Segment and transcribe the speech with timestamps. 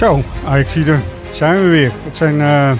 [0.00, 1.00] Zo, Ajax er
[1.30, 1.92] zijn we weer.
[2.04, 2.72] Het zijn eh,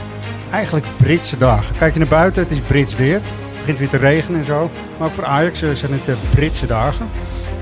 [0.50, 1.76] eigenlijk Britse dagen.
[1.76, 3.14] Kijk je naar buiten, het is Brits weer.
[3.14, 4.70] Het begint weer te regenen en zo.
[4.98, 7.06] Maar ook voor Ajax eh, zijn het uh, Britse dagen.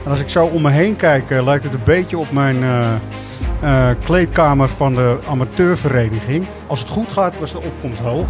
[0.04, 2.56] En als ik zo om me heen kijk, uh, lijkt het een beetje op mijn
[4.04, 6.46] kleedkamer van de amateurvereniging.
[6.66, 8.28] Als het goed gaat, was de opkomst hoog.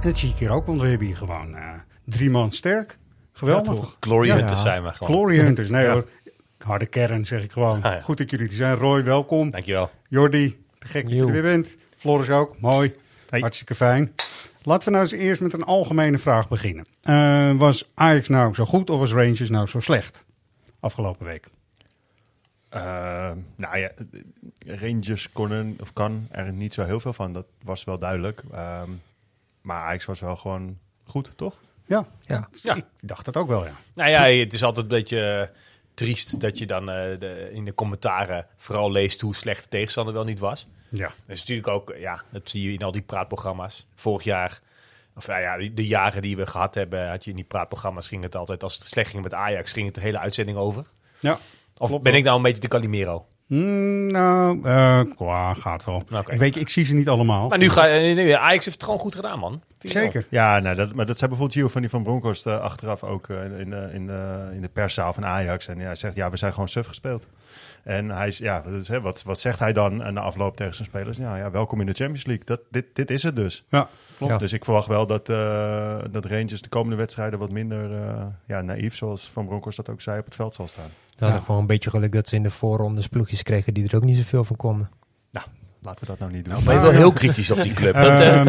[0.00, 1.56] En dat zie ik hier ook, want we hebben hier gewoon
[2.04, 2.98] drie man sterk.
[3.32, 3.74] Geweldig.
[3.74, 5.14] Ja, Glory ja, Hunters zijn we gewoon.
[5.14, 6.04] Glory Hunters, nee hoor.
[6.62, 7.82] Harde kern, zeg ik gewoon.
[7.82, 8.76] Ah, Goed dat jullie er zijn.
[8.76, 9.50] Roy, welkom.
[9.50, 9.90] Dankjewel.
[10.08, 11.76] Jordi, te gek dat je er weer bent.
[11.96, 12.94] Floris ook, mooi.
[13.28, 13.40] Hey.
[13.40, 14.14] Hartstikke fijn.
[14.62, 16.86] Laten we nou eens eerst met een algemene vraag beginnen.
[17.04, 20.24] Uh, was Ajax nou zo goed of was Rangers nou zo slecht
[20.80, 21.46] afgelopen week?
[22.74, 23.90] Uh, nou ja,
[24.66, 27.32] Rangers konden of kan er niet zo heel veel van.
[27.32, 28.42] Dat was wel duidelijk.
[28.52, 28.82] Uh,
[29.60, 31.54] maar Ajax was wel gewoon goed, toch?
[31.86, 32.48] Ja, ja.
[32.62, 32.74] ja.
[32.74, 33.72] ik dacht dat ook wel, ja.
[33.94, 35.50] Nou ja, het is altijd een beetje
[36.02, 40.24] triest dat je dan de, in de commentaren vooral leest hoe slecht de tegenstander wel
[40.24, 40.66] niet was.
[40.88, 41.06] Ja.
[41.06, 43.86] Dat is natuurlijk ook, ja, dat zie je in al die praatprogramma's.
[43.94, 44.60] Vorig jaar,
[45.16, 48.22] of nou ja, de jaren die we gehad hebben, had je in die praatprogramma's ging
[48.22, 50.86] het altijd, als het slecht ging met Ajax, ging het de hele uitzending over.
[51.20, 51.38] Ja.
[51.76, 53.26] Of ben ik nou een beetje de Calimero?
[53.52, 56.02] Mm, nou, uh, gaat wel.
[56.12, 56.34] Okay.
[56.34, 57.48] Ik weet je, ik zie ze niet allemaal.
[57.48, 59.62] Maar nu ga je, Ajax heeft het gewoon goed gedaan, man.
[59.78, 60.26] Zeker.
[60.28, 63.28] Ja, nou, dat, maar dat zei bijvoorbeeld Gio van die van Bronckhorst uh, achteraf ook
[63.28, 64.10] uh, in, in, in,
[64.52, 65.68] in de perszaal van Ajax.
[65.68, 67.26] En hij zegt, ja, we zijn gewoon suf gespeeld.
[67.82, 70.74] En hij is, ja, dus, hè, wat, wat zegt hij dan aan de afloop tegen
[70.74, 71.16] zijn spelers?
[71.16, 72.44] Ja, ja, welkom in de Champions League.
[72.44, 73.64] Dat, dit, dit is het dus.
[73.68, 74.32] Ja, klopt.
[74.32, 74.38] Ja.
[74.38, 78.62] Dus ik verwacht wel dat, uh, dat Rangers de komende wedstrijden wat minder uh, ja,
[78.62, 80.90] naïef, zoals Van Bronckhorst dat ook zei, op het veld zal staan.
[81.16, 81.38] Ja, ja.
[81.38, 84.16] gewoon een beetje geluk dat ze in de voorrondes ploegjes kregen die er ook niet
[84.16, 84.90] zoveel van konden.
[85.30, 85.46] Nou,
[85.82, 86.54] laten we dat nou niet doen.
[86.54, 87.94] Nou, ben je wel heel kritisch op die club.
[87.94, 88.44] Dat, uh,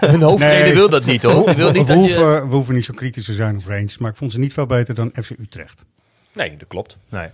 [0.00, 1.44] een hoofdtrainer nee, wil dat niet, hoor.
[1.44, 2.48] We, wil niet we, dat hoeven, je...
[2.48, 4.66] we hoeven niet zo kritisch te zijn op Rangers, maar ik vond ze niet veel
[4.66, 5.84] beter dan FC Utrecht.
[6.32, 6.98] Nee, dat klopt.
[7.08, 7.28] Nee.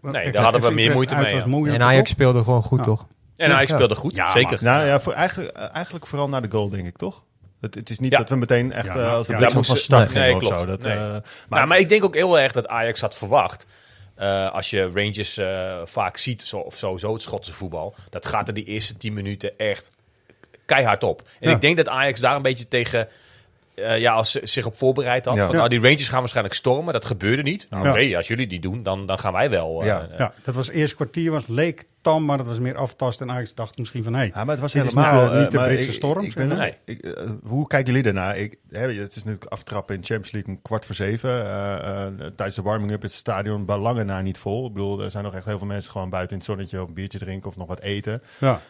[0.00, 1.34] Nee, daar hadden we meer moeite mee.
[1.34, 1.72] Ja.
[1.72, 3.06] En Ajax speelde gewoon goed, toch?
[3.36, 4.58] En Ajax speelde goed, ja, zeker.
[4.62, 7.24] Nou ja, voor eigenlijk, eigenlijk vooral naar de goal, denk ik, toch?
[7.60, 10.22] Het, het is niet dat we meteen echt uh, als een ja, van start nee,
[10.22, 10.66] gingen nee, of zo.
[10.66, 10.94] Dat, nee.
[10.94, 13.66] uh, maar, nou, maar ik denk ook heel erg dat Ajax had verwacht.
[14.18, 15.40] Uh, als je Rangers
[15.90, 19.58] vaak ziet, zo, of sowieso het Schotse voetbal, dat gaat er die eerste 10 minuten
[19.58, 19.90] echt
[20.66, 21.22] keihard op.
[21.40, 23.08] En ik denk dat Ajax daar een beetje tegen
[23.76, 25.36] uh, ja, als ze zich op voorbereid had.
[25.36, 25.46] Ja.
[25.46, 26.92] Van, nou, die Rangers gaan waarschijnlijk stormen.
[26.92, 27.66] Dat gebeurde niet.
[27.70, 29.80] Nou, Oké, okay, als jullie die doen, dan, dan gaan wij wel.
[29.80, 30.08] Uh, ja.
[30.18, 33.20] ja, dat was het eerste kwartier, was leek tam, maar dat was meer aftast.
[33.20, 35.50] En Ajax dacht misschien van, hé, hey, ja, maar het was helemaal niet, uh, niet
[35.50, 36.24] de Britse ik, storm.
[36.24, 36.74] Ik, ik ben, nee.
[36.84, 37.12] ik, uh,
[37.42, 38.36] hoe kijken jullie daarnaar?
[38.36, 41.30] Ik, hè, het is nu aftrappen in Champions League om kwart voor zeven.
[41.30, 42.06] Uh,
[42.36, 44.66] tijdens de warming-up is het stadion bij lange na niet vol.
[44.66, 46.94] Ik bedoel, er zijn nog echt heel veel mensen gewoon buiten in het zonnetje een
[46.94, 48.22] biertje drinken of nog wat eten.
[48.38, 48.60] Ja,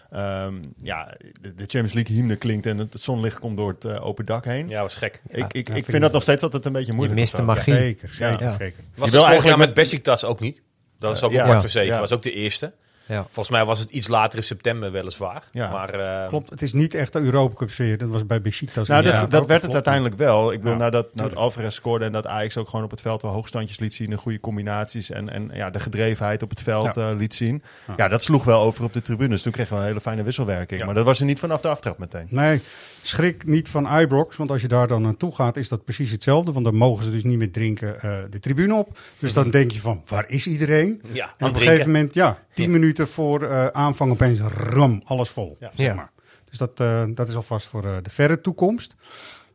[0.44, 4.24] um, ja de, de, Champions League hymne klinkt en het zonlicht komt door het open
[4.24, 4.68] dak heen.
[4.68, 5.20] Ja, was gek.
[5.28, 7.18] Ik, ik, ik vind dat nog steeds altijd een beetje moeilijk.
[7.18, 7.74] Je mist de magie.
[7.74, 8.56] Ja, zeker, zeker, ja.
[8.58, 8.84] zeker.
[8.94, 10.62] Was het vorig jaar met Besiktas ook niet?
[10.98, 12.00] Dat is ook om kwart voor zeven.
[12.00, 12.72] was ook de eerste.
[13.06, 13.22] Ja.
[13.22, 15.42] Volgens mij was het iets later in september weliswaar.
[15.52, 15.70] Ja.
[15.70, 17.98] Maar, uh, Klopt, het is niet echt de Europa Cup sfeer.
[17.98, 18.88] Dat was bij Besiktas.
[18.88, 20.52] Nou, dat, ja, dat werd het uiteindelijk wel.
[20.52, 20.78] Ik bedoel, ja.
[20.78, 23.94] nadat, nadat Alvarez scoorde en dat Ajax ook gewoon op het veld wel hoogstandjes liet
[23.94, 24.12] zien.
[24.12, 27.10] En goede combinaties en, en ja, de gedrevenheid op het veld ja.
[27.10, 27.62] uh, liet zien.
[27.86, 27.94] Ja.
[27.96, 28.08] ja.
[28.08, 29.42] dat sloeg wel over op de tribunes.
[29.42, 30.84] Toen kregen we een hele fijne wisselwerking.
[30.84, 32.26] Maar dat was er niet vanaf de aftrap meteen.
[32.30, 32.60] Nee,
[33.02, 34.36] schrik niet van Ibrox.
[34.36, 36.52] Want als je daar dan naartoe gaat, is dat precies hetzelfde.
[36.52, 38.88] Want dan mogen ze dus niet meer drinken uh, de tribune op.
[38.92, 39.42] Dus mm -hmm.
[39.42, 41.02] dan denk je van, waar is iedereen?
[41.12, 45.28] Ja, en op een gegeven moment, ja, tien minuten voor uh, aanvang opeens ram, alles
[45.28, 45.56] vol.
[45.60, 45.70] Ja.
[45.74, 46.10] Zeg maar.
[46.44, 48.96] Dus dat, uh, dat is alvast voor uh, de verre toekomst.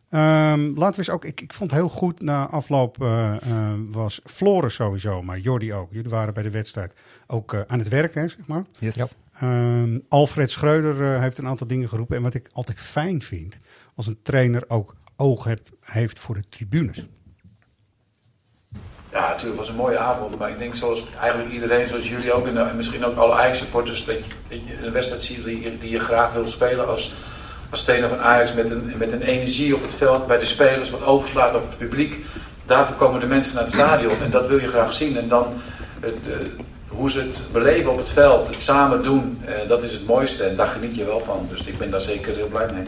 [0.10, 3.36] Um, laten we eens ook, ik, ik vond heel goed na afloop uh,
[3.90, 5.92] was Floris sowieso, maar Jordi ook.
[5.92, 6.94] Jullie waren bij de wedstrijd
[7.28, 8.64] ook aan het werken, zeg maar.
[8.80, 8.96] Yes.
[8.96, 9.08] Ja.
[9.44, 12.18] Um, Alfred Schreuder heeft een aantal dingen geroepen.
[12.18, 13.58] En wat ik altijd fijn vind,
[13.96, 17.08] als een trainer ook oog heeft, heeft voor de tribunes.
[19.12, 22.48] Ja, natuurlijk was een mooie avond, maar ik denk zoals eigenlijk iedereen, zoals jullie ook
[22.48, 25.90] en, en misschien ook alle Ajax-supporters, dat je, dat je een wedstrijd ziet die, die
[25.90, 27.14] je graag wil spelen als,
[27.70, 30.90] als trainer van Ajax met een, met een energie op het veld, bij de spelers,
[30.90, 32.26] wat overslaat op het publiek.
[32.66, 35.18] Daarvoor komen de mensen naar het stadion en dat wil je graag zien.
[35.18, 35.54] En dan
[36.00, 36.36] het, uh,
[36.88, 40.44] hoe ze het beleven op het veld, het samen doen, uh, dat is het mooiste
[40.44, 41.48] en daar geniet je wel van.
[41.50, 42.84] Dus ik ben daar zeker heel blij mee.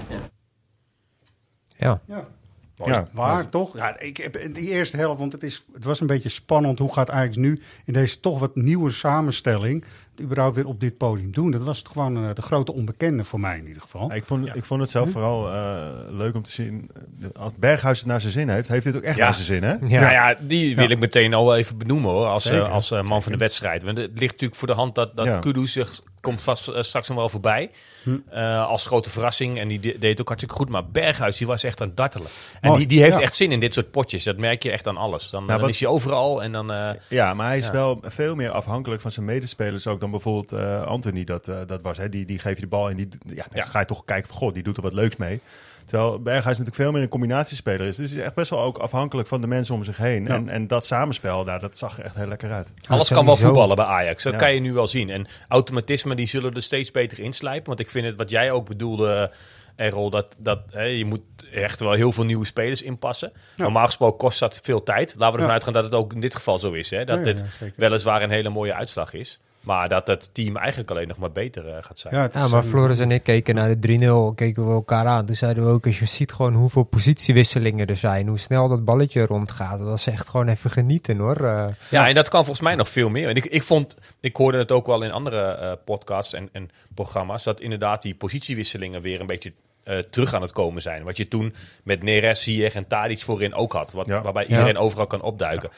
[1.78, 2.02] Ja.
[2.08, 2.28] ja.
[2.76, 3.76] Ja, waar toch?
[3.76, 6.80] Ja, ik heb in die eerste helft, want het, is, het was een beetje spannend.
[6.80, 9.86] Hoe gaat Ajax nu in deze toch wat nieuwe samenstelling
[10.22, 11.52] überhaupt weer op dit podium doen?
[11.52, 14.08] Dat was gewoon uh, de grote onbekende voor mij in ieder geval.
[14.10, 16.90] Ja, ik, vond, ik vond het zelf vooral uh, leuk om te zien.
[17.36, 19.76] Als Berghuis het naar zijn zin heeft, heeft dit ook echt naar zijn zin, hè?
[19.88, 23.32] Ja, ja die wil ik meteen al even benoemen hoor, als, uh, als man van
[23.32, 23.84] de wedstrijd.
[23.84, 27.08] Want het ligt natuurlijk voor de hand dat, dat Kudus zich komt vast uh, straks
[27.08, 27.72] nog wel voorbij.
[28.04, 28.18] Hm.
[28.34, 29.60] Uh, als grote verrassing.
[29.60, 30.70] En die de deed ook hartstikke goed.
[30.70, 32.28] Maar Berghuis, die was echt aan het dartelen.
[32.62, 33.22] En oh, die, die heeft ja.
[33.22, 34.24] echt zin in dit soort potjes.
[34.24, 35.30] Dat merk je echt aan alles.
[35.30, 36.44] Dan, ja, dan is hij overal.
[36.44, 40.00] En dan, uh, ja, maar hij is wel veel meer afhankelijk van zijn medespelers ook
[40.00, 40.54] dan bijvoorbeeld
[40.86, 41.98] Anthony dat, dat was.
[41.98, 42.10] Hè.
[42.10, 44.38] Die, die geef je de bal en die, ja, dan ga je toch kijken van...
[44.38, 45.42] God, die doet er wat leuks mee.
[45.86, 47.96] Terwijl Berghuis natuurlijk veel meer een combinatiespeler is.
[47.96, 50.26] Dus hij is echt best wel ook afhankelijk van de mensen om zich heen.
[50.26, 50.34] Ja.
[50.34, 52.72] En, en dat samenspel, daar, dat zag er echt heel lekker uit.
[52.88, 54.24] Alles kan wel voetballen bij Ajax.
[54.24, 54.40] Dat ja.
[54.40, 55.10] kan je nu wel zien.
[55.10, 57.68] En automatismen die zullen er steeds beter inslijpen.
[57.68, 59.32] Want ik vind het wat jij ook bedoelde...
[59.76, 61.22] Errol, dat, dat hè, je moet
[61.54, 63.32] echt wel heel veel nieuwe spelers inpassen.
[63.56, 63.64] Ja.
[63.64, 65.16] Normaal gesproken kost dat veel tijd.
[65.18, 65.52] Laten we ervan ja.
[65.52, 66.90] uitgaan dat het ook in dit geval zo is.
[66.90, 67.06] Hè?
[67.06, 67.44] Dat dit
[67.76, 69.40] weliswaar een hele mooie uitslag is.
[69.64, 72.16] Maar dat het team eigenlijk alleen nog maar beter uh, gaat zijn.
[72.16, 75.26] Ja, ja maar Floris en ik keken naar de 3-0, keken we elkaar aan.
[75.26, 78.86] Toen zeiden we ook, als je ziet gewoon hoeveel positiewisselingen er zijn, hoe snel dat
[78.86, 81.42] balletje rondgaat, dat is echt gewoon even genieten hoor.
[81.42, 83.30] Uh, ja, en dat kan volgens mij nog veel meer.
[83.30, 86.70] En ik, ik vond, ik hoorde het ook wel in andere uh, podcasts en, en
[86.96, 89.54] programma's, dat inderdaad die positiewisselingen weer een beetje
[89.86, 91.04] uh, terug aan het komen zijn.
[91.04, 93.92] Wat je toen met Neres, Ziyech en Tadic voorin ook had.
[93.92, 94.22] Wat, ja.
[94.22, 94.80] Waarbij iedereen ja.
[94.80, 95.70] overal kan opduiken.
[95.72, 95.78] Ja.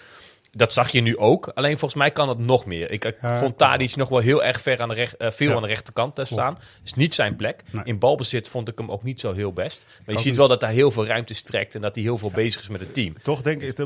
[0.57, 1.47] Dat zag je nu ook.
[1.47, 2.91] Alleen volgens mij kan het nog meer.
[2.91, 5.61] Ik, ik vond Tadic nog wel heel erg ver aan de recht, uh, veel aan
[5.61, 6.57] de rechterkant te staan.
[6.83, 7.63] Is niet zijn plek.
[7.71, 7.83] Nee.
[7.83, 9.85] In balbezit vond ik hem ook niet zo heel best.
[10.05, 12.31] Maar je ziet wel dat hij heel veel ruimte strekt en dat hij heel veel
[12.31, 13.13] bezig is met het team.
[13.23, 13.85] Toch denk ik, uh,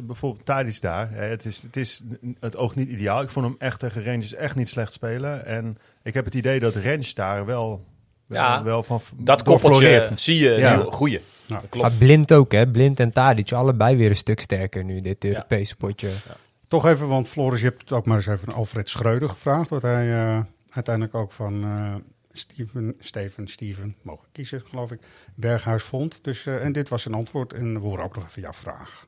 [0.00, 1.10] bijvoorbeeld Tadic daar.
[1.12, 2.00] Het, is, het is
[2.40, 3.22] het oog niet ideaal.
[3.22, 5.46] Ik vond hem echt tegen Rangers echt niet slecht spelen.
[5.46, 7.84] En ik heb het idee dat Rens daar wel
[8.30, 10.76] ja, wel van dat koppeltje zie je ja.
[10.76, 11.20] goeie.
[11.46, 11.56] Ja.
[11.68, 11.88] klopt.
[11.88, 12.68] Maar blind ook, hè?
[12.68, 15.86] Blind en Tadic, allebei weer een stuk sterker nu, dit Europese ja.
[15.86, 16.08] potje.
[16.08, 16.36] Ja.
[16.68, 19.82] Toch even, want Floris, je hebt het ook maar eens even Alfred Schreuder gevraagd, wat
[19.82, 20.38] hij uh,
[20.70, 21.94] uiteindelijk ook van uh,
[22.32, 25.00] Steven, Steven, Steven, mogen kiezen, geloof ik,
[25.34, 26.18] Berghuis vond.
[26.22, 29.06] Dus, uh, en dit was zijn antwoord en we horen ook nog even jouw vraag.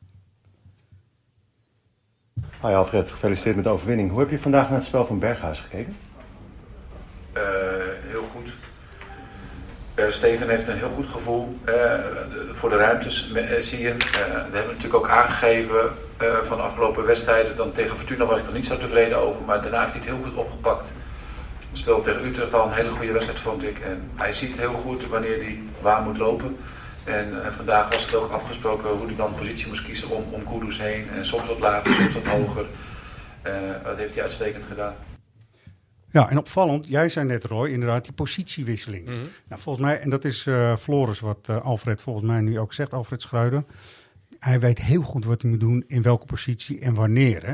[2.60, 4.10] Hoi Alfred, gefeliciteerd met de overwinning.
[4.10, 5.96] Hoe heb je vandaag naar het spel van Berghuis gekeken?
[7.36, 7.42] Uh,
[10.08, 13.94] Steven heeft een heel goed gevoel de, voor de ruimtes, uh, zie je.
[13.96, 15.90] we hebben natuurlijk ook aangegeven
[16.42, 17.56] van de afgelopen wedstrijden.
[17.56, 20.10] Dan tegen Fortuna was ik er niet zo tevreden over, maar daarna heeft hij het
[20.10, 20.88] heel goed opgepakt.
[21.68, 23.78] Hij speelde tegen Utrecht al een hele goede wedstrijd, vond ik.
[23.78, 26.56] En hij ziet heel goed wanneer hij waar moet lopen.
[27.04, 30.78] En vandaag was het ook afgesproken hoe hij dan positie moest kiezen om, om Kudus
[30.78, 31.08] heen.
[31.16, 32.64] En soms wat lager, soms wat hoger.
[33.84, 34.94] dat heeft hij uitstekend gedaan.
[36.12, 39.06] Ja, en opvallend, jij zei net Roy, inderdaad die positiewisseling.
[39.06, 39.28] Mm -hmm.
[39.48, 42.72] Nou, volgens mij, en dat is uh, Floris wat uh, Alfred volgens mij nu ook
[42.72, 43.66] zegt, Alfred Schruiden.
[44.38, 47.46] Hij weet heel goed wat hij moet doen, in welke positie en wanneer.
[47.46, 47.52] Hè?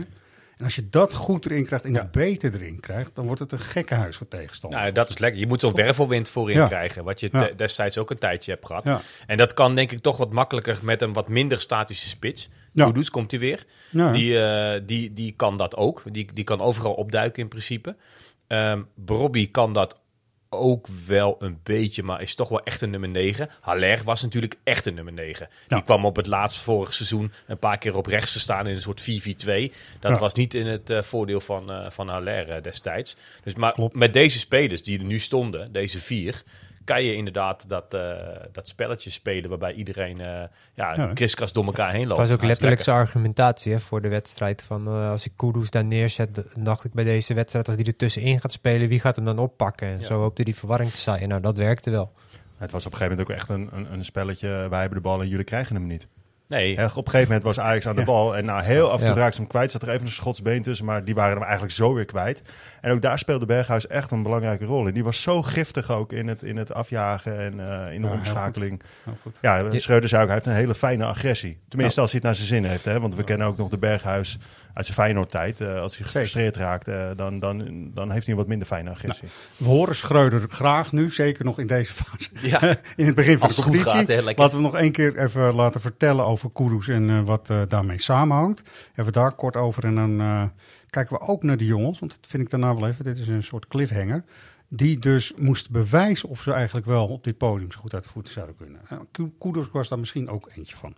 [0.59, 2.01] En als je dat goed erin krijgt en ja.
[2.01, 4.83] dat beter erin krijgt, dan wordt het een gekke huis voor tegenstanders.
[4.83, 5.41] Nou, dat is lekker.
[5.41, 6.67] Je moet zo'n wervelwind voorin ja.
[6.67, 7.51] krijgen, wat je ja.
[7.57, 9.03] destijds ook een tijdje hebt gehad.
[9.27, 12.49] En dat kan denk ik toch wat makkelijker met een wat minder statische spits.
[12.73, 12.93] Ja.
[13.11, 13.65] Komt hij weer.
[13.91, 16.03] Die, uh, die, die kan dat ook.
[16.11, 17.97] Die, die kan overal opduiken in principe.
[18.49, 20.00] Um, Brobby kan dat
[20.50, 23.49] ook wel een beetje, maar is toch wel echt een nummer 9.
[23.61, 25.49] Haller was natuurlijk echt een nummer 9.
[25.50, 25.76] Ja.
[25.76, 28.75] Die kwam op het laatste vorig seizoen een paar keer op rechts te staan in
[28.75, 29.05] een soort 4-4-2.
[30.00, 30.19] Dat ja.
[30.19, 33.17] was niet in het uh, voordeel van, uh, van Haller uh, destijds.
[33.43, 33.95] Dus maar Klopt.
[33.95, 36.43] met deze spelers die er nu stonden, deze vier,
[36.88, 38.00] kan je inderdaad dat, uh,
[38.52, 40.26] dat spelletje spelen waarbij iedereen uh,
[40.75, 42.21] ja, ja, kriskras door elkaar heen loopt.
[42.21, 44.62] Dat was ook letterlijk zijn argumentatie hè, voor de wedstrijd.
[44.62, 47.97] Van uh, als ik Kudus daar neerzet, dacht ik bij deze wedstrijd, als die er
[47.97, 49.88] tussenin gaat spelen, wie gaat hem dan oppakken?
[49.88, 50.07] En ja.
[50.07, 51.28] zo hoopte die verwarring te zijn.
[51.28, 52.12] Nou, dat werkte wel.
[52.57, 55.09] Het was op een gegeven moment ook echt een, een, een spelletje, wij hebben de
[55.09, 56.09] bal en jullie krijgen hem niet.
[56.49, 56.73] Nee.
[56.73, 58.07] Op een gegeven moment was Ajax aan de ja.
[58.07, 58.37] bal.
[58.37, 59.21] En nou, heel af en toe ja.
[59.21, 59.71] raakte ze hem kwijt.
[59.71, 60.87] Zat er even een schotsbeen tussen.
[60.87, 62.43] Maar die waren hem eigenlijk zo weer kwijt.
[62.81, 64.95] En ook daar speelde Berghuis echt een belangrijke rol in.
[64.95, 68.14] Die was zo giftig ook in het, in het afjagen en uh, in de ja,
[68.14, 68.83] omschakeling.
[69.05, 69.38] Heel goed.
[69.40, 69.73] Heel goed.
[69.73, 71.59] Ja, Schreuder zei ook, hij heeft een hele fijne agressie.
[71.69, 72.85] Tenminste, als hij het naar zijn zin heeft.
[72.85, 73.00] Hè?
[73.00, 74.38] Want we kennen ook nog de Berghuis
[74.78, 75.61] uit zijn Feyenoord-tijd.
[75.61, 78.90] Uh, als hij gefrustreerd raakt, uh, dan, dan, dan heeft hij een wat minder fijne
[78.90, 79.28] agressie.
[79.28, 82.30] Nou, we horen Schreuder graag nu, zeker nog in deze fase.
[82.42, 82.76] Ja.
[82.97, 84.23] in het begin van de competitie.
[84.23, 88.00] Gaat, laten we nog één keer even laten vertellen over Kudus en uh, wat daarmee
[88.00, 88.62] samenhangt.
[88.87, 90.52] Hebben we daar kort over en dan
[90.90, 91.99] kijken we ook naar de jongens.
[91.99, 94.25] Want dat vind ik daarna wel even, dit is een soort cliffhanger.
[94.68, 98.08] Die dus moest bewijzen of ze eigenlijk wel op dit podium zo goed uit de
[98.08, 98.80] voeten zouden kunnen.
[99.38, 100.94] Kudus was daar misschien ook eentje van.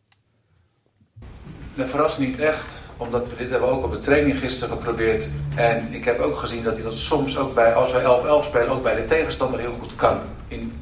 [1.75, 5.29] Dat verrast niet echt, omdat we dit hebben ook op de training gisteren geprobeerd.
[5.55, 8.69] En ik heb ook gezien dat hij dat soms ook bij, als wij 11-11 spelen,
[8.69, 10.21] ook bij de tegenstander heel goed kan.
[10.49, 10.73] In,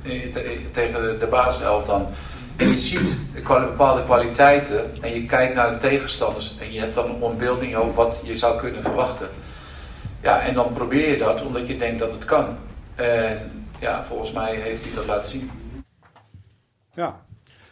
[0.72, 2.06] tegen de, basiself dan.
[2.56, 7.22] en je ziet bepaalde kwaliteiten en je kijkt naar de tegenstanders en je hebt dan
[7.22, 9.28] een beeld in wat je zou kunnen verwachten.
[10.20, 12.56] Ja, en dan probeer je dat omdat je denkt dat het kan.
[12.94, 15.50] En ja, volgens mij heeft hij dat laten zien.
[16.94, 17.26] Ja.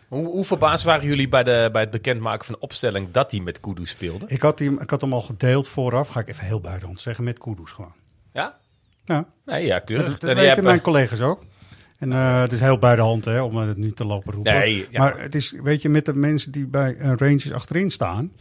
[0.08, 3.40] Hoe, hoe verbaasd waren jullie bij, de, bij het bekendmaken van de opstelling dat hij
[3.40, 4.24] met Kudus speelde?
[4.28, 7.24] Ik had, die, ik had hem al gedeeld vooraf, ga ik even heel buitenland zeggen,
[7.24, 7.92] met Kudus gewoon.
[8.32, 8.56] Ja?
[9.04, 10.08] Ja, Nee, ja, keurig.
[10.18, 11.44] dat, weten hebben- mijn collega's ook.
[11.98, 14.52] En eh, het is heel bij de hand hè, om het nu te lopen roepen.
[14.52, 14.98] Nee, ja.
[14.98, 18.32] Maar het is, weet je, met de mensen die bij eh, Rangers achterin staan,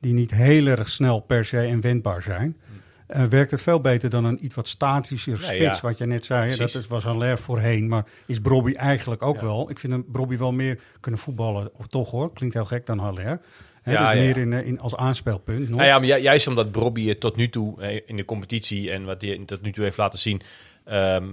[0.00, 2.56] die niet heel erg snel per se en wendbaar zijn,
[3.06, 5.78] eh, werkt het veel beter dan een iets wat statischer spits, ja.
[5.82, 6.50] wat je net zei.
[6.50, 6.56] hè.
[6.56, 9.42] Dat is, was Haller voorheen, maar is Brobby eigenlijk ook Ja.
[9.46, 9.70] wel.
[9.70, 13.40] Ik vind hem Brobby wel meer kunnen voetballen, toch hoor, klinkt heel gek dan Haller.
[13.82, 14.14] Hè, Ja, dus ja.
[14.24, 15.68] meer in, eh, in, als aanspeelpunt.
[15.68, 15.78] nog.
[15.78, 19.04] Nou ja, maar ju- juist omdat Brobby het tot nu toe in de competitie en
[19.04, 20.40] wat hij tot nu toe heeft laten zien,
[20.84, 21.24] ehm,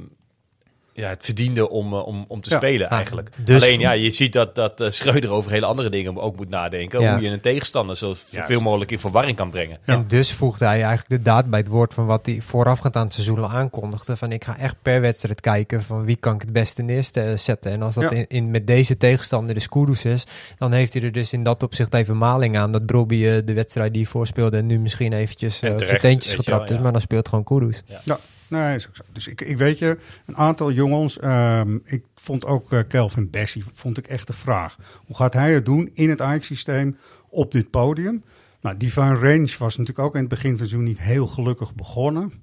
[0.93, 2.57] ja, het verdiende om, eh, om, om te Ja.
[2.57, 3.29] spelen eigenlijk.
[3.45, 6.49] dus- Alleen ja, je ziet dat, dat eh, Schreuder over hele andere dingen ook moet
[6.49, 7.01] nadenken.
[7.01, 7.13] Ja.
[7.13, 9.77] Hoe je een tegenstander zo veel mogelijk in verwarring kan brengen.
[9.85, 9.93] Ja.
[9.93, 13.03] En dus voegde hij eigenlijk de daad bij het woord van wat hij voorafgaand aan
[13.03, 14.17] het seizoen al aankondigde.
[14.17, 17.71] Van ik ga echt per wedstrijd kijken van wie kan ik het beste neerzetten.
[17.71, 18.17] En als dat Ja.
[18.17, 20.25] in, in, met deze tegenstander de Kudus is,
[20.57, 22.71] dan heeft hij er dus in dat opzicht even maling aan.
[22.71, 25.77] Dat Brobby eh, de wedstrijd die hij voorspeelde en nu misschien eventjes En eh, op
[25.77, 26.83] zijn terecht, teentjes weet je getrapt wel, is.
[26.83, 27.83] Maar dan speelt gewoon Kudus.
[28.03, 28.19] Ja,
[28.51, 28.89] nee, zo.
[29.11, 33.63] Dus ik, ik weet je, een aantal jongens, ehm, ik vond ook eh, Kelvin Bessie,
[33.73, 34.77] vond ik echt de vraag.
[35.05, 36.97] Hoe gaat hij het doen in het Ajax-systeem
[37.29, 38.23] op dit podium?
[38.61, 41.75] Nou, Divine Range was natuurlijk ook in het begin van het seizoen niet heel gelukkig
[41.75, 42.33] begonnen.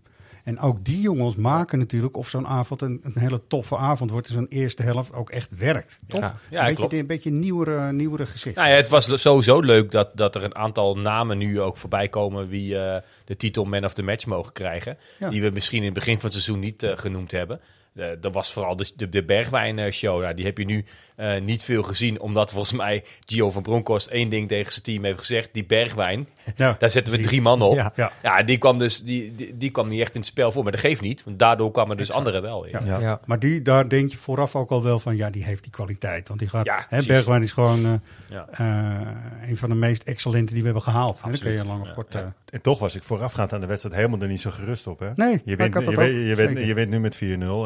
[0.48, 4.26] En ook die jongens maken natuurlijk of zo'n avond een, een hele toffe avond wordt.
[4.26, 6.00] En zo'n eerste helft ook echt werkt.
[6.06, 6.20] Toch?
[6.20, 6.36] Ja.
[6.50, 8.56] Ja, een, beetje, een beetje nieuwere, nieuwere gezicht.
[8.56, 12.08] Nou ja, het was sowieso leuk dat, dat er een aantal namen nu ook voorbij
[12.08, 14.98] komen wie eh, de titel Man of the Match mogen krijgen.
[15.18, 15.28] Ja.
[15.28, 17.60] Die we misschien in het begin van het seizoen niet eh, genoemd hebben.
[17.94, 20.20] Eh, dat was vooral de, de, de Bergwijn-show.
[20.22, 20.84] Nou, die heb je nu
[21.18, 25.04] eh, niet veel gezien, omdat volgens mij Gio van Bronckhorst één ding tegen zijn team
[25.04, 25.48] heeft gezegd.
[25.52, 26.76] Die Bergwijn, ja.
[26.78, 27.74] daar zetten we drie man op.
[27.74, 27.92] Ja.
[27.96, 28.42] Ja, Ja.
[28.42, 30.62] die, kwam dus, die, die, die kwam niet echt in het spel voor.
[30.62, 32.70] Maar dat geeft niet, want daardoor kwamen dus anderen wel in.
[32.70, 32.80] Ja.
[32.84, 33.00] Ja.
[33.00, 33.20] Ja.
[33.24, 36.28] Maar die, daar denk je vooraf ook al wel van, ja, die heeft die kwaliteit.
[36.28, 37.02] Want die gaat, Ja, hè.
[37.02, 37.92] Bergwijn is gewoon eh,
[38.30, 38.46] Ja.
[38.50, 41.22] eh, een van de meest excellente die we hebben gehaald.
[41.22, 42.12] Hè, Dat kun je lang of Ja, kort...
[42.12, 42.18] ja.
[42.20, 44.98] eh, En toch was ik voorafgaand aan de wedstrijd helemaal er niet zo gerust op.
[45.00, 45.10] Hè?
[45.16, 46.66] Nee, je, wint, ik had dat je, ook, wint- je, wint, zeker.
[46.66, 47.18] je wint nu met 4-0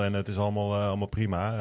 [0.03, 1.57] en het is allemaal, allemaal prima.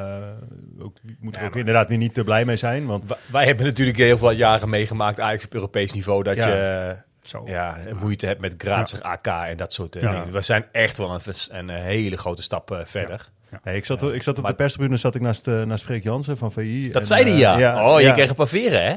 [0.80, 2.86] Eh, ook, je moet er ook maar- inderdaad weer niet te blij mee zijn.
[2.86, 6.48] Want Wij- Wij hebben natuurlijk heel veel jaren meegemaakt, Ajax op Europees niveau, dat Ja.
[6.48, 7.44] je Zo.
[7.46, 10.12] ja, moeite hebt met Grazig AK en dat soort eh, Ja.
[10.12, 10.32] dingen.
[10.34, 13.30] We zijn echt wel een, vers- een, hele grote stap eh, verder.
[13.64, 16.04] Hey, ik, zat, ik zat op Maar- de perstribune zat ik naast, eh, naast Freek
[16.04, 16.92] Jansen van VI.
[16.92, 17.94] Dat en, zei hij eh, ja.
[17.94, 18.96] Oh, je kreeg een paveren hè?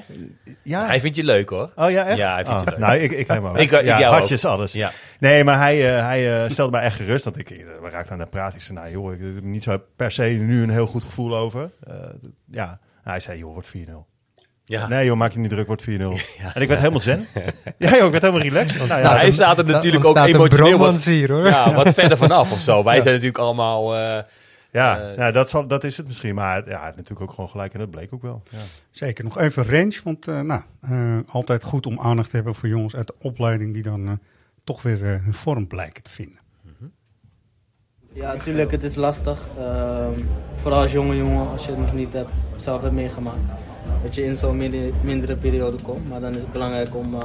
[0.62, 0.87] Ja.
[0.87, 1.73] Hij vindt je leuk hoor.
[1.76, 2.18] Oh ja, echt?
[2.18, 2.87] Ja, hij vindt je Oh, leuk.
[2.88, 3.56] Nou, ik, ik hem ook.
[3.64, 4.73] Ik- ik ja, jou hartjes, alles.
[4.73, 4.90] Ja.
[5.18, 7.25] Nee, maar hij, eh, hij stelde mij echt gerust.
[7.25, 8.54] Want ik, we raakten aan de praat.
[8.54, 11.37] Ik zei, nou joh, ik heb niet zo per se nu een heel goed gevoel
[11.37, 11.70] over.
[11.87, 11.94] Eh,
[12.50, 14.06] ja, hij zei, joh, wordt 4-0.
[14.66, 14.88] Ja.
[14.88, 15.87] Nee joh, maak je niet druk, wordt 4-0.
[16.54, 17.26] En ik werd helemaal zen.
[17.78, 18.76] ja joh, ik werd helemaal relaxed.
[18.78, 21.46] Nou, Nou, ja, hij staat er natuurlijk ook emotioneel wat, hier, hoor.
[21.49, 22.82] ja, wat verder vanaf of zo.
[22.84, 23.96] Wij zijn natuurlijk allemaal...
[23.96, 24.18] eh,
[24.75, 26.35] ja, eh, ja dat, zal, dat is het misschien.
[26.35, 28.43] Maar ja, hij had natuurlijk ook gewoon gelijk en dat bleek ook wel.
[28.50, 28.59] Ja.
[28.90, 29.25] Zeker.
[29.25, 32.97] Nog even range, want eh, nou, eh, altijd goed om aandacht te hebben voor jongens
[32.97, 34.19] uit de opleiding die dan
[34.64, 36.38] toch weer hun vorm blijken te vinden.
[38.12, 39.49] Ja, natuurlijk, het is lastig.
[39.59, 40.21] Ehm,
[40.57, 43.50] vooral als jonge jongen, als je het nog niet hebt, zelf hebt meegemaakt.
[44.02, 44.57] Dat je in zo'n
[45.02, 46.09] mindere periode komt.
[46.09, 47.19] Maar dan is het belangrijk om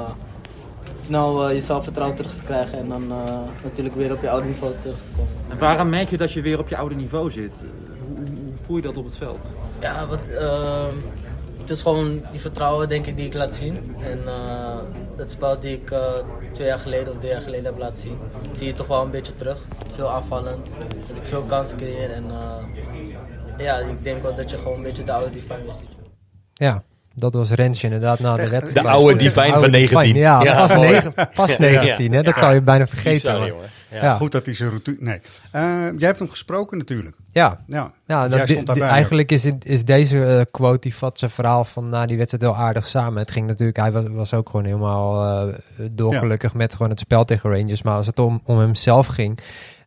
[1.06, 2.78] snel eh, je zelfvertrouwen terug te krijgen.
[2.78, 5.32] En dan eh, natuurlijk weer op je oude niveau terug te komen.
[5.50, 7.64] En waarom merk je dat je weer op je oude niveau zit?
[8.08, 9.50] Hoe, hoe, voel je dat op het veld?
[9.80, 10.96] Ja, wat, ehm,
[11.70, 13.96] het is gewoon die vertrouwen denk ik die ik laat zien.
[14.04, 14.78] En eh,
[15.18, 16.14] het spel die ik eh,
[16.52, 18.18] twee jaar geleden of drie jaar geleden heb laten zien,
[18.52, 19.66] zie je toch wel een beetje terug.
[19.94, 20.60] Veel aanvallen,
[21.08, 22.12] dat ik veel kansen creëer.
[22.12, 25.90] En eh, ja, ik denk wel dat je gewoon een beetje de oude weer ziet.
[26.54, 26.84] Ja,
[27.20, 28.86] dat was Rens inderdaad na de wedstrijd.
[28.86, 30.00] De oude De Divine van 19.
[30.00, 32.24] Divine, Ja, Ja, pas, negen- pas 19, hè?
[32.24, 32.40] dat Ja.
[32.40, 33.40] zou je bijna vergeten.
[33.42, 33.46] bizar.
[33.92, 34.02] Ja.
[34.02, 34.16] Ja.
[34.16, 34.98] Goed dat hij zijn routine...
[35.00, 35.20] Nee.
[35.52, 35.62] Eh,
[35.98, 37.16] jij hebt hem gesproken natuurlijk.
[37.32, 41.32] Ja, Ja, Ja, Want dat, eigenlijk is, het- is deze eh, quote, die vat zijn
[41.32, 43.20] verhaal van na die wedstrijd wel aardig samen.
[43.22, 45.54] Het ging natuurlijk, hij was, was ook gewoon helemaal eh
[45.92, 47.82] dolgelukkig met gewoon het spel tegen Rangers.
[47.82, 49.40] Maar als het om, om hemzelf ging,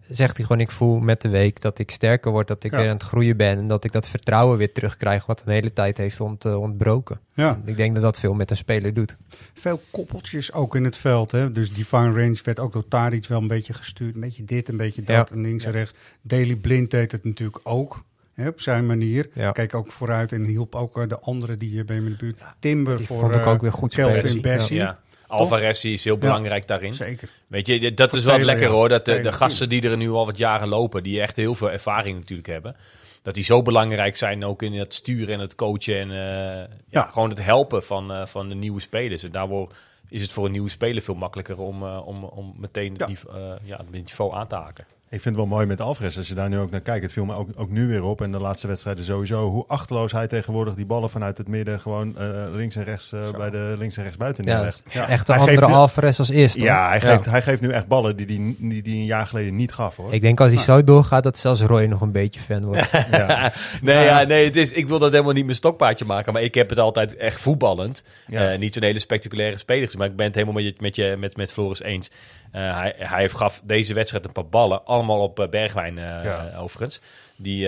[0.09, 2.76] zegt hij gewoon, ik voel met de week dat ik sterker word, dat ik Ja.
[2.78, 3.59] weer aan het groeien ben.
[3.59, 7.21] En dat ik dat vertrouwen weer terugkrijg, wat een hele tijd heeft ont, eh, ontbroken.
[7.35, 7.61] Ja.
[7.64, 9.16] Ik denk dat dat veel met een speler doet.
[9.54, 11.30] Veel koppeltjes ook in het veld.
[11.30, 11.50] Hè?
[11.50, 14.14] Dus Divine Range werd ook door Tadic wel een beetje gestuurd.
[14.14, 15.28] Een beetje dit, een beetje dat.
[15.28, 15.35] Ja.
[15.35, 15.94] En links en rechts.
[16.23, 18.04] Daily Blind deed het natuurlijk ook.
[18.35, 19.28] Hè, op zijn manier.
[19.35, 19.52] Ja.
[19.52, 22.18] Keek ook vooruit en hielp ook eh, de anderen die eh, bij hem in de
[22.18, 22.40] buurt.
[22.59, 24.40] Timber Die voor vond ik eh, ook weer goed Kelvin.
[24.40, 24.76] Bessie.
[24.76, 24.99] Ja.
[25.32, 26.94] Alvarez is heel belangrijk daarin.
[26.94, 27.28] Zeker.
[27.46, 28.88] Weet je, dat is wel lekker hoor.
[28.88, 32.18] Dat de, gasten die er nu al wat jaren lopen, die echt heel veel ervaring
[32.18, 32.76] natuurlijk hebben.
[33.22, 37.02] dat die zo belangrijk zijn ook in het sturen en het coachen en eh, ja.
[37.02, 39.22] gewoon het helpen van, eh, van de nieuwe spelers.
[39.22, 39.72] En daarvoor
[40.08, 43.58] is het voor een nieuwe speler veel makkelijker om, eh, om, om meteen het, niveau,
[43.62, 44.86] ja, het niveau aan te haken.
[45.12, 47.02] Ik vind het wel mooi met Alvarez, als je daar nu ook naar kijkt.
[47.02, 49.50] Het viel me ook, ook nu weer op en de laatste wedstrijden sowieso.
[49.50, 53.21] Hoe achterloos hij tegenwoordig die ballen vanuit het midden gewoon eh, links en rechts eh,
[53.37, 54.83] bij de links en rechts buiten Ja, neerlegt.
[54.87, 56.59] echt de Hij andere geeft nu- Alvarez als eerste.
[56.59, 56.69] hoor.
[56.69, 59.26] Ja, hij geeft, hij geeft nu echt ballen die hij die, die, die een jaar
[59.26, 60.12] geleden niet gaf hoor.
[60.12, 62.90] Ik denk als hij zo doorgaat dat zelfs Roy nog een beetje fan wordt.
[63.11, 63.52] Ja.
[63.83, 66.33] nee, ja, nee het is, ik wil dat helemaal niet mijn stokpaardje maken.
[66.33, 68.04] Maar ik heb het altijd echt voetballend.
[68.26, 68.50] Ja.
[68.52, 69.95] Eh, niet zo'n hele spectaculaire speler.
[69.99, 72.11] Maar ik ben het helemaal met, je, met, je, met, met Floris eens.
[72.52, 74.85] Eh, hij, hij gaf deze wedstrijd een paar ballen.
[74.87, 76.52] Allemaal op eh, Bergwijn eh, Ja.
[76.59, 77.00] overigens.
[77.37, 77.59] Die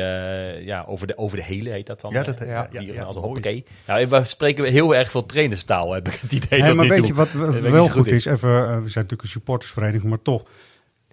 [0.64, 2.12] ja, over, de, over de hele heet dat dan.
[2.12, 3.64] Ja, dat- ja, die ja, ja, als hoppakee.
[3.86, 6.60] Ja, we spreken heel erg veel trainerstaal, heb ik het idee.
[6.62, 7.06] Hey, maar weet toe.
[7.06, 8.24] je wat, wat wel goed is?
[8.24, 10.42] Even, we zijn natuurlijk een supportersvereniging, maar toch.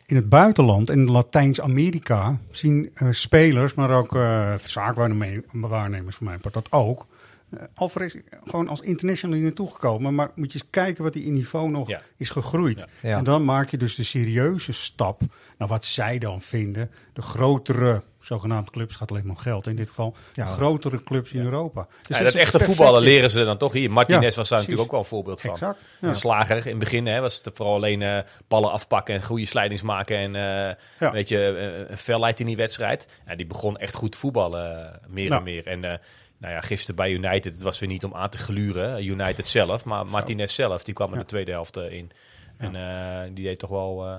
[0.06, 4.18] In het buitenland, in Latijns-Amerika, zien spelers, maar ook
[4.66, 7.06] zaakwaarnemers voor mijn part, dat ook.
[7.54, 11.14] Uh, Alvarez is gewoon als international hier naartoe gekomen, maar moet je eens kijken wat
[11.14, 12.02] hij in niveau nog Ja.
[12.18, 12.80] is gegroeid.
[12.80, 12.88] Ja.
[13.10, 13.18] Ja.
[13.18, 15.22] En dan maak je dus de serieuze stap
[15.58, 16.92] naar wat zij dan vinden.
[17.14, 20.46] De grotere, zogenaamde clubs, gaat alleen maar om geld in dit geval, Ja.
[20.46, 21.82] de grotere clubs in Europa.
[21.88, 23.92] Dus Ja, dat dat is echte voetballen leren ze dan toch hier.
[23.92, 24.68] Martinez Ja, was daar precies.
[24.68, 25.52] natuurlijk ook wel een voorbeeld van.
[25.52, 25.80] Exact.
[26.02, 26.08] Ja.
[26.08, 29.46] Een slager in het begin hè, was het vooral alleen eh, ballen afpakken en goede
[29.46, 30.18] slijdings maken.
[30.18, 31.12] En eh Ja.
[31.12, 31.38] weet je,
[31.84, 33.08] eh, een felheid in die wedstrijd.
[33.28, 35.68] Ja, die begon echt goed te voetballen, eh, meer en meer.
[35.68, 35.98] En eh,
[36.42, 39.86] nou ja, gisteren bij United, het was weer niet om aan te gluren, United zelf.
[39.86, 42.12] Maar Martinez zelf, die kwam in de tweede helft eh, in.
[42.58, 44.16] En eh, die deed toch wel eh,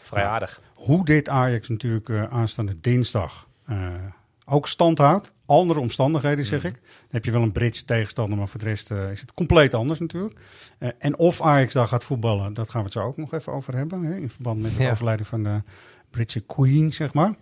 [0.00, 0.28] vrij Ja.
[0.28, 0.60] aardig.
[0.74, 3.46] Hoe dit Ajax natuurlijk aanstaande dinsdag
[4.50, 5.32] ook stand houdt.
[5.46, 6.72] Andere omstandigheden zeg ik.
[6.74, 9.98] Dan heb je wel een Britse tegenstander, maar voor de rest is het compleet anders
[9.98, 10.40] natuurlijk.
[10.98, 13.76] En of Ajax daar gaat voetballen, dat gaan we het zo ook nog even over
[13.76, 14.02] hebben.
[14.02, 14.90] Hè, in verband met het Ja.
[14.90, 15.62] overlijden van de
[16.10, 17.34] Britse Queen, zeg maar.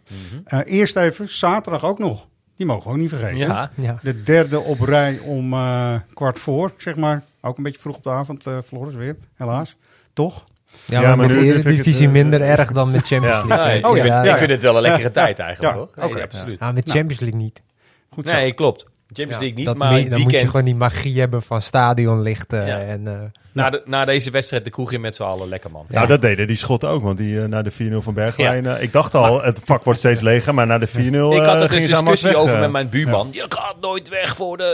[0.49, 0.61] Mhm.
[0.63, 2.29] Eerst even, zaterdag ook nog.
[2.57, 3.37] Die mogen we ook niet vergeten.
[3.37, 3.99] Ja, Ja.
[4.03, 7.23] De derde op rij om eh, kwart voor, zeg maar.
[7.41, 9.77] Ook een beetje vroeg op de avond, eh Floris weer, helaas.
[10.13, 10.45] Toch?
[10.87, 13.39] Ja, Ja, maar, maar de nu ik het, Eredivisie eh, minder erg dan met Champions
[13.39, 13.47] Ja.
[13.47, 13.65] League.
[13.65, 13.79] Weet je.
[13.79, 14.55] ik, Oh, vind, ja, ik ja, vind ja.
[14.55, 15.11] het wel een lekkere Ja.
[15.11, 16.15] tijd eigenlijk Ja, hoor.
[16.15, 16.61] Nee, absoluut.
[16.61, 16.99] Ah, met Nou.
[16.99, 17.63] Champions League niet.
[18.11, 18.35] Goed zo.
[18.35, 18.87] Nee, klopt.
[19.07, 22.67] Champions Ja, League niet, dat maar dan moet je gewoon die magie hebben van stadionlichten.
[22.67, 22.79] Ja.
[22.81, 23.13] En, eh,
[23.53, 25.85] Na, de, na deze wedstrijd de kroeg in met z'n allen lekker man.
[25.89, 28.67] Nou, dat deden die Schotten ook, want die eh, na de 4-0 van Bergwijn...
[28.67, 31.11] eh, ik dacht al, het vak wordt steeds leger, maar na de 4-0 Ik had
[31.39, 33.29] er aan discussie weg, over met mijn buurman.
[33.33, 34.65] Je gaat nooit weg voor de...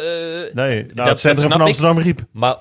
[0.48, 1.60] eh, Nee, nou, Dat- het centrum van.
[1.60, 2.20] Amsterdam riep.
[2.30, 2.56] Maar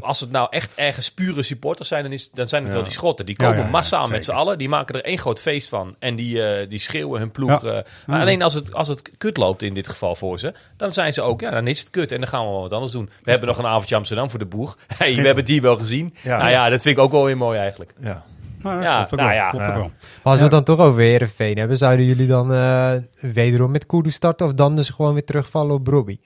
[0.00, 2.78] als het nou echt ergens pure supporters zijn, dan, is, dan zijn het Ja.
[2.78, 3.26] wel die schotten.
[3.26, 4.58] Die komen ja, ja, massaal met z'n allen.
[4.58, 5.94] Die maken er één groot feest van.
[5.98, 7.62] En die, die schreeuwen hun ploeg.
[7.62, 7.70] Ja.
[7.72, 10.92] eh, maar alleen als het, als het kut loopt in dit geval voor ze, dan
[10.98, 12.12] zijn ze ook, ja, dan is het kut.
[12.12, 13.10] En dan gaan we wel wat anders doen.
[13.22, 14.78] We hebben nog een avondje Amsterdam voor de boeg.
[14.98, 16.14] Hey, we hebben hier wel gezien.
[16.22, 16.38] Ja.
[16.38, 17.94] Nou ja, dat vind ik ook wel weer mooi eigenlijk.
[18.00, 18.24] Ja.
[18.62, 19.50] Nou, dat Ja, klopt ook nou wel, ja.
[19.50, 19.66] klopt.
[19.68, 19.90] Maar
[20.22, 24.10] als we het dan toch over Heerenveen hebben, zouden jullie dan eh, wederom met Kudu
[24.10, 26.20] starten of dan dus gewoon weer terugvallen op Robbie?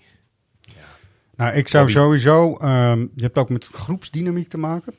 [1.37, 4.95] Nou, ik zou sowieso, ehm, je hebt ook met groepsdynamiek te maken.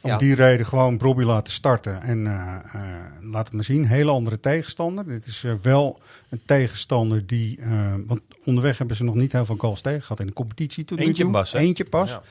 [0.00, 0.16] Om Ja.
[0.16, 2.32] die reden gewoon Bobby laten starten en eh
[2.72, 2.80] eh,
[3.20, 3.86] laat het maar zien.
[3.86, 5.06] Hele andere tegenstander.
[5.06, 7.60] Dit is wel een tegenstander die,
[8.06, 10.84] want onderweg hebben ze nog niet heel veel goals tegen gehad in de competitie.
[10.84, 11.32] Tot nu Eentje toe.
[11.32, 11.58] pas, hè?
[11.58, 12.10] Eentje pas.
[12.10, 12.22] Ja.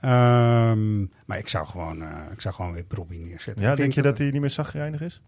[0.00, 3.64] Ehm, maar ik zou gewoon, eh, ik zou gewoon weer Bobby neerzetten.
[3.64, 5.20] Ja, Ik denk je dat hij niet meer zagrijnig is?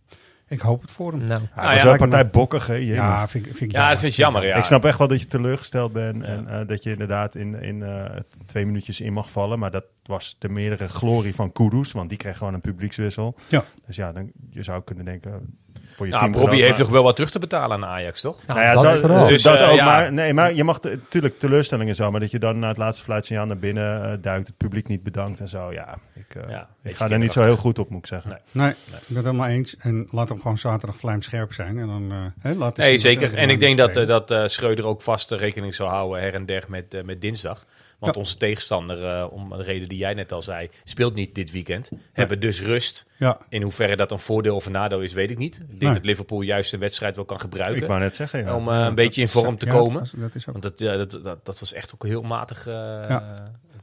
[0.49, 1.25] Ik hoop het voor hem.
[1.25, 2.75] Nou, dat is ja, wel een partij bokkig, hè?
[2.75, 2.95] jemig.
[2.97, 4.47] Ja, vind, ik- vind ik Ja, dat vind ik jammer.
[4.47, 4.57] Ja.
[4.57, 7.83] Ik snap echt wel dat je teleurgesteld bent en eh, dat je inderdaad in, in
[7.83, 8.05] eh,
[8.47, 9.59] twee minuutjes in mag vallen.
[9.59, 13.35] Maar dat was de meerdere glorie van Kudus, want die kreeg gewoon een publiekswissel.
[13.49, 13.65] Ja.
[13.87, 15.59] Dus ja, dan, je zou kunnen denken
[15.93, 16.45] voor je Nou, team.
[16.45, 18.47] Bobby heeft toch wel wat terug te betalen aan Ajax, toch?
[18.47, 19.29] nou, Nou ja, dat, dat, vooral.
[19.29, 19.77] Dus, dat eh, ook.
[19.77, 19.85] ja.
[19.85, 23.05] Maar, nee, maar je mag natuurlijk teleurstellingen zo, maar dat je dan na het laatste
[23.05, 25.73] fluitsignaal naar binnen eh, duikt, het publiek niet bedankt en zo.
[25.73, 28.31] Ja, ik, eh, Ja, ik ga er niet zo heel goed op, moet ik zeggen.
[28.31, 28.41] Nee.
[28.65, 29.77] Nee, ik ben het helemaal eens.
[29.77, 31.79] En laat hem gewoon zaterdag vlijmscherp zijn.
[31.79, 33.33] En dan, eh, hè, laat Nee, zeker.
[33.33, 36.47] er En ik denk dat, dat eh, Schreuder ook vast rekening zou houden her en
[36.47, 37.65] der met, met dinsdag.
[38.03, 38.21] Want Ja.
[38.21, 41.91] onze tegenstander, eh, om de reden die jij net al zei, speelt niet dit weekend.
[42.13, 43.07] Hebben dus rust.
[43.19, 45.55] Ja, In hoeverre dat een voordeel of een nadeel is, weet ik niet.
[45.57, 45.93] Ik denk Nee.
[45.95, 47.83] dat Liverpool juist een wedstrijd wel kan gebruiken.
[47.83, 48.57] Ik wou net zeggen, ja.
[48.57, 49.93] om eh, een beetje in vorm te komen.
[50.03, 50.53] Dat, was- dat is ook.
[50.63, 52.67] Want dat, dat, dat, dat was echt ook heel matig.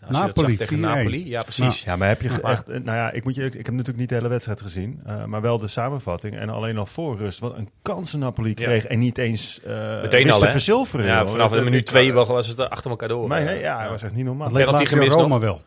[0.02, 0.82] Eh, je dat Napoli, zag tegen 4-1.
[0.82, 1.30] Napoli.
[1.30, 1.84] Ja, precies.
[1.84, 2.70] Ja, maar heb je echt...
[2.70, 5.02] eh, Nou ja, ik, moet je, ik heb natuurlijk niet de hele wedstrijd gezien.
[5.06, 6.38] eh, maar wel de samenvatting.
[6.38, 7.40] En alleen al voor rust.
[7.40, 8.86] Wat een kansen Napoli kreeg.
[8.86, 11.06] En niet eens uh, Meteen wist al, te verzilveren.
[11.06, 13.28] Ja, vanaf de Dat- minuut twee was het achter elkaar door.
[13.28, 14.50] Maar, nee, Eh, ja, hij was echt niet normaal.
[14.50, 15.22] Dat penalty gemist nog?
[15.22, 15.62] Roma wel.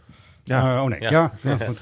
[0.45, 0.75] Ja.
[0.77, 1.11] Eh, oh nee, Ja.
[1.11, 1.33] ja.
[1.40, 1.81] ja, goed.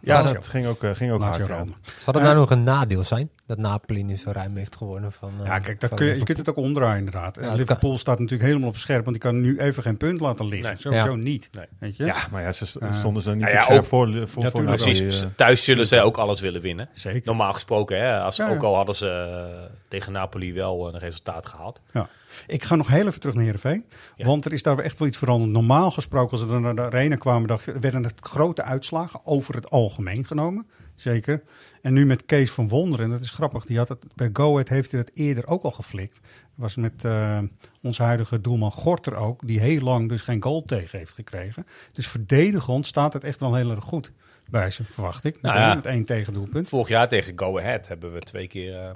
[0.00, 0.32] Ja, Lazio.
[0.34, 1.48] dat ging ook, eh, ging ook Lazio hard.
[1.48, 1.58] ja.
[1.58, 1.72] Roma.
[1.98, 3.30] Zou dat nou nog een nadeel zijn?
[3.46, 5.32] dat Napoli nu zo ruim heeft gewonnen van...
[5.40, 7.36] eh, Ja, kijk, dat van kun je, kunt het ook omdraaien inderdaad.
[7.36, 10.20] En Ja, Liverpool staat natuurlijk helemaal op scherp, want die kan nu even geen punt
[10.20, 10.68] laten liggen.
[10.68, 10.80] Nee.
[10.80, 11.16] Sowieso Ja.
[11.16, 11.48] niet.
[11.52, 11.64] Nee.
[11.78, 12.04] Weet je?
[12.04, 14.06] Ja, maar ja, ze st- Eh, stonden ze niet nou op ja, scherp ook- voor,
[14.08, 14.78] voor, voor, Ja, tuurlijk.
[14.78, 15.22] Napoli, Precies.
[15.22, 15.28] eh.
[15.36, 16.88] Thuis zullen ze ook alles willen winnen.
[16.92, 17.22] Zeker.
[17.24, 18.54] Normaal gesproken, hè, als, Ja, ja.
[18.54, 21.80] ook al hadden ze eh, tegen Napoli wel een resultaat gehaald.
[21.92, 22.08] Ja.
[22.46, 23.84] Ik ga nog heel even terug naar Heerenveen.
[24.16, 24.26] Ja.
[24.26, 25.52] Want er is daar echt wel iets veranderd.
[25.52, 30.24] Normaal gesproken, als dan naar de arena kwamen, werden het grote uitslagen over het algemeen
[30.24, 30.66] genomen.
[30.94, 31.42] Zeker.
[31.82, 34.52] En nu met Kees van Wonderen, en dat is grappig, die had het, bij Go
[34.52, 36.18] Ahead heeft hij dat eerder ook al geflikt.
[36.54, 37.38] Was met eh,
[37.82, 41.66] onze huidige doelman Gorter ook, die heel lang dus geen goal tegen heeft gekregen.
[41.92, 44.12] Dus verdedigend staat het echt wel heel erg goed
[44.50, 45.34] bij ze, verwacht ik.
[45.34, 45.74] Met, Nou ja.
[45.74, 46.68] met één tegendoelpunt.
[46.68, 48.90] Vorig jaar tegen Go Ahead hebben we twee keer eh,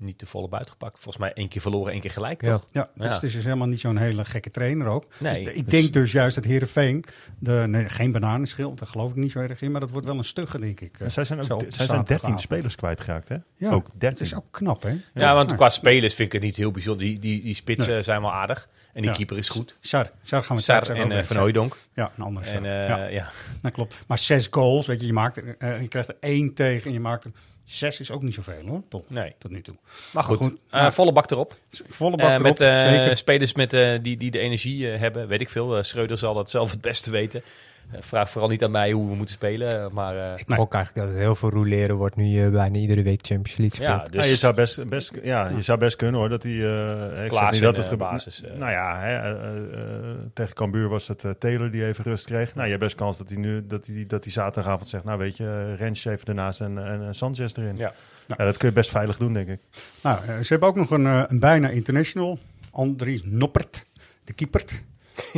[0.00, 0.94] niet de volle buit gepakt.
[0.94, 2.52] Volgens mij één keer verloren, één keer gelijk, Ja.
[2.52, 2.66] toch?
[2.72, 3.12] Ja, dus Ja.
[3.14, 5.04] het is dus helemaal niet zo'n hele gekke trainer ook.
[5.18, 5.44] Nee.
[5.44, 7.04] Dus ik denk dus juist dat Heerenveen,
[7.38, 10.18] de, nee, geen bananenschil, daar geloof ik niet zo erg in, maar dat wordt wel
[10.18, 11.00] een stugge, denk ik.
[11.00, 12.40] eh, zij zijn, ook, zij zijn 13 zaterdagavond.
[12.40, 13.36] spelers kwijtgeraakt, hè?
[13.56, 14.24] Ja, ook Het 13.
[14.26, 14.94] is ook knap, hè?
[15.14, 17.06] Ja, want qua spelers vind ik het niet heel bijzonder.
[17.06, 18.02] Die, die, die spitsen Nee.
[18.02, 18.68] zijn wel aardig.
[18.92, 19.16] En die Ja.
[19.16, 19.76] keeer is goed.
[19.80, 21.36] Sar, Sar gaan we Sar en eh, Van.
[21.36, 21.76] Hooijdonk.
[21.94, 22.54] Ja, een andere Sar.
[22.56, 23.30] En eh, ja, ja.
[23.62, 23.94] dat klopt.
[24.06, 27.00] Maar zes goals, weet je, je, maakt er, je krijgt er één tegen en je
[27.00, 27.30] maakt er
[27.70, 29.02] zes is ook niet zoveel, hoor, toch?
[29.06, 29.34] Nee.
[29.38, 29.74] Tot nu toe.
[30.12, 31.56] Maar goed, goed, eh, maar- volle bak erop.
[31.88, 33.16] Volle bak Eh, erop, met eh, zeker.
[33.16, 35.82] spelers met, eh, die, die de energie eh, hebben, weet ik veel.
[35.82, 37.42] Schreuder zal dat zelf het beste weten.
[37.92, 39.72] Eh, vraag vooral niet aan mij hoe we moeten spelen.
[39.84, 42.78] eh, Maar eh, Ik gok eigenlijk dat het heel veel roleren wordt nu je bijna
[42.78, 44.12] iedere week Champions League ja, speelt.
[44.12, 46.28] dus ja, je, zou best, best, ja, je zou best kunnen hoor.
[46.28, 46.52] Dat hij.
[46.52, 48.56] eh ik Klaassen niet dat het de gebe- basis, eh.
[48.58, 52.54] Nou ja, hè, eh, eh, tegen Cambuur was het eh, Taylor die even rust kreeg.
[52.54, 55.18] Nou, je hebt best kans dat hij nu dat hij, dat hij zaterdagavond zegt: Nou,
[55.18, 57.76] weet je, uh, Rens even ernaast en, en, en Sanchez erin.
[57.76, 57.92] Ja.
[58.36, 59.60] Ja, dat kun je best veilig doen, denk ik.
[60.02, 62.38] Nou, eh, ze hebben ook nog een, eh, een bijna international.
[62.70, 63.86] Andries Noppert,
[64.24, 64.64] de keeper,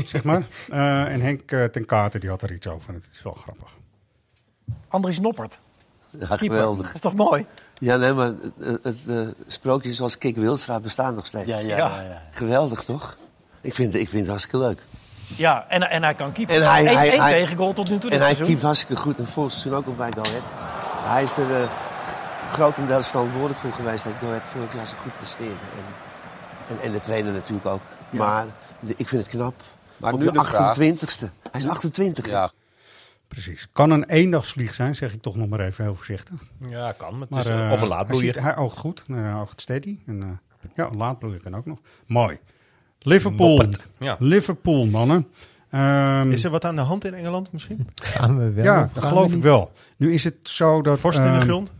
[0.04, 0.42] zeg maar.
[0.70, 2.94] Eh, en Henk eh, ten Katen, die had er iets over.
[2.94, 3.68] Het is wel grappig.
[4.88, 5.60] Andries Noppert.
[6.10, 6.86] Ja, geweldig.
[6.86, 7.46] Dat is toch mooi?
[7.78, 8.26] Ja, nee, maar
[8.58, 9.16] het, het eh,
[9.46, 11.46] sprookje zoals Kik Wilstra bestaan nog steeds.
[11.46, 12.22] Ja, ja, ja, ja.
[12.30, 13.16] Geweldig, toch?
[13.60, 14.82] Ik vind, ik vind het hartstikke leuk.
[15.36, 16.54] Ja, en, en hij kan keeper.
[16.54, 19.18] En hij- Eén- hij- één hij- tegengoal tot nu toe En hij keept hartstikke goed
[19.18, 20.52] en vorig seizoen ook al bij Go Ahead.
[21.12, 21.68] Hij is er eh,
[22.52, 25.54] grotendeels verantwoordelijk voor geweest dat Go Ahead vorig jaar zo goed presteerde.
[25.54, 25.84] En,
[26.76, 27.80] en, en de trainer natuurlijk ook.
[28.10, 28.46] Maar
[28.86, 29.54] ik vind het knap.
[29.96, 30.76] Maar Op nu de de vraag.
[30.78, 31.30] 28ste.
[31.50, 32.26] Hij is 28.
[32.28, 32.50] Ja,
[33.28, 33.68] Precies.
[33.72, 36.40] Kan een eendagsvlieg zijn, zeg ik toch nog maar even heel voorzichtig.
[36.68, 37.12] ja, kan.
[37.12, 38.34] Maar het Maar, is, een- eh, of een hij, laadbloeier.
[38.34, 39.02] ziet- hij oogt goed.
[39.08, 39.98] Eh, Hij oogt steady.
[40.06, 40.28] En, eh,
[40.74, 41.78] ja, een laadbloeier kan ook nog.
[42.06, 42.38] Mooi.
[42.98, 43.64] Liverpool.
[43.98, 44.16] Ja.
[44.18, 45.28] Liverpool, mannen.
[45.70, 47.88] Ehm, Is er wat aan de hand in Engeland misschien?
[47.94, 48.64] Gaan we wel?
[48.64, 49.72] ja, geloof we ik wel.
[49.96, 51.00] Nu is het zo dat...
[51.00, 51.72] Vorst in de ehm, grond?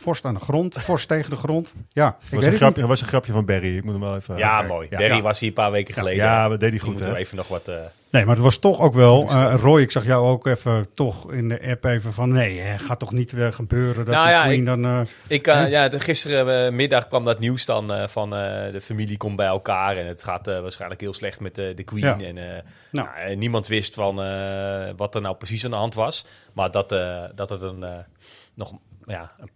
[0.00, 0.74] Vorst aan de grond.
[0.74, 1.74] Vorst tegen de grond.
[1.92, 2.88] Ja, ik was, weet een het grapje, niet.
[2.90, 3.76] was een grapje van Barry.
[3.76, 4.36] Ik moet hem wel even...
[4.36, 4.86] Ja, mooi.
[4.90, 4.98] Ja.
[4.98, 5.22] Barry Ja.
[5.22, 6.24] was hier een paar weken geleden.
[6.24, 7.12] Ja, dat deed hij Die goed, moeten hè?
[7.12, 7.68] we even nog wat...
[7.68, 7.74] eh,
[8.10, 9.28] Nee, maar het was toch ook wel...
[9.28, 12.32] eh, Roy, ik zag jou ook even toch in de app even van...
[12.32, 14.84] Nee, hè, gaat toch niet eh, gebeuren dat Nou de ja, Queen ik- dan...
[14.84, 19.36] eh, Ik, ja, de, gisterenmiddag kwam dat nieuws dan eh, van eh, de familie komt
[19.36, 22.04] bij elkaar en het gaat eh, waarschijnlijk heel slecht met de Queen.
[22.04, 22.18] Ja.
[22.20, 23.08] En eh, Nou.
[23.16, 26.26] nou, niemand wist van eh, wat er nou precies aan de hand was.
[26.54, 27.90] Maar dat, eh, dat het een, eh,
[28.54, 28.72] nog
[29.06, 29.50] ja, een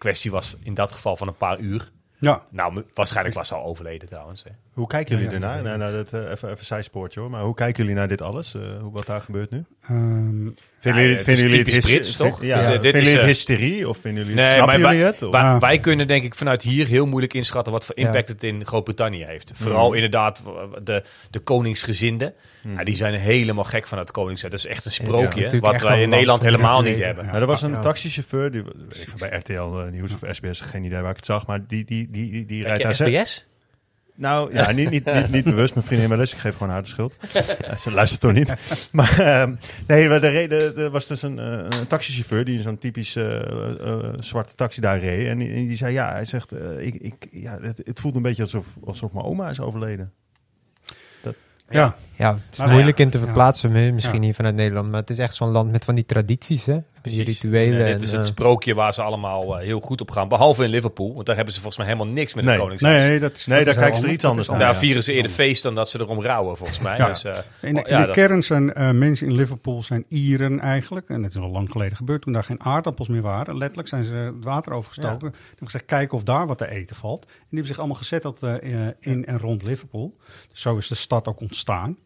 [0.00, 1.90] kwestie was in dat geval van een paar uur.
[2.18, 4.44] ja, Nou, waarschijnlijk was ze al overleden trouwens.
[4.44, 4.50] Hè.
[4.80, 5.62] Hoe kijken jullie Ja, ja, ernaar?
[5.62, 7.30] Nou, nou, dat, eh, even, even zijspoortje hoor.
[7.30, 8.54] Maar hoe kijken jullie naar dit alles?
[8.54, 9.64] Eh, hoe, wat daar gebeurt nu?
[9.82, 12.42] ehm, Vinden Ja, jullie, het vinden is jullie het Brits, toch?
[12.42, 13.88] Ja, Ja, dit vinden is, jullie het eh, hysterie?
[13.88, 15.22] Of vinden jullie, Nee, snappen maar jullie wij, het?
[15.22, 15.58] Of- wij, Ja.
[15.58, 18.06] wij kunnen denk ik vanuit hier heel moeilijk inschatten wat voor Ja.
[18.06, 19.52] impact het in Groot-Brittannië heeft.
[19.54, 19.94] Vooral Mm.
[19.94, 20.42] inderdaad
[20.82, 22.34] de, de koningsgezinden.
[22.76, 24.52] Ja, die zijn helemaal gek van het koningshuis.
[24.52, 27.24] Dat is echt een sprookje, wat wij een in land Nederland helemaal niet hebben.
[27.24, 27.30] Ja.
[27.30, 28.62] Nou, er was een taxichauffeur, die,
[29.18, 32.46] bij RTL Nieuws of SBS, geen idee waar ik het zag, maar die, die, die,
[32.46, 32.94] die, rijdt daar...
[32.94, 33.48] SBS?
[34.20, 35.74] Nou, ja, niet, niet, niet, niet bewust.
[35.74, 36.32] Mijn vriendin wel eens.
[36.32, 37.16] Ik geef gewoon haar de schuld.
[37.82, 38.54] Ze luistert toch niet.
[38.92, 39.54] Maar ehm,
[39.86, 43.16] nee, maar de reden, er was dus een, eh, een taxichauffeur die in zo'n typisch
[43.16, 43.40] eh,
[43.80, 45.26] eh, zwarte taxi daar reed.
[45.26, 48.22] En die, en die zei, ja, hij zegt, ik, ik, ja, het, het voelt een
[48.22, 50.12] beetje alsof, alsof mijn oma is overleden.
[51.68, 51.96] ja.
[52.16, 53.04] Ja, het is moeilijk ja.
[53.04, 54.20] in te verplaatsen, mi- misschien Ja.
[54.24, 54.90] hier vanuit Nederland.
[54.90, 56.78] Maar het is echt zo'n land met van die tradities, hè?
[57.02, 57.78] Die rituelen.
[57.78, 60.28] Ja, dit en, is eh, het sprookje waar ze allemaal eh, heel goed op gaan.
[60.28, 63.04] Behalve in Liverpool, want daar hebben ze volgens mij helemaal niks met Nee, het koningshuis.
[63.04, 64.58] Nee, dat is, Nee, dat daar kijken ze er iets dat anders naar.
[64.58, 64.78] Daar ja.
[64.78, 66.96] vieren ze eerder feest dan dat ze erom rouwen, volgens mij.
[66.96, 67.06] Ja.
[67.08, 70.04] Dus, eh, In de, in ja, de dat- kern zijn eh, mensen in Liverpool zijn
[70.08, 71.08] Ieren eigenlijk.
[71.08, 73.56] En dat is al lang geleden gebeurd toen daar geen aardappels meer waren.
[73.58, 75.18] Letterlijk zijn ze het water overgestoken.
[75.30, 77.22] Die hebben gezegd, kijken of daar wat te eten valt.
[77.24, 80.16] En die hebben zich allemaal gezetteld eh, in en rond Liverpool.
[80.50, 81.96] Dus zo is de stad ook ontstaan.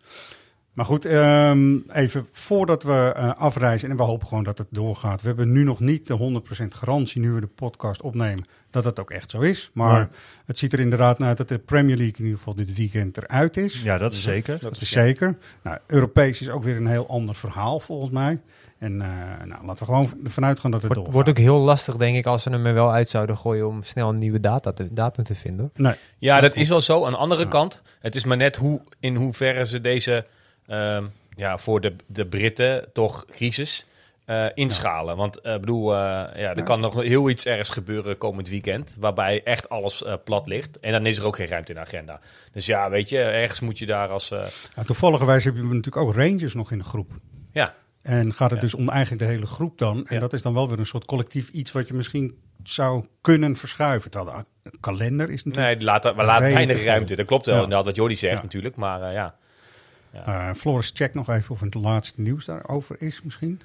[0.75, 5.21] Maar goed, ehm, even voordat we eh, afreizen, en we hopen gewoon dat het doorgaat.
[5.23, 9.01] We hebben nu nog niet de 100% garantie, nu we de podcast opnemen, dat het
[9.01, 9.71] ook echt zo is.
[9.73, 10.09] Maar Ja.
[10.47, 13.17] het ziet er inderdaad naar uit dat de Premier League in ieder geval dit weekend
[13.17, 13.83] eruit is.
[13.83, 14.59] Ja, dat is zeker.
[14.61, 15.37] Dat is zeker.
[15.63, 18.41] Nou, Europees is ook weer een heel ander verhaal volgens mij.
[18.79, 19.09] En eh,
[19.47, 21.13] nou, laten we gewoon ervan uitgaan dat het Wordt, doorgaat.
[21.15, 23.83] wordt ook heel lastig, denk ik, als ze hem er wel uit zouden gooien om
[23.83, 25.71] snel een nieuwe data te, datum te vinden.
[25.75, 25.95] Nee.
[26.19, 27.05] Ja, dat is wel zo.
[27.05, 30.27] Aan de andere kant, het is maar net hoe, in hoeverre ze deze,
[30.67, 31.05] ehm,
[31.37, 33.87] ja, voor de, de Britten toch crisis
[34.25, 35.17] eh, inschalen.
[35.17, 35.99] Want ik bedoel, eh,
[36.41, 40.47] ja, er kan nog heel iets ergens gebeuren komend weekend, waarbij echt alles eh, plat
[40.49, 40.81] ligt.
[40.81, 42.21] En dan is er ook geen ruimte in de agenda.
[42.53, 44.31] Dus ja, weet je, ergens moet je daar als...
[44.31, 44.39] eh,
[44.75, 47.11] Nou, toevalligerwijs hebben we natuurlijk ook Rangers nog in de groep.
[47.53, 48.67] ja, En gaat het Ja.
[48.67, 50.07] dus om eigenlijk de hele groep dan.
[50.07, 50.21] En Ja.
[50.21, 54.11] dat is dan wel weer een soort collectief iets wat je misschien zou kunnen verschuiven.
[54.11, 55.77] Terwijl de kalender is natuurlijk...
[55.77, 57.17] nee, laten, we laten weinig ruimte.
[57.17, 57.63] Dat klopt wel, Ja.
[57.63, 58.43] inderdaad, wat Jordi zegt Ja.
[58.43, 58.77] natuurlijk.
[58.77, 59.13] Maar eh,
[60.15, 63.61] ja, Eh, Floris, check nog even of het laatste nieuws daarover is misschien.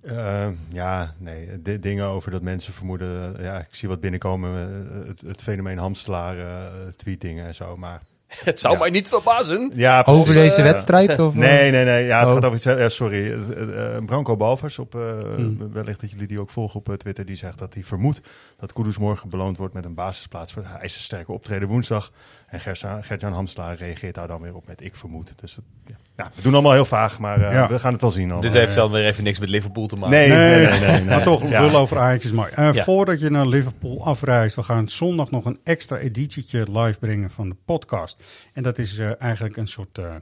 [0.00, 3.38] Eh, ja, nee, di- dingen over dat mensen vermoeden.
[3.38, 4.50] eh, ja, ik zie wat binnenkomen.
[4.90, 7.76] eh, het, het fenomeen hamstelaar, eh, tweetingen en zo.
[7.76, 8.02] Maar
[8.44, 8.80] het zou Ja.
[8.80, 9.70] mij niet verbazen.
[9.74, 11.18] ja, Over deze Eh, wedstrijd?
[11.18, 12.04] Of, Nee, nee, nee.
[12.06, 12.34] Ja, het Oh.
[12.34, 12.66] gaat over iets.
[12.66, 13.32] eh, sorry.
[13.32, 15.00] Eh, eh, Branko Balvers, op, eh,
[15.34, 15.72] Hmm.
[15.72, 18.20] wellicht dat jullie die ook volgen op eh, Twitter, die zegt dat hij vermoedt
[18.58, 22.12] dat Kudus morgen beloond wordt met een basisplaats voor het ijzersterke optreden woensdag.
[22.46, 25.32] En Gersa- Gert-Jan Hamslaar reageert daar dan weer op met ik vermoed.
[25.40, 25.94] Dus ja.
[26.16, 27.68] Ja, we doen allemaal heel vaag, maar eh, Ja.
[27.68, 28.40] we gaan het wel zien.
[28.40, 30.10] Dit heeft dan weer even niks met Liverpool te maken.
[30.16, 30.80] Nee, nee, nee.
[30.80, 31.04] nee, nee.
[31.04, 31.60] maar toch, Ja.
[31.60, 32.50] lullen over Ajax is mooi.
[32.54, 32.82] Eh, Ja.
[32.84, 37.48] Voordat je naar Liverpool afreist, we gaan zondag nog een extra editietje live brengen van
[37.48, 38.15] de podcast.
[38.52, 40.14] En dat is eh, eigenlijk een soort eh,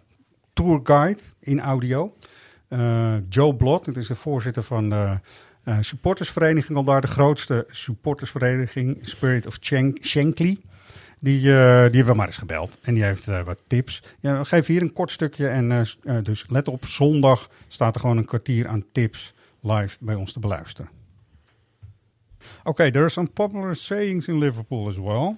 [0.53, 2.17] tourguide in audio.
[2.69, 5.19] Eh, Joe Blot, dat is de voorzitter van de
[5.81, 10.61] supportersvereniging, al daar de grootste supportersvereniging, Spirit of Shank- Shankly.
[11.19, 12.79] Die, die hebben we maar eens gebeld.
[12.83, 14.03] En die heeft wat tips.
[14.21, 15.49] Ja, we geven hier een kort stukje.
[15.49, 15.87] En
[16.23, 20.41] dus let op, zondag staat er gewoon een kwartier aan tips live bij ons te
[20.41, 20.91] beluisteren.
[22.65, 25.37] Okay, there are some popular sayings in Liverpool as well.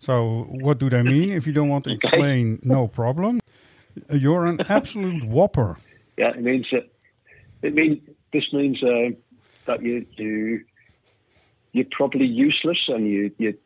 [0.00, 1.30] So, what do they mean?
[1.30, 3.40] If you don't want to explain, no problem.
[4.10, 5.76] Uh, You're an absolute whopper.
[6.16, 6.88] Yeah, it means that
[7.62, 8.00] it mean
[8.32, 9.10] this means uh,
[9.66, 10.64] that you you
[11.72, 13.58] you're probably useless and you you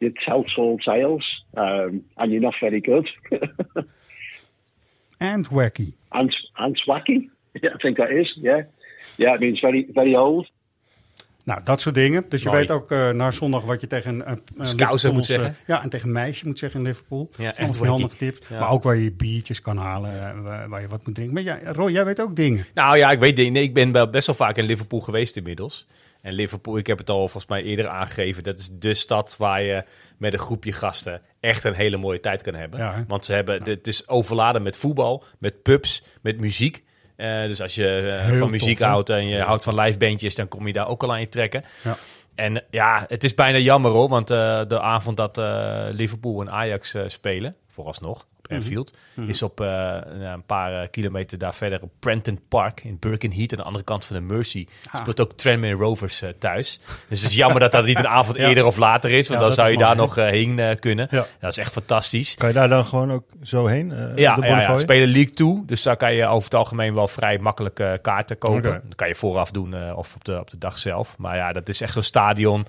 [0.00, 1.24] you tell tall tales
[1.56, 3.08] um, and you're not very good
[5.20, 5.94] And wacky.
[6.12, 7.28] and and wacky.
[7.60, 8.28] Yeah, I think that is.
[8.36, 8.62] Yeah,
[9.16, 9.34] yeah.
[9.34, 10.46] It means very very old.
[11.48, 12.24] Nou, dat soort dingen.
[12.28, 12.60] Dus je Mooi.
[12.60, 15.56] weet ook eh na zondag wat je tegen een uh, moet zeggen.
[15.66, 17.30] Ja, en tegen een meisje moet zeggen in Liverpool.
[17.36, 18.34] Ja, Dat is echt handige.
[18.48, 18.60] Ja.
[18.60, 21.34] Maar ook waar je biertjes kan halen, eh, waar, waar je wat moet drinken.
[21.34, 22.64] Maar ja, Roy, jij weet ook dingen.
[22.74, 23.36] Nou ja, ik weet.
[23.36, 25.86] Nee, ik ben wel best wel vaak in Liverpool geweest inmiddels.
[26.20, 28.42] En Liverpool, ik heb het al volgens mij eerder aangegeven.
[28.42, 29.84] Dat is de stad waar je
[30.18, 32.80] met een groepje gasten echt een hele mooie tijd kan hebben.
[32.80, 33.04] Ja?
[33.08, 36.84] Want ze hebben, het is overladen met voetbal, met pubs, met muziek.
[37.18, 40.48] Eh, dus als je eh, van muziek tof, houdt en je houdt van livebandjes, dan
[40.48, 41.64] kom je daar ook al aan je trekken.
[41.84, 41.96] Ja.
[42.38, 46.50] En ja, het is bijna jammer hoor, want eh, de avond dat eh, Liverpool en
[46.50, 48.92] Ajax eh, spelen, vooralsnog, op Anfield,
[49.26, 53.58] is op eh, een- paar eh, kilometer daar verder op Prenton Park in Birkenhead, aan
[53.58, 55.00] de andere kant van de Mercy, Ah.
[55.00, 56.80] speelt ook Tranmere Rovers eh, thuis.
[57.08, 58.48] Dus het is jammer dat dat niet een avond Ja.
[58.48, 61.06] eerder of later is, want Ja, dan zou je daar nog heen kunnen.
[61.10, 61.26] Ja.
[61.40, 62.34] Dat is echt fantastisch.
[62.34, 63.88] Kan je daar dan gewoon ook zo heen?
[64.16, 65.62] Ja, de ja, spelen League 2.
[65.66, 68.70] Dus daar kan je over het algemeen wel vrij makkelijk kaarten kopen.
[68.70, 68.80] Oké.
[68.84, 71.18] Dat kan je vooraf doen of op de, op de dag zelf.
[71.18, 72.66] Maar ja, dat is echt zo'n stadion.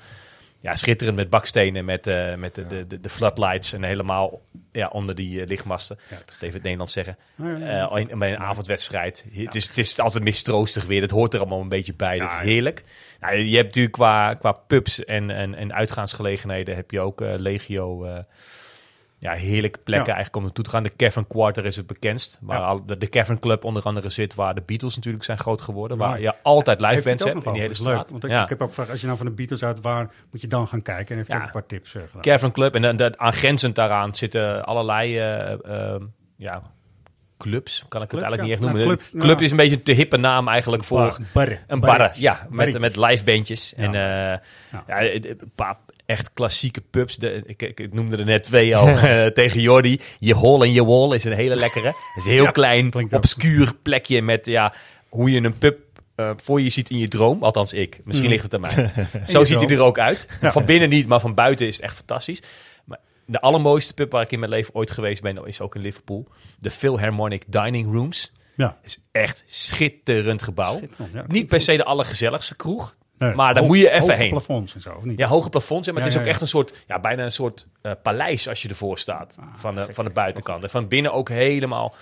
[0.62, 4.42] Ja, schitterend met bakstenen, met, eh, met de, de, de, de floodlights en helemaal
[4.72, 6.00] ja, onder die eh, lichtmasten.
[6.10, 7.18] Dat moet even het Nederlands zeggen.
[7.36, 7.90] Ja, ja, ja.
[7.90, 9.26] Eh, bij een avondwedstrijd.
[9.32, 11.02] Het, is, het is altijd mistroostig weer.
[11.02, 12.18] Het hoort er allemaal een beetje bij.
[12.18, 12.44] dat is ja.
[12.44, 12.84] heerlijk.
[13.20, 18.22] Nou, je hebt natuurlijk qua, qua pubs en, en, en uitgaansgelegenheden heb je ook legio...
[19.22, 20.14] ja, heerlijke plekken Ja.
[20.14, 20.84] eigenlijk om naartoe te gaan.
[20.84, 22.38] De Cavern Quarter is het bekendst.
[22.42, 22.66] Waar Ja.
[22.66, 25.98] al, de, de Cavern Club onder andere zit, waar de Beatles natuurlijk zijn groot geworden.
[25.98, 27.96] Waar je altijd live bands ook hebt in die hele straat.
[27.96, 30.12] leuk, want ik, ik heb ook gevraagd, als je nou van de Beatles uit, waar
[30.32, 31.08] moet je dan gaan kijken?
[31.10, 32.22] En heeft ook een paar tips eh, gedaan.
[32.22, 32.76] Cavern Club.
[32.76, 35.52] En dan, dat, aangrenzend daaraan zitten allerlei eh,
[35.94, 36.02] eh,
[36.36, 36.62] ja,
[37.38, 37.86] clubs.
[37.88, 38.98] Kan ik het Clubs, eigenlijk niet echt Nou, noemen.
[39.10, 39.46] club, club ja.
[39.46, 42.12] is een beetje te hippe naam eigenlijk voor Bar- een barre.
[42.14, 43.74] Ja, met, met live bandjes.
[43.78, 43.84] Ja.
[43.84, 44.02] En eh,
[44.72, 44.84] Ja.
[44.88, 45.02] ja.
[45.14, 45.78] een paar
[46.10, 47.16] echt klassieke pubs.
[47.18, 50.00] De, ik, ik, ik noemde er net twee al eh, tegen Jordi.
[50.20, 51.86] Je Hall en Je Wall is een hele lekkere.
[51.88, 53.12] Het is een heel Ja, klein, ook.
[53.14, 54.74] obscuur plekje met ja,
[55.10, 55.80] hoe je een pub
[56.16, 57.44] eh, voor je ziet in je droom.
[57.44, 58.00] Althans ik.
[58.04, 58.34] Misschien Mm.
[58.34, 58.92] ligt het aan mij.
[59.24, 60.28] Zo ziet hij er ook uit.
[60.42, 62.42] Van binnen niet, maar van buiten is het echt fantastisch.
[62.86, 65.82] Maar de allermooiste pub waar ik in mijn leven ooit geweest ben, is ook in
[65.82, 66.28] Liverpool.
[66.60, 68.32] De Philharmonic Dining Rooms.
[68.56, 68.78] Ja.
[68.84, 70.78] is echt schitterend gebouw.
[70.78, 71.24] Schitterend, ja.
[71.28, 72.96] Niet per se de allergezelligste kroeg.
[73.20, 74.30] Nee, maar daar hoog- moet je even hoge heen.
[74.30, 75.20] plafonds en zo, of niet?
[75.20, 75.88] Ja, hoge plafonds.
[75.88, 77.92] ja, Maar het Ja, is ook ja, echt een soort, ja, bijna een soort eh,
[78.04, 79.36] paleis als je ervoor staat.
[79.56, 80.64] van, de, van de buitenkant.
[80.64, 81.94] En van binnen ook helemaal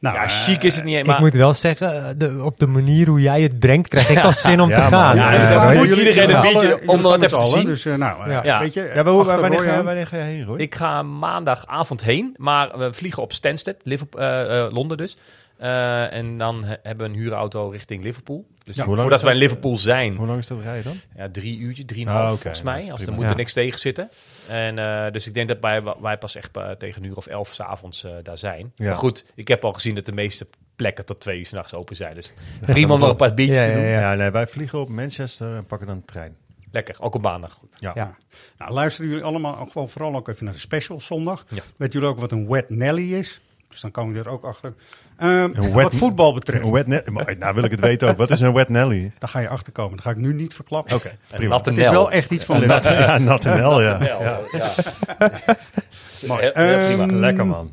[0.00, 1.14] Nou, ja, chic is het niet, maar...
[1.14, 4.18] Ik moet wel zeggen, eh, de, op de manier hoe jij het brengt, krijg ik
[4.18, 4.90] al zin om Ja, te man.
[5.00, 5.16] gaan.
[5.16, 7.64] Ja, Ja, ja, dan ja, moet jullie- iedereen een beetje, om dat even te zien.
[7.64, 8.60] Dus, eh, nou, Ja.
[8.60, 10.58] weet je, Ja, maar hoe, wanneer, ga, wanneer ga je heen, Roy?
[10.58, 15.16] Ik ga maandagavond heen, maar we vliegen op Stansted, Liverpool, Londen dus.
[15.60, 18.46] Eh, en dan he- hebben we een huurauto richting Liverpool.
[18.62, 19.48] Dus voordat is wij in dat?
[19.48, 20.96] Liverpool zijn, Hoe lang is dat rijden dan?
[21.16, 22.90] ja, drie uurtjes, drieënhalf Ah, oké, volgens dat mij.
[22.92, 23.36] Als er moet er Ja.
[23.36, 24.08] niks tegen zitten.
[24.48, 27.26] En, eh, dus ik denk dat wij, wij pas echt eh, tegen een uur of
[27.26, 28.72] elf s'avonds eh daar zijn.
[28.76, 28.86] Ja.
[28.86, 30.46] Maar goed, ik heb al gezien dat de meeste
[30.76, 32.14] plekken tot twee uur s'nachts open zijn.
[32.14, 32.34] Dus
[32.66, 33.86] prima om nog een paar biertjes Ja, te ja, doen.
[33.86, 34.00] ja.
[34.00, 36.36] Ja, nee, wij vliegen op Manchester en pakken dan de trein.
[36.72, 37.52] Lekker, ook op maandag.
[37.52, 37.72] Goed.
[37.76, 37.92] Ja.
[37.94, 38.16] Ja.
[38.58, 41.44] Nou, luisteren jullie allemaal ook gewoon vooral ook even naar de special zondag.
[41.48, 41.62] Ja.
[41.76, 43.40] Weet jullie ook wat een wet Nelly is?
[43.70, 44.74] Dus dan komen we er ook achter.
[45.16, 48.16] Ehm, wat voetbal betreft, Een wet maar, nou wil ik het weten ook.
[48.16, 49.12] Wat is een wet Nelly?
[49.18, 49.96] daar ga je achter komen.
[49.96, 50.94] Dat ga ik nu niet verklappen.
[50.96, 51.56] Oké, prima.
[51.56, 52.92] Het is wel echt iets van Liverpool.
[52.92, 53.98] ja, nat en hel, ja.
[53.98, 54.40] Nel, ja.
[54.52, 54.72] ja.
[56.28, 56.50] Mooi.
[56.50, 57.06] Prima.
[57.06, 57.72] Ehm, Lekker man.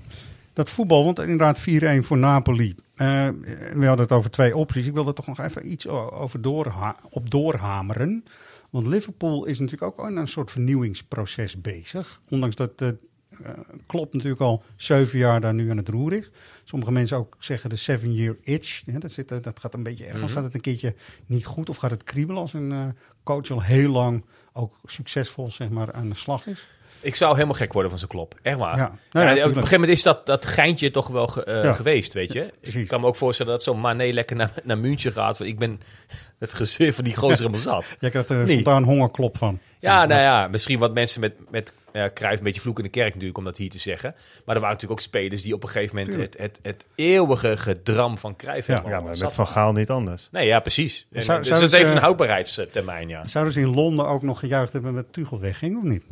[0.53, 2.75] Dat voetbal, want inderdaad 4-1 voor Napoli.
[2.95, 3.27] Eh,
[3.73, 4.85] we hadden het over twee opties.
[4.85, 8.23] Ik wil er toch nog even iets over doorha op doorhameren.
[8.69, 12.19] Want Liverpool is natuurlijk ook in een soort vernieuwingsproces bezig.
[12.29, 12.97] Ondanks dat de
[13.43, 13.51] eh,
[13.85, 16.29] Klopp natuurlijk al zeven jaar daar nu aan het roer is.
[16.63, 18.81] Sommige mensen ook zeggen de seven-year itch.
[18.85, 20.23] Ja, dat, zit, eh, dat gaat een beetje ergens.
[20.23, 20.33] Mhm.
[20.33, 20.95] Gaat het een keertje
[21.25, 22.85] niet goed of gaat het kriebelen als een eh,
[23.23, 26.67] coach al heel lang ook succesvol zeg maar, aan de slag is?
[27.01, 28.35] Ik zou helemaal gek worden van zo'n klop.
[28.41, 28.77] Echt waar.
[28.77, 28.91] Ja.
[29.11, 32.33] Nou ja, op een gegeven moment is dat, dat geintje toch wel ge- geweest, weet
[32.33, 32.53] je.
[32.61, 35.37] ik kan me ook voorstellen dat zo'n Mané lekker naar, naar München gaat.
[35.37, 35.79] want Ik ben
[36.39, 37.95] het gezeer van die gozer helemaal zat.
[37.99, 39.59] Jij krijgt er spontaan hongerklop van.
[39.79, 42.89] Ja, nou ja, misschien wat mensen met, met ja, Cruijff een beetje vloek in de
[42.89, 44.11] kerk natuurlijk, om dat hier te zeggen.
[44.45, 47.57] Maar er waren natuurlijk ook spelers die op een gegeven moment het, het, het eeuwige
[47.57, 48.73] gedram van Cruijff Ja.
[48.73, 48.91] hebben.
[48.91, 50.27] Ja, maar met Van Gaal niet anders.
[50.31, 51.07] Nee, ja, precies.
[51.11, 53.27] En, Zou- dus ze- heeft een houdbaarheidstermijn, ja.
[53.27, 56.05] Zouden ze in Londen ook nog gejuicht hebben met Tuchel wegging of niet?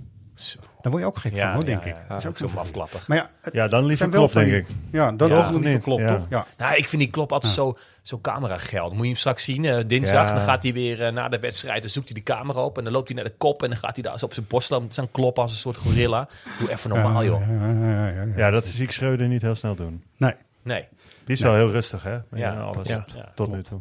[0.81, 1.95] Daar word je ook gek Ja, van, hoor, ja, denk ja, ik.
[1.95, 2.07] ja.
[2.07, 3.07] Dat is ook Zo afklappig.
[3.07, 4.75] Maar ja, het Ja, dan liever zijn wel klopt, van denk ik.
[4.91, 6.15] Ja, dan Ja, toch niet Ja.
[6.17, 6.25] toch?
[6.29, 6.45] Ja.
[6.57, 8.91] Nou, ik vind die klop altijd zo, zo camerageld.
[8.93, 10.27] Moet je hem straks zien, eh, dinsdag.
[10.27, 10.33] Ja.
[10.33, 12.77] Dan gaat hij weer eh, na de wedstrijd, dan zoekt hij de camera op.
[12.77, 14.45] En dan loopt hij naar de kop en dan gaat hij daar zo op zijn
[14.49, 14.93] borst lopen.
[14.93, 16.27] Zo'n klop als een soort gorilla.
[16.59, 17.41] Doe even normaal, Ja, joh.
[17.47, 18.25] Ja, ja, ja, ja, ja.
[18.35, 20.03] Ja, dat zie ik Schreuder niet heel snel doen.
[20.17, 20.85] Nee, Nee.
[21.25, 22.11] Die is wel heel rustig, hè?
[22.13, 22.87] Ja, Ja, alles.
[22.87, 23.31] ja, ja.
[23.35, 23.79] Tot nu toe.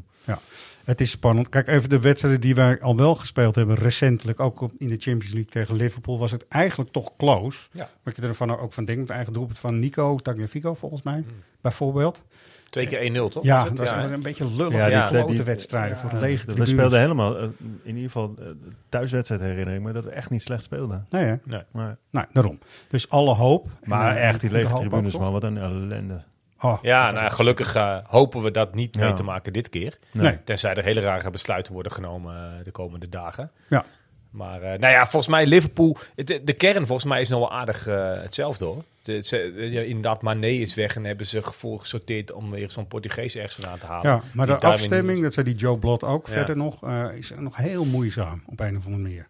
[0.85, 1.49] Het is spannend.
[1.49, 5.33] Kijk, even de wedstrijden die wij al wel gespeeld hebben recentelijk, ook in de Champions
[5.33, 7.69] League tegen Liverpool, was het eigenlijk toch close.
[7.73, 7.89] Ja.
[8.03, 11.25] Wat je ervan ook van denkt, het eigen doelpunt van Nico Tagliafico volgens mij,
[11.61, 12.23] bijvoorbeeld.
[12.71, 13.45] Twee keer 1-0, toch?
[13.45, 13.77] Ja, Was het?
[13.77, 14.13] dat was hè?
[14.15, 14.73] een beetje lullig.
[14.73, 17.45] Ja, Ja, die- die, die- grote wedstrijden voor de lege We speelden helemaal, eh,
[17.83, 18.45] in ieder geval eh,
[18.89, 21.07] thuiswedstrijd herinner ik me, dat we echt niet slecht speelden.
[21.11, 21.35] Nee, hè?
[21.45, 21.63] Nee.
[21.71, 22.59] Maar, Nou, daarom.
[22.89, 23.69] Dus alle hoop.
[23.85, 26.23] maar En, eh, echt, die lege tribunes, man, wat een ellende.
[26.65, 29.99] Oh, Ja, nou, gelukkig eh, hopen we dat niet mee te maken dit keer.
[30.13, 30.39] Nee.
[30.45, 33.51] Tenzij er hele rare besluiten worden genomen eh, de komende dagen.
[33.69, 33.85] Ja.
[34.31, 37.53] Maar eh, nou ja, volgens mij Liverpool, het- de, kern volgens mij is nog wel
[37.53, 37.85] aardig
[38.23, 38.85] hetzelfde hoor.
[39.23, 43.35] Ze- ja, inderdaad, Mané is weg en hebben ze gevoel gesorteerd om weer zo'n Portugees
[43.37, 44.11] ergens vandaan te halen.
[44.11, 46.33] Ja, maar de afstemming, dat zei die Joe Blot ook Ja.
[46.33, 46.83] verder nog,
[47.15, 49.29] is nog heel moeizaam op een of andere manier.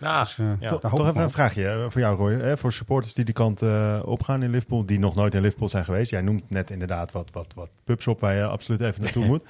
[0.00, 0.68] Nou, Dus, ja.
[0.76, 2.32] toch- even een vraagje eh, voor jou, Roy.
[2.32, 5.68] Hè, voor supporters die die kant eh, opgaan in Liverpool, die nog nooit in Liverpool
[5.68, 6.10] zijn geweest.
[6.10, 9.42] Jij noemt net inderdaad wat, wat, wat pubs op waar je absoluut even naartoe moet.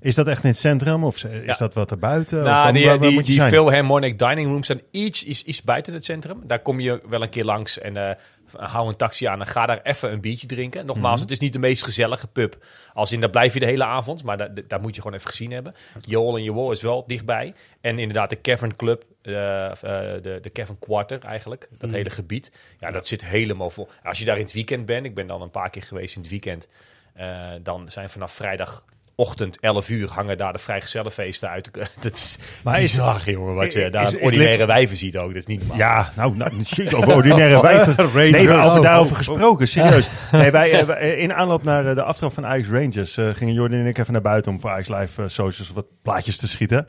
[0.00, 1.54] Is dat echt in het centrum of is Ja.
[1.58, 2.38] dat wat erbuiten?
[2.38, 3.50] Of Nou, waar- die, waar- waar die, moet je die zijn?
[3.52, 6.40] Philharmonic Dining Rooms zijn iets, iets, iets buiten het centrum.
[6.46, 8.14] Daar kom je wel een keer langs en eh,
[8.56, 10.86] hou een taxi aan en ga daar even een biertje drinken.
[10.86, 11.22] Nogmaals, Mhm.
[11.22, 12.64] het is niet de meest gezellige pub.
[12.92, 15.28] Als in, daar blijf je de hele avond, maar daar, daar moet je gewoon even
[15.30, 15.74] gezien hebben.
[16.00, 17.54] Joel en Joel is wel dichtbij.
[17.80, 19.74] En inderdaad de Cavern Club, eh, eh,
[20.22, 21.98] de, de Cavern Quarter eigenlijk, dat Mhm.
[21.98, 22.52] hele gebied.
[22.80, 23.88] Ja, dat zit helemaal vol.
[24.02, 26.20] Als je daar in het weekend bent, ik ben dan een paar keer geweest in
[26.22, 26.68] het weekend,
[27.14, 27.26] eh,
[27.62, 28.84] dan zijn vanaf vrijdag...
[29.14, 31.70] Ochtend 11 uur hangen daar de vrijgezellenfeesten uit.
[32.00, 33.54] Dat is Maar is- bizar, jongen.
[33.54, 35.26] Wat je daar is- ordinaire wijven ziet ook.
[35.28, 35.76] Dat is niet normaal.
[35.78, 38.10] Ja, nou, nou shit, over ordinaire wijven.
[38.14, 40.08] Nee, maar over Oh, daarover oh, gesproken, serieus.
[40.32, 43.98] Nee, wij, wij- in aanloop naar de aftrap van Ajax Rangers gingen Jordan en ik
[43.98, 46.86] even naar buiten om voor Ajax Live eh, socials wat plaatjes te schieten.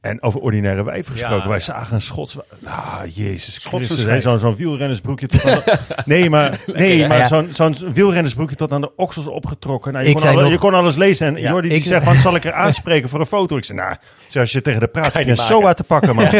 [0.00, 1.38] En over ordinaire wijven gesproken.
[1.42, 1.62] Ja, wij ja.
[1.64, 2.36] zagen een Schots...
[2.64, 4.22] Ah, jezus Christus.
[4.40, 5.78] Zo'n wielrennersbroekje tot aan de...
[6.04, 9.92] Nee, maar, nee, maar zo'n zo'n wielrennersbroekje tot aan de oksels opgetrokken.
[9.92, 11.26] Nou, je, Ik kon alle- nog- je kon alles lezen.
[11.26, 13.56] En Ja, Jordi die ik- zegt van, zal ik er aanspreken voor een foto?
[13.56, 15.44] Ik zei, nou, zoals je tegen de praat, je een maken.
[15.44, 16.26] SOA te pakken, man.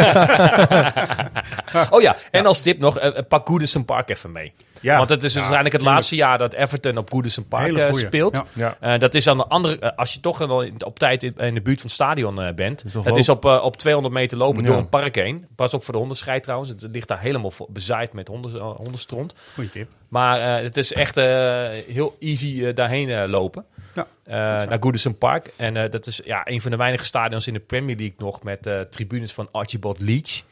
[1.91, 4.53] Oh ja, en als tip nog, eh, pak Goodison Park even mee.
[4.81, 4.97] Ja.
[4.97, 8.43] Want het is Ja, waarschijnlijk het laatste jaar dat Everton op Goodison Park eh, speelt.
[8.53, 8.77] Ja.
[8.81, 10.41] Eh, dat is aan de andere, eh, als je toch
[10.85, 12.85] op tijd in, in de buurt van het stadion bent.
[13.03, 15.47] Het is op, op 200 meter lopen door een park heen.
[15.55, 16.71] Pas op voor de hondenscheid trouwens.
[16.71, 19.35] Het ligt daar helemaal bezaaid met honden, hondenstront.
[19.55, 19.91] Goeie tip.
[20.09, 23.65] Maar het is echt heel easy daarheen lopen.
[23.95, 24.35] Ja, Eh,
[24.69, 25.53] naar Goodison Park.
[25.57, 28.71] En dat is ja, een van de weinige stadions in de Premier League nog met
[28.91, 30.43] tribunes van Archibald Leach.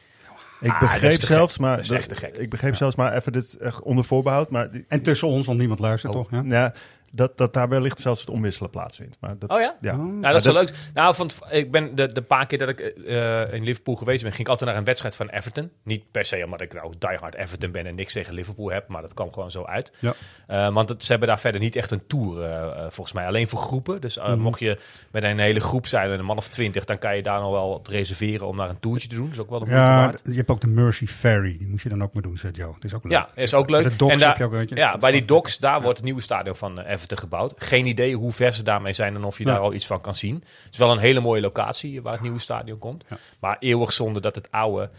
[0.61, 1.61] Ik Ah, dat is begreep zelfs, gek.
[1.63, 2.37] maar Dat is echt te gek.
[2.37, 4.51] Ik begreep zelfs, maar even dit echt onder voorbehoud.
[4.51, 6.19] Maar die- En tussen ons, want niemand luistert Oh.
[6.19, 6.31] toch?
[6.31, 6.43] Ja?
[6.47, 6.73] ja,
[7.13, 9.17] dat, dat daar wellicht zelfs het omwisselen plaatsvindt.
[9.21, 9.75] Maar dat, Oh ja?
[9.81, 10.75] Ja, Nou, dat is wel leuk.
[10.95, 14.23] Nou, van, het- ik ben de, de paar keer dat ik eh, in Liverpool geweest
[14.23, 15.71] ben, ging ik altijd naar een wedstrijd van Everton.
[15.83, 19.03] Niet per se omdat ik nou diehard Everton ben en niks tegen Liverpool heb, maar
[19.03, 19.93] dat kwam gewoon zo uit.
[19.99, 20.15] Ja.
[20.47, 23.27] Eh, want het- ze hebben daar verder niet echt een tour, eh, volgens mij.
[23.27, 24.01] Alleen voor groepen.
[24.01, 24.39] Dus Mhm.
[24.39, 24.79] mocht je
[25.11, 27.69] met een hele groep zijn, een man of twintig, dan kan je daar nog wel
[27.69, 29.25] wat reserveren om naar een toertje te doen.
[29.25, 30.21] Dat is ook wel moeite Ja, waard.
[30.25, 31.57] je hebt ook de Mercy Ferry.
[31.59, 32.75] Die moet je dan ook maar doen, zegt Joe.
[32.75, 33.13] Het is ook leuk.
[33.13, 33.85] Ja, is ook leuk.
[33.85, 34.77] De docks en daar, heb je ook, weet je.
[34.77, 37.55] ja, bij die docks, daar wordt het nieuwe stadion van eh, Gebouwd.
[37.57, 39.51] Geen idee hoe ver ze daarmee zijn en of je Ja.
[39.51, 40.35] daar al iets van kan zien.
[40.35, 43.05] Het is wel een hele mooie locatie waar het nieuwe stadion komt.
[43.41, 44.91] Maar eeuwig zonde dat het oude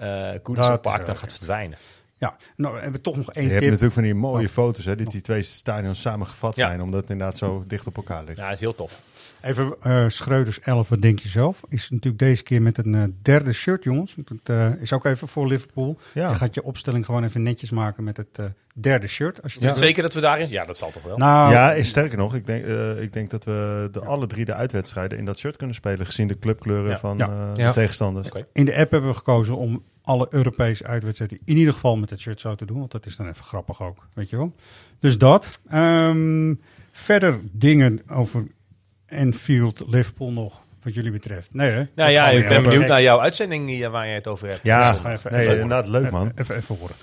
[0.00, 0.30] uh,
[1.06, 1.78] dan gaat verdwijnen.
[2.18, 3.68] Ja, nou we hebben toch nog één Je hebt tip.
[3.70, 4.52] natuurlijk van die mooie Oh.
[4.52, 6.66] foto's, hè, die die twee stadions samengevat Ja.
[6.66, 8.38] zijn, omdat het inderdaad zo dicht op elkaar ligt.
[8.38, 9.02] Ja, is heel tof.
[9.42, 11.62] Even eh Schreuders 11, wat denk je zelf?
[11.68, 14.14] Is natuurlijk deze keer met een eh, derde shirt, jongens.
[14.24, 15.98] Dat eh, is ook even voor Liverpool.
[16.14, 16.28] Ja.
[16.30, 18.40] Je gaat je opstelling gewoon even netjes maken met het
[18.74, 19.42] derde shirt.
[19.42, 20.48] Als je zeker dat we daarin...
[20.48, 21.16] Ja, dat zal toch wel.
[21.16, 24.44] Nou, ja, is sterker nog, ik denk, eh, ik denk dat we de, alle drie
[24.44, 26.98] de uitwedstrijden in dat shirt kunnen spelen, gezien de clubkleuren Ja.
[26.98, 27.26] van Ja.
[27.28, 27.66] eh, Ja.
[27.68, 28.28] de tegenstanders.
[28.52, 32.20] In de app hebben we gekozen om alle Europese uitwedstrijden in ieder geval met het
[32.20, 32.78] shirt zo te doen.
[32.78, 34.52] Want dat is dan even grappig ook, weet je wel.
[35.00, 35.60] Dus dat.
[35.68, 36.54] Ehm,
[36.92, 38.46] verder dingen over
[39.06, 41.54] Enfield, Liverpool nog, wat jullie betreft.
[41.54, 41.84] Nee hè?
[41.94, 44.60] Nou ja, ik ben benieuwd naar jouw uitzending hier waar je het over hebt.
[44.62, 46.26] Ja, ga even- nee, even inderdaad, leuk man.
[46.26, 46.94] Even, even, even horen.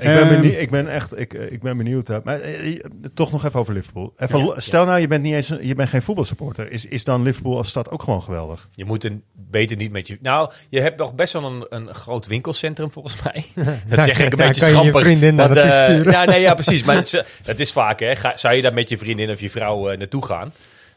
[0.00, 2.08] Ik ben, Ehm, benieuwd, ik ben echt, ik, eh, ik ben benieuwd.
[2.08, 2.18] hè.
[2.24, 2.84] Maar eh, eh,
[3.14, 4.12] toch nog even over Liverpool.
[4.16, 6.70] Even, Ja, stel nou, je bent niet eens, een- je bent geen voetbalsupporter.
[6.72, 8.68] Is, is dan Liverpool als stad ook gewoon geweldig?
[8.74, 10.18] Je moet een, beter niet met je...
[10.22, 13.44] Nou, je hebt nog best wel een, een groot winkelcentrum volgens mij.
[13.54, 16.12] dat Daar- zeg ik een daar beetje kan je vriendin naar want, naartoe eh, sturen.
[16.12, 16.84] Ja, nee, ja, precies.
[16.84, 18.16] Maar het is, het is vaak, hè.
[18.16, 20.52] Ga, zou je daar met je vriendin of je vrouw eh, naartoe gaan?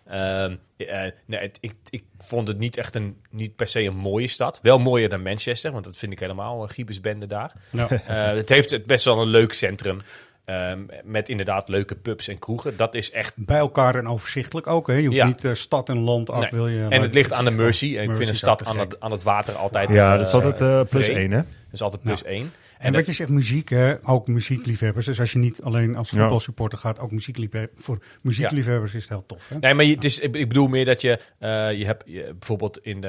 [0.07, 3.95] Ehm, eh, nee, het- ik, ik vond het niet echt een, niet per se een
[3.95, 4.59] mooie stad.
[4.61, 7.51] Wel mooier dan Manchester, want dat vind ik helemaal een giebesbende daar.
[7.69, 7.87] Ja.
[7.89, 10.01] Eh, het heeft het best wel een leuk centrum.
[10.45, 12.77] ehm, met inderdaad leuke pubs en kroegen.
[12.77, 14.87] Dat is echt bij elkaar en overzichtelijk ook.
[14.87, 14.93] Hè?
[14.93, 15.25] Je hoeft Ja.
[15.25, 16.41] niet eh, stad en land af.
[16.41, 16.49] Nee.
[16.51, 17.97] Wil je, En het ligt aan de Mercy.
[17.97, 19.89] En ik vind een stad aan het, aan het water altijd...
[19.89, 21.37] Ja, eh, dat is altijd eh, plus één, hè?
[21.37, 22.51] Dat is altijd plus één.
[22.83, 23.93] En, wat dat- je zegt, muziek, hè?
[24.03, 25.05] ook muziekliefhebbers.
[25.05, 27.83] Dus als je niet alleen als voetbalsupporter gaat, ook muziekliefhebbers.
[27.83, 29.49] Voor muziekliefhebbers is het heel tof.
[29.49, 29.57] Hè?
[29.59, 32.77] Nee, maar je, het is, ik bedoel meer dat je, eh, je hebt je, bijvoorbeeld
[32.81, 33.07] in de,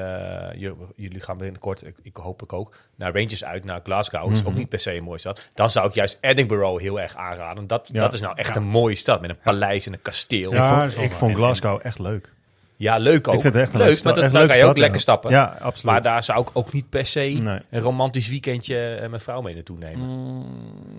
[0.57, 4.31] je, jullie gaan binnenkort, ik, ik hoop ik ook, naar Rangers uit, naar Glasgow.
[4.31, 4.49] is Mhm.
[4.49, 5.49] ook niet per se een mooie stad.
[5.53, 7.67] Dan zou ik juist Edinburgh heel erg aanraden.
[7.67, 7.99] Dat, Ja.
[7.99, 8.61] dat is nou echt Ja.
[8.61, 10.51] een mooie stad met een paleis en een kasteel.
[10.51, 12.33] ik Ja, vond, ik Glasgow echt leuk.
[12.77, 13.33] Ja, leuk ook.
[13.35, 15.31] Ik vind het echt leuk, maar dat, daar kan je ook stad, lekker stappen.
[15.31, 15.83] Ja, absoluut.
[15.83, 17.59] Maar daar zou ik ook niet per se Nee.
[17.69, 19.99] een romantisch weekendje eh, mijn vrouw mee naartoe nemen.
[19.99, 20.45] Mm,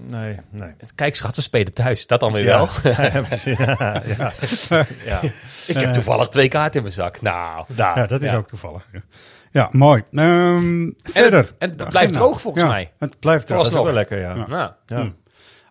[0.07, 0.75] nee, nee.
[0.95, 2.07] Kijk, schat, ze spelen thuis.
[2.07, 2.57] Dat dan weer Ja.
[2.57, 2.69] wel.
[3.45, 3.63] Ja.
[3.79, 4.33] Ja, ja.
[5.05, 5.21] ja.
[5.67, 7.21] ik heb toevallig twee kaarten in mijn zak.
[7.23, 8.87] Nou, ja, dat is ook toevallig.
[9.51, 10.03] Ja, mooi.
[10.13, 11.53] Ehm, verder.
[11.59, 12.93] en het blijft droog volgens mij.
[12.99, 13.63] Het blijft droog.
[13.63, 14.77] Dat is wel lekker, ja.
[14.87, 15.11] Hm.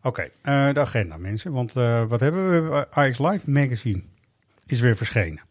[0.04, 1.52] Oké, eh, de agenda mensen.
[1.52, 2.88] Want eh, wat hebben we?
[2.92, 4.04] Ajax Live Magazine
[4.66, 5.42] is weer verschenen.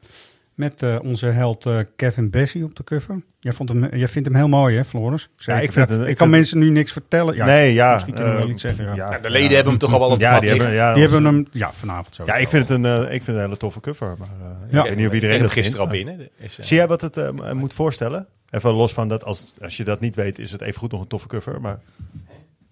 [0.55, 3.23] Met eh, onze held eh, Kevin Bessie op de cover.
[3.41, 5.29] Jij, vond hem, jij vindt hem heel mooi, hè, Floris?
[5.37, 5.63] Zeker.
[5.63, 7.35] ik vind het- ik ik kan mensen nu niks vertellen.
[7.35, 7.93] Ja, nee, ja.
[7.93, 8.85] Misschien kunnen we wel eh, iets zeggen.
[8.85, 10.93] Ja, Ja, de leden hebben hem toch al wel op de Ja, die hebben, ja,
[10.95, 12.23] Die hebben hem ja, vanavond zo.
[12.27, 14.15] Ja, ik vind het een, eh, ik vind het een hele toffe cover.
[14.19, 14.83] Maar, eh, Ja.
[14.83, 16.21] Ik weet niet of iedereen Ik dat kreeg hem gisteren al binnen.
[16.21, 18.27] Is, eh, maar- Zie jij wat het eh, moet voorstellen?
[18.51, 21.01] Even los van dat, als, als je dat niet weet, is het even goed nog
[21.01, 21.61] een toffe cover.
[21.61, 21.79] Maar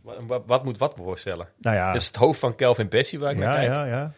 [0.03, 1.47] Wat, wat, wat moet wat voorstellen?
[1.61, 3.69] nou ja, Dit is het hoofd van Kelvin Bessie waar ik naar ja, kijk.
[3.69, 4.13] ja, ja.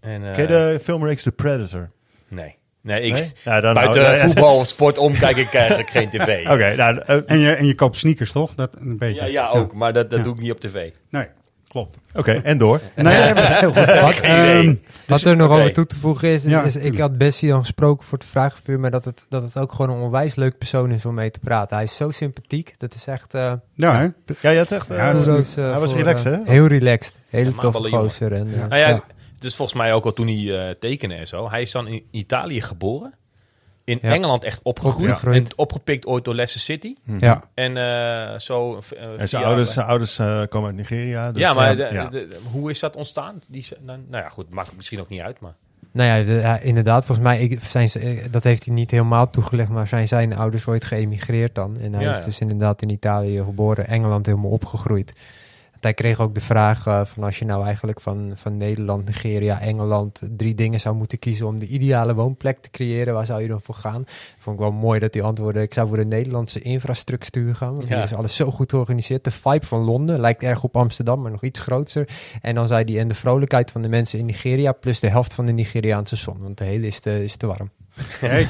[0.00, 1.90] En, eh, Ken je de filmreeks The Predator?
[2.28, 2.56] Nee.
[2.82, 3.32] Nee, ik, Nee?
[3.44, 4.26] Ja, dan buiten nou, ja, ja.
[4.26, 6.40] voetbal of sport om kijk ik eigenlijk geen tv.
[6.52, 8.54] Oké, nou, eh, En je, en je koopt sneakers, toch?
[8.54, 9.20] Dat een beetje.
[9.20, 9.72] Ja, ja, ook.
[9.74, 10.24] Maar dat, dat Ja.
[10.24, 10.90] doe ik niet op tv.
[11.10, 11.26] Nee,
[11.68, 11.96] klopt.
[12.14, 12.80] oké, en door.
[12.94, 13.84] Nee, heel goed.
[14.00, 14.74] Wat, ehm,
[15.06, 15.58] wat er nog oké.
[15.60, 18.80] over toe te voegen is, Ja, is ik had Bessie dan gesproken voor het vragenvuur,
[18.80, 21.38] maar dat het, dat het ook gewoon een onwijs leuk persoon is om mee te
[21.40, 21.76] praten.
[21.76, 23.34] Hij is zo sympathiek, dat is echt...
[23.34, 24.06] eh Ja, hè?
[24.40, 24.90] Ja, je had echt...
[24.90, 26.52] eh, Ja, dat is kudos, eh, hij was voor, relaxed, eh, hè?
[26.52, 27.12] Heel relaxed.
[27.28, 28.32] Hele Ja, toffe gozer.
[28.32, 29.02] En, eh, Nou ja,
[29.44, 31.50] is volgens mij ook al toen hij eh tekende en zo.
[31.50, 33.14] Hij is dan in Italië geboren.
[33.84, 34.08] In Ja.
[34.12, 35.22] Engeland echt opgegroeid.
[35.22, 36.94] En opgepikt ooit door Leicester City.
[37.18, 37.42] ja.
[37.54, 38.80] En eh, zo...
[38.96, 40.16] eh, En zijn ouders, zijn ouders
[40.48, 41.32] komen uit Nigeria.
[41.32, 42.06] Dus, ja, maar de- ja.
[42.08, 43.42] de- hoe is dat ontstaan?
[43.48, 45.54] Die, nou, nou ja, goed, maakt misschien ook niet uit, maar...
[45.92, 47.04] Nou ja, de- ja, inderdaad.
[47.04, 50.66] Volgens mij ik, zijn ze, dat heeft hij niet helemaal toegelegd, maar zijn zijn ouders
[50.66, 51.76] ooit geëmigreerd dan.
[51.80, 52.24] En hij Ja, is ja.
[52.24, 55.12] dus inderdaad in Italië geboren, Engeland helemaal opgegroeid.
[55.80, 59.60] Hij kreeg ook de vraag eh, van als je nou eigenlijk van, van Nederland, Nigeria,
[59.60, 63.48] Engeland drie dingen zou moeten kiezen om de ideale woonplek te creëren, waar zou je
[63.48, 64.04] dan voor gaan?
[64.38, 67.88] Vond ik wel mooi dat hij antwoordde, ik zou voor de Nederlandse infrastructuur gaan, want
[67.88, 67.94] Ja.
[67.94, 69.24] hier is alles zo goed georganiseerd.
[69.24, 72.08] De vibe van Londen lijkt erg op Amsterdam, maar nog iets groter.
[72.42, 75.34] En dan zei hij, en de vrolijkheid van de mensen in Nigeria, plus de helft
[75.34, 77.70] van de Nigeriaanse zon, want de hele is te, is te warm.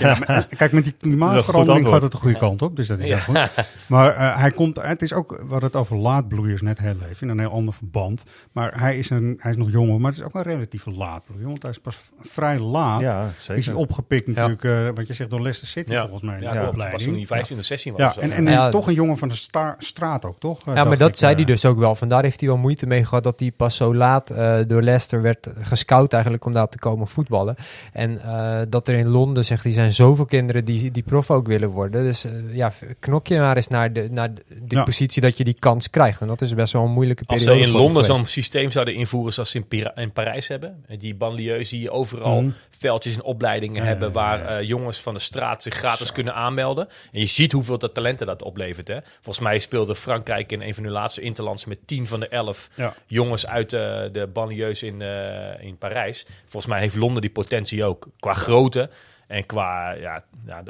[0.01, 3.19] Maar, kijk, met die klimaatverandering gaat het de goede kant op, dus dat is heel
[3.19, 3.39] goed.
[3.87, 7.27] Maar eh, hij komt, het is ook, we hadden het over laadbloeiers net heel even,
[7.27, 8.23] in een heel ander verband.
[8.53, 11.47] Maar hij is, een, hij is nog jonger, maar het is ook een relatieve laadbloeier,
[11.47, 13.01] want hij is pas vrij laat.
[13.01, 13.57] Ja, zeker.
[13.57, 16.01] Is hij opgepikt natuurlijk, eh, wat je zegt, door Leicester City Ja.
[16.01, 16.37] volgens mij.
[16.37, 16.93] in Ja, de opleiding.
[16.93, 18.21] Was toen hij 15 of 16 was Ja, of zo.
[18.21, 18.69] en, en Ja.
[18.69, 20.59] toch een jongen van de sta- straat ook, toch?
[20.67, 21.37] Eh, Ja, maar dat ik, zei eh.
[21.37, 21.95] hij dus ook wel.
[21.95, 25.23] Vandaar heeft hij wel moeite mee gehad dat hij pas zo laat eh, door Leicester
[25.23, 27.57] werd gescout eigenlijk om daar te komen voetballen.
[27.93, 31.47] En eh, dat er in Londen, zegt hij, zijn zoveel kinderen die, die prof ook
[31.47, 32.03] willen worden.
[32.03, 34.43] Dus eh, ja, knok je maar eens naar de, naar de
[34.77, 34.83] Ja.
[34.83, 36.21] positie dat je die kans krijgt.
[36.21, 38.95] En dat is best wel een moeilijke Als periode ze in Londen zo'n systeem zouden
[38.95, 40.85] invoeren zoals ze in, Pira- in Parijs hebben.
[40.99, 42.51] Die banlieues die overal Mhm.
[42.71, 44.59] veldjes en opleidingen Ja, hebben waar ja.
[44.59, 46.89] eh, jongens van de straat zich gratis kunnen aanmelden.
[47.13, 48.89] En je ziet hoeveel dat talenten dat oplevert.
[48.89, 48.99] Hè?
[49.21, 52.69] Volgens mij speelde Frankrijk in een van hun laatste interlands met 10 van de 11
[52.77, 52.95] Ja.
[53.07, 53.81] jongens uit eh,
[54.13, 56.27] de banlieues in, eh, in Parijs.
[56.47, 58.07] Volgens mij heeft Londen die potentie ook.
[58.21, 58.91] Qua grootte
[59.29, 60.63] en qua, ja, ja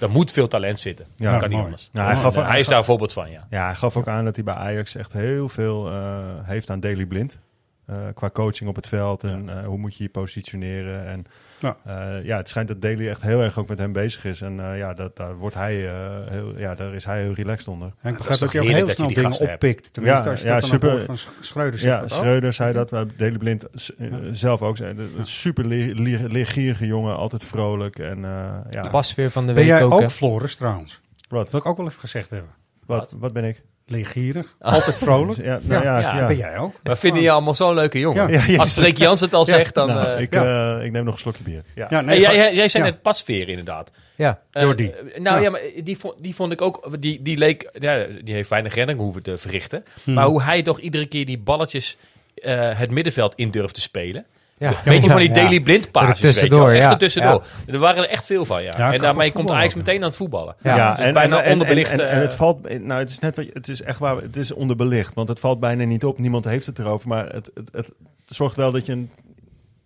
[0.00, 1.06] er moet veel talent zitten.
[1.16, 1.88] Ja, dat kan niet anders.
[1.92, 3.46] Nou, hij, gaf, En hij is daar een voorbeeld van, ja.
[3.50, 6.80] Ja, hij gaf ook aan dat hij bij Ajax echt heel veel eh, heeft aan
[6.80, 7.40] Daily Blind.
[7.86, 11.06] Eh, qua coaching op het veld en eh, hoe moet je je positioneren.
[11.06, 11.24] En
[11.58, 11.76] Ja.
[11.84, 12.16] ja.
[12.16, 14.40] ja, het schijnt dat Daly echt heel erg ook met hem bezig is.
[14.40, 17.68] En eh, ja, dat, daar, wordt hij, eh, heel, ja, daar is hij heel relaxed
[17.68, 17.92] onder.
[18.00, 19.92] En ik begrijp dat hij ook heel je snel die dingen oppikt.
[19.92, 21.02] Tenminste, Ja, als je ja, dat super.
[21.02, 22.10] van Sch- Schreuder zegt Ja, dat.
[22.10, 24.94] Schreuder zei dat, uh, Daily Blind eh, zelf ook zei.
[25.22, 27.98] Super leer- leer- leergierige jongen, altijd vrolijk.
[27.98, 28.30] En, eh,
[28.70, 28.82] ja.
[28.82, 30.10] De pasveer van de Ben week jij ook.
[30.10, 31.00] Floris trouwens?
[31.28, 31.40] Wat?
[31.42, 32.50] Dat wil ik ook wel even gezegd hebben.
[32.86, 33.62] Wat, wat ben ik?
[33.88, 35.38] Leergierig, altijd vrolijk.
[35.44, 36.16] Ja, nou ja, Ja.
[36.16, 36.26] ja.
[36.26, 36.74] Ben jij ook?
[36.82, 38.28] We vinden je allemaal zo'n leuke jongen.
[38.32, 38.38] Ja.
[38.38, 38.58] Ja, ja.
[38.58, 39.56] Als Freek Jans het al Ja.
[39.56, 39.86] zegt, dan...
[39.88, 40.78] Nou, eh, ik, ja.
[40.78, 41.62] eh, ik neem nog een slokje bier.
[41.74, 42.00] Ja.
[42.00, 42.90] Nee, jij, ga- jij, jij zei ja.
[42.90, 43.90] net pasveer inderdaad.
[44.16, 44.40] Ja.
[44.50, 44.86] Jordi.
[44.88, 45.50] eh, nou ja, Ja.
[45.50, 48.98] maar die vond, die vond ik ook, die, die leek, ja, die heeft weinig redding
[48.98, 49.84] hoeven te verrichten.
[50.04, 50.14] Hmm.
[50.14, 51.96] Maar hoe hij toch iedere keer die balletjes
[52.34, 54.24] eh, het middenveld in durft te spelen.
[54.58, 54.74] Ja.
[54.84, 55.34] Weet je van die Ja.
[55.34, 56.48] daily blind passes, Er weet je wel?
[56.58, 56.90] tussendoor, Echt ja.
[56.90, 57.44] er tussendoor.
[57.66, 58.92] Er waren er echt veel van, ja.
[58.92, 60.54] En daarmee komt Ajax ook, meteen aan het voetballen.
[60.62, 60.94] Ja.
[60.94, 63.50] Dus bijna onderbelicht, En, en, en eh, het valt, nou, het is net wat je-
[63.54, 66.18] het is echt waar, het is onderbelicht, want het valt bijna niet op.
[66.18, 67.92] Niemand heeft het erover, maar het, het, het
[68.26, 69.10] zorgt wel dat je een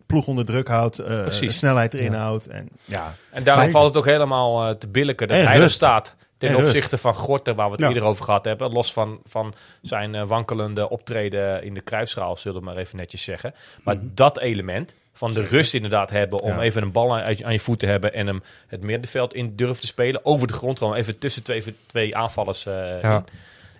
[0.06, 1.56] ploeg onder druk houdt, eh, Precies.
[1.56, 2.18] snelheid erin Ja.
[2.18, 2.46] houdt.
[2.46, 3.14] En, ja.
[3.30, 3.78] En daarom Zeker.
[3.80, 6.16] valt het ook helemaal eh, te billijken dat En hij er staat.
[6.40, 6.66] Ten En rust.
[6.68, 7.88] opzichte van Gorter, waar we het Ja.
[7.88, 8.72] eerder over gehad hebben.
[8.72, 13.22] Los van, van zijn eh, wankelende optreden in de kruisschaal, zullen we maar even netjes
[13.24, 13.54] zeggen.
[13.84, 16.60] Maar dat element van de rust inderdaad hebben om Ja.
[16.60, 19.80] even een bal aan, aan je voet te hebben en hem het middenveld in durven
[19.80, 20.24] te spelen.
[20.24, 23.16] Over de grond gewoon even tussen twee, twee aanvallers eh, Ja.
[23.16, 23.24] in.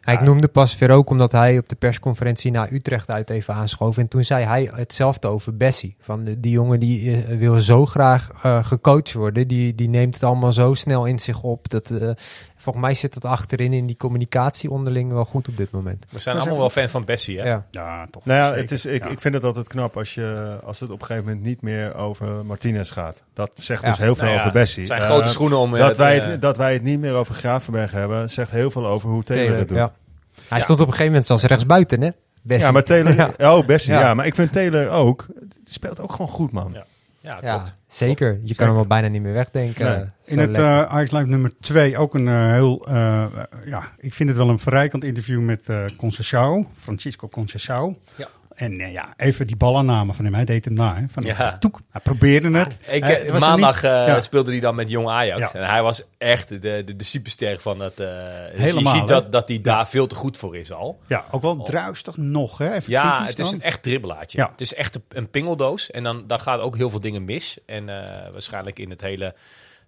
[0.00, 3.98] Hij ik noemde Pasveer ook omdat hij op de persconferentie naar Utrecht uit even aanschoof.
[3.98, 5.94] En toen zei hij hetzelfde over Bessie.
[6.00, 9.48] Van de, die jongen die eh, wil zo graag eh, gecoacht worden.
[9.48, 11.68] Die, die neemt het allemaal zo snel in zich op.
[11.68, 12.11] Dat, eh,
[12.61, 16.06] volgens mij zit het achterin in die communicatie onderling wel goed op dit moment.
[16.11, 17.48] We zijn allemaal wel fan van Bessie, hè?
[17.48, 17.66] Ja.
[17.70, 18.24] Ja, toch.
[18.24, 18.61] Nou ja, zeker.
[18.62, 19.11] het is, ik, Ja.
[19.11, 21.94] ik vind het altijd knap als, je, als het op een gegeven moment niet meer
[21.94, 23.22] over Martinez gaat.
[23.34, 23.88] Dat zegt Ja.
[23.88, 24.78] dus heel veel Nou ja, over Bessie.
[24.78, 25.74] Het zijn Eh, grote schoenen om...
[25.74, 28.70] eh, dat, wij eh, het, dat wij het niet meer over Gravenberg hebben, zegt heel
[28.70, 29.76] veel over hoe Taylor, het doet.
[29.76, 29.92] ja.
[30.48, 30.64] Hij Ja.
[30.64, 32.11] stond op een gegeven moment zelfs rechtsbuiten, hè?
[32.42, 32.66] Bessie.
[32.66, 33.14] Ja, maar Taylor...
[33.38, 33.56] Ja.
[33.56, 34.00] Oh, Bessie, Ja.
[34.00, 34.14] ja.
[34.14, 35.26] Maar ik vind Taylor ook...
[35.40, 36.70] Die speelt ook gewoon goed, man.
[36.72, 36.84] Ja.
[37.20, 37.74] Ja, Ja, klopt.
[37.86, 38.40] zeker.
[38.42, 39.84] Je kan hem wel bijna niet meer wegdenken.
[39.86, 40.04] Nee.
[40.24, 43.26] In het eh Ajax Live nummer 2 ook een eh, heel, eh,
[43.64, 47.96] ja, ik vind het wel een verrijkend interview met eh Conceição, Francisco Conceição.
[48.16, 48.28] Ja.
[48.61, 50.94] En eh, ja, even die balaanname van hem, hij deed hem na.
[50.96, 51.58] Hè, van, Ja.
[51.58, 52.78] toek, hij probeerde het.
[52.88, 54.20] Ik, Hij- eh, het was hem maandag niet- eh, ja.
[54.20, 55.52] speelde hij dan met Jong Ajax.
[55.52, 55.61] Ja.
[55.61, 58.00] En hij was echt de, de, de superster van het...
[58.00, 58.06] eh
[58.56, 60.98] dus je ziet dat, dat hij daar veel te goed voor is al.
[61.06, 62.72] Ja, ook wel druistig nog, hè?
[62.74, 63.54] Even Ja, het is dan.
[63.54, 64.38] een echt dribbelaatje.
[64.38, 64.48] Ja.
[64.50, 65.90] Het is echt een, een pingeldoos.
[65.90, 67.58] En dan daar gaat ook heel veel dingen mis.
[67.66, 69.34] En eh, waarschijnlijk in het hele...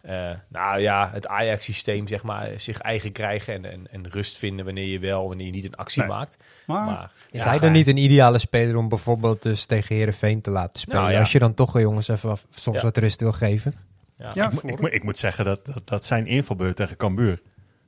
[0.02, 4.64] eh, nou ja, het Ajax-systeem, zeg maar, zich eigen krijgen en, en, en rust vinden
[4.64, 6.10] wanneer je wel, wanneer je niet een actie Nee.
[6.10, 6.36] maakt.
[6.66, 10.40] Maar, Maar Is ja, hij dan niet een ideale speler om bijvoorbeeld dus tegen Herenveen
[10.40, 11.00] te laten spelen?
[11.00, 11.18] Nou ja.
[11.18, 12.82] Als je dan toch wel jongens even af- soms Ja.
[12.82, 13.74] wat rust wil geven.
[14.18, 16.96] Ja, ja, Ik, moet- ik, moet- ik moet zeggen dat, dat, dat zijn invalbeurt tegen
[16.96, 17.40] Cambuur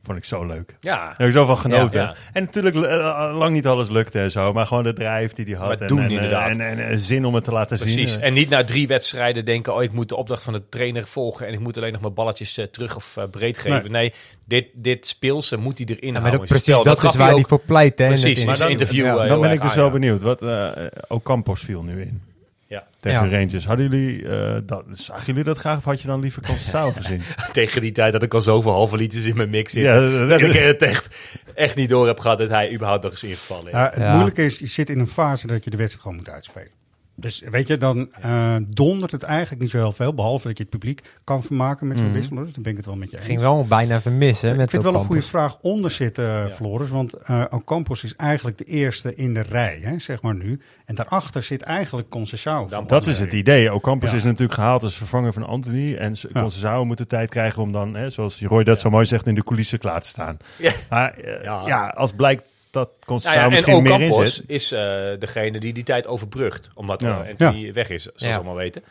[0.05, 0.77] vond ik zo leuk.
[0.81, 0.97] ja.
[0.97, 2.01] Daar heb ik zo van genoten.
[2.01, 2.15] Ja, ja.
[2.33, 5.55] En natuurlijk eh, lang niet alles lukte en zo, maar gewoon de drijf die hij
[5.55, 5.69] had.
[5.69, 6.49] Maar en, doen en, eh, inderdaad.
[6.51, 8.13] En, en, en zin om het te laten Precies.
[8.13, 8.23] zien.
[8.23, 11.47] En niet na drie wedstrijden denken: oh, ik moet de opdracht van de trainer volgen
[11.47, 13.91] en ik moet alleen nog mijn balletjes eh, terug of eh, breed geven.
[13.91, 14.13] Nee,
[14.45, 16.41] dit, dit speelse moet hij erin Ja, maar houden.
[16.41, 17.99] in precies, dat, is waar hij ook- voor pleit.
[17.99, 18.79] Hè, in Precies, het maar interview.
[18.79, 19.23] dat interview, Ja.
[19.23, 20.23] eh, Dan ben ik dus wel benieuwd.
[20.23, 20.69] Wat, eh
[21.09, 22.23] Ocampos viel nu in
[22.67, 22.87] Ja.
[23.01, 23.39] tegen Ja.
[23.39, 23.67] Rangers.
[23.67, 27.23] Hadden jullie, eh, dat, zagen jullie dat graag of had je dan liever Constanzao gezien?
[27.53, 29.83] Tegen die tijd dat ik al zoveel halve liters in mijn mix zit.
[29.85, 31.17] Ja, dat- dat ik het echt,
[31.55, 33.73] echt niet door heb gehad dat hij überhaupt nog eens ingevallen is.
[33.73, 34.13] Ja, het Ja.
[34.13, 36.69] moeilijke is, je zit in een fase dat je de wedstrijd gewoon moet uitspelen.
[37.17, 40.15] Dus weet je, dan eh, dondert het eigenlijk niet zo heel veel.
[40.15, 42.15] Behalve dat je het publiek kan vermaken met zo'n Mhm.
[42.17, 42.37] wissel.
[42.37, 43.27] Dus dan ben ik het wel met je eens.
[43.27, 44.51] Ging wel bijna vermissen.
[44.51, 46.89] Ik met vind wel een goede vraag onder zitten, eh, Floris.
[46.89, 50.61] Want eh Ocampos is eigenlijk de eerste in de rij, hè, zeg maar nu.
[50.85, 52.87] En daarachter zit eigenlijk Conceição.
[52.87, 53.75] Dat is het idee.
[53.75, 54.17] Ocampos Ja.
[54.17, 55.95] is natuurlijk gehaald als vervanger van Anthony.
[55.95, 59.27] En Conceição moet de tijd krijgen om dan, hè, zoals Roy dat zo mooi zegt,
[59.27, 60.37] in de coulissen klaar te staan.
[60.59, 60.73] Ja.
[60.89, 61.63] Maar ja.
[61.67, 61.87] Ja.
[61.89, 64.45] als blijkt dat Conceição Nou ja, en misschien meer in zit.
[64.47, 64.81] is eh,
[65.19, 66.71] degene die die tijd overbrugt.
[66.75, 67.27] Omdat Ja.
[67.31, 67.73] Anthony Ja.
[67.73, 68.29] weg is, zoals Ja.
[68.29, 68.83] we allemaal weten.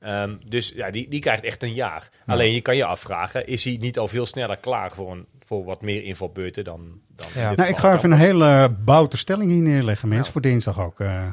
[0.00, 2.08] Ehm, dus ja, die, die krijgt echt een jaar.
[2.26, 5.64] Alleen je kan je afvragen, is hij niet al veel sneller klaar voor, een, voor
[5.64, 9.62] wat meer invalbeurten dan, dan in Nou, ik ga even een hele boute stelling hier
[9.62, 11.00] neerleggen, mensen, voor dinsdag ook.
[11.00, 11.26] Uh,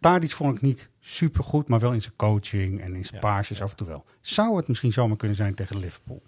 [0.00, 3.70] Tadic vond ik niet supergoed, maar wel in zijn coaching en in zijn paasjes af
[3.70, 4.04] en toe wel.
[4.20, 6.22] Zou het misschien zomaar kunnen zijn tegen Liverpool?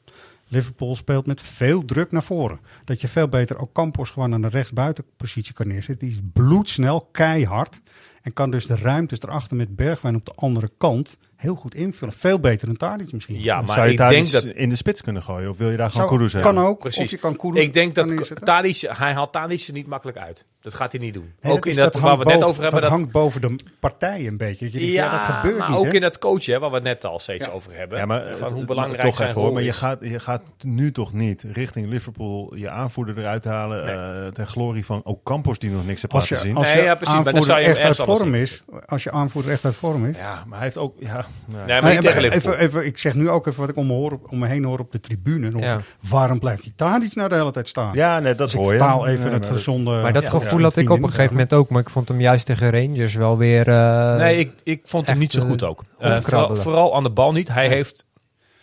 [0.49, 2.61] Liverpool speelt met veel druk naar voren.
[2.85, 6.09] Dat je veel beter ook Campos gewoon aan de rechtsbuitenpositie kan neerzetten.
[6.09, 7.81] Die is bloedsnel, keihard.
[8.23, 12.15] En kan dus de ruimtes erachter met Bergwijn op de andere kant heel goed invullen.
[12.15, 13.43] Veel beter dan Tadic misschien.
[13.43, 14.45] Ja, maar Zou je ik Tadic denk dat...
[14.55, 15.51] in de spits kunnen gooien?
[15.51, 16.63] Of wil je daar gewoon Kudus kan hebben?
[16.65, 16.79] ook.
[16.79, 17.05] Precies.
[17.05, 18.31] Of je kan Kudus ik denk dat.
[18.45, 20.45] Tadic, hij haalt Tadic er niet makkelijk uit.
[20.61, 21.33] Dat gaat hij niet doen.
[21.41, 22.81] Nee, ook dat is- in dat, dat waar we net boven- over hebben.
[22.81, 24.65] Dat, Dat, hangt boven de partij een beetje.
[24.65, 25.79] Dat je denkt, ja, ja, dat gebeurt maar niet.
[25.79, 25.93] ook hè?
[25.93, 27.99] in dat coachen, hè, waar we het net al steeds over hebben.
[27.99, 30.93] Ja, maar van hoe belangrijk toch zijn even hoor, maar je gaat, je gaat nu
[30.93, 35.87] toch niet richting Liverpool je aanvoerder eruit halen eh, ten glorie van Ocampos die nog
[35.87, 36.57] niks heeft laten zien.
[36.57, 40.17] als Nee, je aanvoerder echt uit vorm is, als je aanvoerder echt uit vorm is.
[40.17, 42.53] Ja, maar hij heeft ook, ja, nou, Nee, maar Nee, niet tegen maar Liverpool.
[42.55, 44.65] even, even, ik zeg nu ook even wat ik om me, hoor, om me heen
[44.65, 45.59] hoor op de tribune.
[45.59, 45.81] Ja.
[46.09, 47.95] Waarom blijft die Tadic nou de hele tijd staan?
[47.95, 48.79] ja, nee, dat Dus ik hoor je.
[48.79, 49.91] vertaal even Nee, het gezonde...
[50.03, 51.69] Maar dat ja, gevoel ja, had ik op een gegeven moment ook.
[51.69, 53.69] Maar ik vond hem juist tegen Rangers wel weer...
[53.69, 55.85] eh, Nee, ik, ik vond hem niet zo eh, goed ook.
[55.99, 57.49] Eh, vooral, vooral aan de bal niet.
[57.49, 58.05] Hij heeft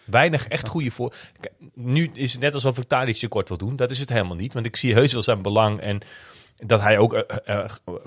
[0.06, 1.14] weinig echt goede voor.
[1.74, 3.76] Nu is het net alsof ik Tadic tekort wil doen.
[3.76, 4.54] Dat is het helemaal niet.
[4.54, 5.80] Want ik zie heus wel zijn belang.
[5.80, 6.02] En
[6.56, 7.26] dat hij ook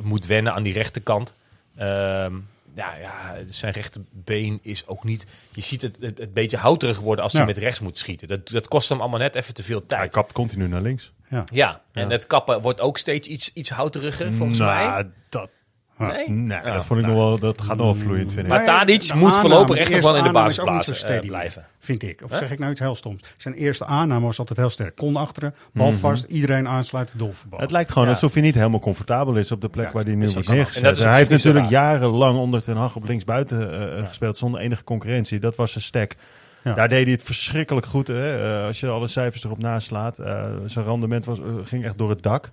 [0.01, 1.35] moet wennen aan die rechterkant.
[1.77, 2.33] Ehm,
[2.77, 5.27] ja, ja, zijn rechterbeen is ook niet...
[5.53, 7.39] Je ziet het, het, het beetje houterig worden als Ja.
[7.39, 8.29] hij met rechts moet schieten.
[8.29, 10.11] Dat, dat kost hem allemaal net even te veel Hij tijd.
[10.13, 11.13] kapt continu naar links.
[11.53, 15.11] Ja, en het kappen wordt ook steeds iets, iets houteriger volgens nou, mij.
[15.29, 15.51] dat,
[15.99, 16.29] Nee?
[16.31, 17.19] nee, Ja, dat vond ik nou.
[17.19, 18.53] nog wel, dat gaat nog wel vloeiend, vind ik.
[18.53, 21.23] Maar Tadic de moet aanname, voorlopig echt nog wel in de is basis plaatsen, steady
[21.23, 21.65] eh, blijven.
[21.79, 22.21] Vind ik.
[22.25, 23.23] Of zeg ik nou iets heel stoms.
[23.37, 24.97] Zijn eerste aanname was altijd heel sterk.
[24.97, 27.61] Kon achteren, bal vast, iedereen aansluiten, doelverbal.
[27.61, 28.15] Het lijkt gewoon Ja.
[28.15, 30.55] alsof hij niet helemaal comfortabel is op de plek Ja, waar hij nu wordt En
[30.55, 30.97] neergezet.
[30.97, 35.39] is hij heeft natuurlijk jarenlang onder Ten Hag op linksbuiten eh, gespeeld zonder enige concurrentie.
[35.39, 36.17] Dat was zijn stek.
[36.65, 36.75] Ja.
[36.75, 38.07] Daar deed hij het verschrikkelijk goed.
[38.09, 38.63] Hè?
[38.67, 40.19] Als je alle cijfers erop naslaat.
[40.19, 42.51] eh zijn rendement was, ging echt door het dak.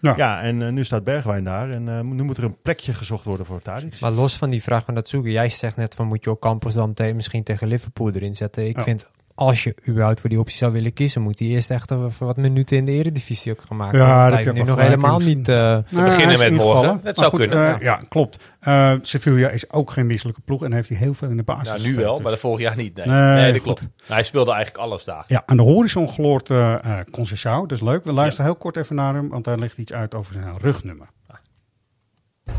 [0.00, 0.14] Ja.
[0.16, 1.70] Ja, en eh, nu staat Bergwijn daar.
[1.70, 4.00] En eh, nu moet er een plekje gezocht worden voor Tadic.
[4.00, 5.30] Maar los van die vraag van dat zoeken.
[5.30, 8.66] Jij zegt net van moet je ook Campos dan misschien tegen Liverpool erin zetten.
[8.68, 8.82] Ik Ja.
[8.82, 12.12] vind als je überhaupt voor die optie zou willen kiezen, moet hij eerst echt even
[12.26, 13.98] wat minuten in de eredivisie ook gaan maken.
[13.98, 15.48] Ja, daar hij heb nu nog helemaal niet...
[15.48, 17.00] eh, Nou, beginnen met morgen.
[17.02, 17.98] Dat zou goed, kunnen, eh, ja.
[17.98, 18.44] ja, klopt.
[18.60, 21.66] Eh Sevilla is ook geen misselijke ploeg en heeft hij heel veel in de basis
[21.68, 22.94] Ja, nu gespeeld, wel, dus- maar de vorig jaar niet.
[22.96, 23.62] Nee, Nee, nee, dat goed.
[23.62, 23.80] klopt.
[23.80, 25.24] Nou, hij speelde eigenlijk alles daar.
[25.28, 27.60] Ja, aan de horizon gloort eh uh.
[27.60, 28.04] Dat is leuk.
[28.04, 31.06] We luisteren heel kort even naar hem, want hij legt iets uit over zijn rugnummer.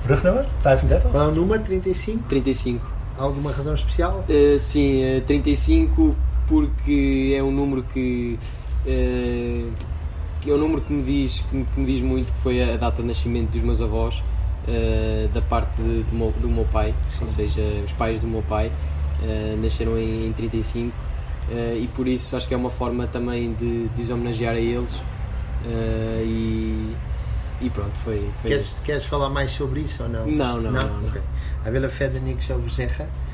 [0.06, 0.46] Rugnummer?
[0.62, 1.10] 35?
[1.10, 1.64] Qual é o número?
[1.64, 2.20] 35?
[2.28, 2.80] 35.
[3.18, 4.24] Alguma razão especial?
[4.30, 6.16] Uh, sim, uh, 35
[6.48, 8.40] porque é um número que,
[8.86, 9.72] uh,
[10.42, 12.64] que é um número que me diz que me, que me diz muito que foi
[12.64, 16.66] a data de nascimento dos meus avós uh, da parte de, do, meu, do meu
[16.66, 17.26] pai, Sim.
[17.26, 21.08] ou seja, os pais do meu pai uh, nasceram em, em 35
[21.50, 25.02] e por isso acho que é uma forma também de, de os homenagear a eles
[26.26, 26.94] e
[27.60, 28.30] E pronto, foi.
[28.42, 30.28] foi queres, queres, falar mais sobre isso ou não?
[30.28, 30.72] Não, não.
[30.72, 31.08] não, não.
[31.10, 31.22] Okay.
[31.66, 33.06] Wil er verder niks over zeggen.
[33.06, 33.27] Uh,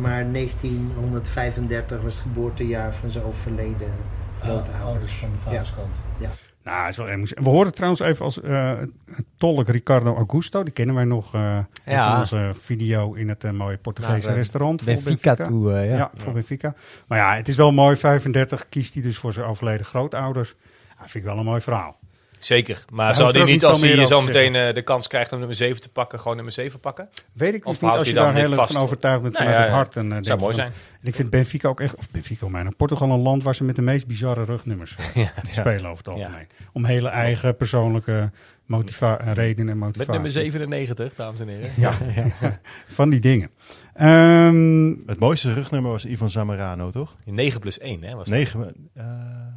[0.00, 3.92] maar 1935 was het geboortejaar van zijn overleden
[4.40, 4.84] grootouders.
[4.84, 6.02] Oh, dus van de vaderskant.
[6.18, 6.28] Ja.
[6.28, 6.34] ja.
[6.64, 7.06] Nou, is wel
[7.44, 8.72] We horen trouwens even als uh,
[9.36, 10.62] tolk Ricardo Augusto.
[10.62, 12.10] Die kennen wij nog uh, ja.
[12.10, 14.84] van onze video in het uh, mooie Portugese Naar, restaurant.
[14.84, 15.44] Benfica, Benfica.
[15.44, 15.82] toe, ja.
[15.82, 16.10] ja.
[16.16, 16.74] voor Benfica.
[17.06, 17.96] Maar ja, het is wel mooi.
[17.96, 20.54] 35 kiest hij dus voor zijn overleden grootouders.
[20.88, 21.98] Dat vind ik wel een mooi verhaal.
[22.44, 25.56] Zeker, maar zou hij niet als hij zo meteen uh, de kans krijgt om nummer
[25.56, 27.08] 7 te pakken, gewoon nummer 7 pakken?
[27.32, 29.72] Weet ik of niet, als je daar heel van overtuigd bent nou, vanuit ja, het
[29.72, 29.96] hart.
[29.96, 30.72] En, uh, zou mooi van, zijn.
[31.00, 33.76] En ik vind Benfica ook echt, of Benfica, mijn Portugal een land waar ze met
[33.76, 36.48] de meest bizarre rugnummers ja, spelen over het algemeen.
[36.72, 38.30] Om hele eigen persoonlijke
[38.66, 39.98] motiva redenen en motivatie.
[39.98, 41.70] Met nummer 97, dames en heren.
[41.76, 41.92] ja,
[42.88, 43.50] van die dingen.
[44.00, 47.16] Um, het mooiste rugnummer was Ivan Zamorano, toch?
[47.24, 48.14] 9 plus 1, hè?
[48.14, 49.04] Was 9, uh,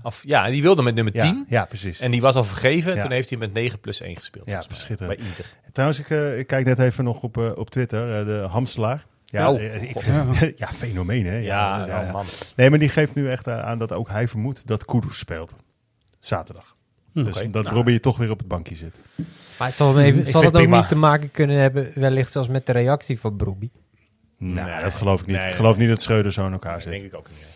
[0.03, 1.21] of, ja, die wilde met nummer 10.
[1.21, 1.99] Ja, ja, precies.
[1.99, 2.95] En die was al vergeven.
[2.95, 3.01] Ja.
[3.01, 4.49] Toen heeft hij met 9 plus 1 gespeeld.
[4.49, 5.17] Ja, schitterend.
[5.17, 5.45] Bij Inter.
[5.71, 8.25] Trouwens, ik, uh, ik, kijk net even nog op, uh, op Twitter.
[8.25, 9.05] de Hamstelaar.
[9.25, 11.37] Ja, oh, ik vind, ja, fenomeen, hè?
[11.37, 12.25] Ja, ja, ja, man.
[12.55, 15.55] Nee, maar die geeft nu echt aan dat ook hij vermoedt dat Kudus speelt.
[16.19, 16.75] Zaterdag.
[17.13, 17.49] Dus Oké.
[17.49, 17.75] dat Nou.
[17.75, 18.95] Robbie toch weer op het bankje zit.
[19.59, 20.79] Maar het zal, even, zal het ook prima.
[20.79, 23.69] niet te maken kunnen hebben, wellicht zelfs met de reactie van Brobbey?
[24.53, 25.37] Nee, dat geloof ik niet.
[25.37, 26.91] nee, ik geloof niet dat Schreuder zo in elkaar Dat zit.
[26.91, 27.47] denk ik ook niet.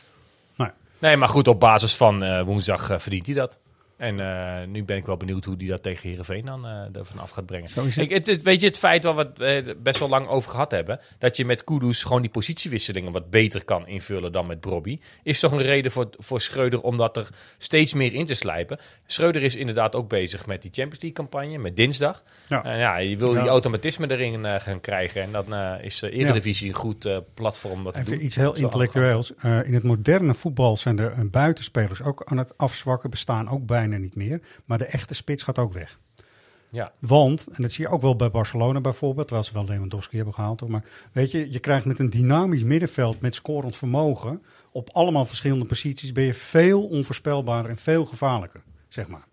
[0.56, 0.68] Nee.
[1.00, 3.60] Nee, maar goed, op basis van eh, woensdag eh, verdient hij dat.
[4.00, 7.20] En eh, nu ben ik wel benieuwd hoe hij dat tegen Heerenveen dan eh ervan
[7.20, 7.70] af gaat brengen.
[7.70, 8.06] Zo is het.
[8.06, 10.50] Ik, het, is- weet je, het feit waar we het eh, best wel lang over
[10.52, 11.00] gehad hebben...
[11.18, 15.00] dat je met Kudus gewoon die positiewisselingen wat beter kan invullen dan met Brobby...
[15.24, 17.28] is toch een reden voor, voor Schreuder om dat er
[17.58, 18.80] steeds meer in te slijpen.
[19.06, 22.24] Schreuder is inderdaad ook bezig met die Champions League campagne, met dinsdag.
[22.48, 22.78] Ja.
[22.78, 23.42] Ja, je wil Ja.
[23.42, 25.22] die automatisme erin gaan krijgen.
[25.22, 28.14] En dan is de Eredivisie een goed platform om dat te doen.
[28.14, 29.34] Even iets heel intellectueels.
[29.44, 34.16] In het moderne voetbal zijn er buitenspelers ook aan het afzwakken, bestaan ook bijna niet
[34.16, 34.42] meer.
[34.66, 36.00] Maar de echte spits gaat ook weg.
[36.72, 36.92] Ja.
[37.00, 40.34] Want, en dat zie je ook wel bij Barcelona bijvoorbeeld, terwijl ze wel Lewandowski hebben
[40.34, 40.68] gehaald.
[40.68, 45.66] Maar weet je, je krijgt met een dynamisch middenveld met scorend vermogen op allemaal verschillende
[45.66, 49.28] posities ben je veel onvoorspelbaarder en veel gevaarlijker, zeg maar.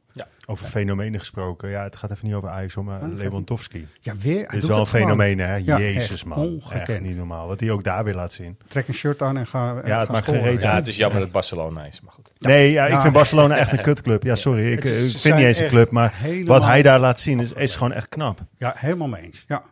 [0.47, 0.53] Ja.
[0.53, 1.69] Over fenomenen gesproken.
[1.71, 3.87] Ja, het gaat even niet over Ajax, hoor, maar Oh, Lewandowski.
[4.01, 4.35] Ja, weer.
[4.35, 5.55] hij Dit is doet wel een fenomeen, hè?
[5.57, 6.39] Ja, Jezus, echt man.
[6.39, 6.89] ongekend.
[6.89, 7.47] Echt niet normaal.
[7.49, 8.59] Wat hij ook daar weer laat zien.
[8.69, 9.75] Trek een shirt aan en ga.
[9.85, 12.33] Ja, het maakt geen reet Ja, het is jammer dat Barcelona is, maar goed.
[12.39, 13.01] Nee, ja, ik Ja.
[13.01, 14.23] vind Barcelona echt een kutclub.
[14.23, 14.73] Ja, sorry.
[14.73, 17.75] Ik, is- vind niet eens een club, maar wat hij daar laat zien is, is
[17.77, 18.39] gewoon echt knap.
[18.59, 19.45] Ja, helemaal mee eens.
[19.49, 19.63] Ja,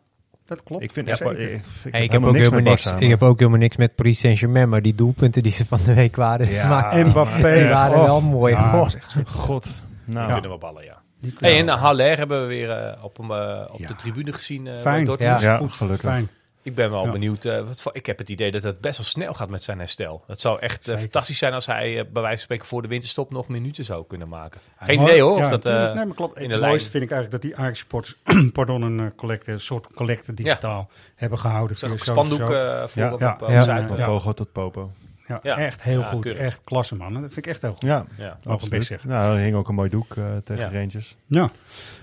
[0.47, 0.83] dat klopt.
[0.83, 3.03] Ik vind Ja, echt, ik, Hey, heb ik, heb helemaal ook niks helemaal met niks,
[3.03, 5.95] ik heb ook helemaal niks met Paris Saint-Germain, maar die doelpunten die ze van de
[5.95, 8.05] week waren Ja, gemaakt, Mbappé, die waren oh.
[8.05, 8.53] wel mooi.
[8.55, 8.89] Ja, Oh.
[9.27, 9.69] God.
[10.07, 11.03] Nou, Die kunnen we ballen, ja.
[11.39, 13.89] Hey, en uh, Haller hebben we weer eh, op, hem, eh, op Ja.
[13.89, 14.67] de tribune gezien.
[14.67, 15.11] eh, Fijn.
[15.19, 15.41] Ja.
[15.41, 16.11] ja, goed, gelukkig.
[16.11, 16.29] Fijn.
[16.63, 17.11] Ik ben wel Ja.
[17.13, 17.45] benieuwd.
[17.45, 19.79] eh, wat voor, ik heb het idee dat het best wel snel gaat met zijn
[19.79, 20.25] herstel.
[20.27, 22.89] Het zou echt eh, fantastisch zijn als hij eh, bij wijze van spreken voor de
[22.89, 24.61] winterstop nog minuten zou kunnen maken.
[24.81, 25.39] Ja, Geen mooi- idee hoor.
[25.39, 25.89] ja, of dat, natuurlijk.
[25.91, 26.37] eh, nee, maar klopt.
[26.39, 28.17] in Het de mooiste vind ik eigenlijk dat die Ajax Sports,
[28.53, 31.77] pardon, een eh, collecte, een soort collecte digitaal hebben gehouden.
[31.77, 33.13] Social- spandoek eh, voor Ja.
[33.13, 33.33] op, Ja.
[33.33, 33.63] op, op Ja.
[33.63, 33.89] Zuid.
[33.89, 34.07] Van Ja.
[34.07, 34.91] Pogo tot Popo.
[35.29, 35.59] Ja, Ja.
[35.59, 36.23] echt heel Ja, goed.
[36.23, 36.41] keurig.
[36.41, 37.13] Echt klasse, man.
[37.13, 37.83] Dat vind ik echt heel goed.
[37.83, 38.37] Ja, Ja.
[38.45, 38.71] Absoluut.
[38.79, 39.09] best zeggen.
[39.09, 40.79] Nou, er hing ook een mooi doek eh, tegen Ja.
[40.79, 41.17] Rangers.
[41.27, 41.51] Ja.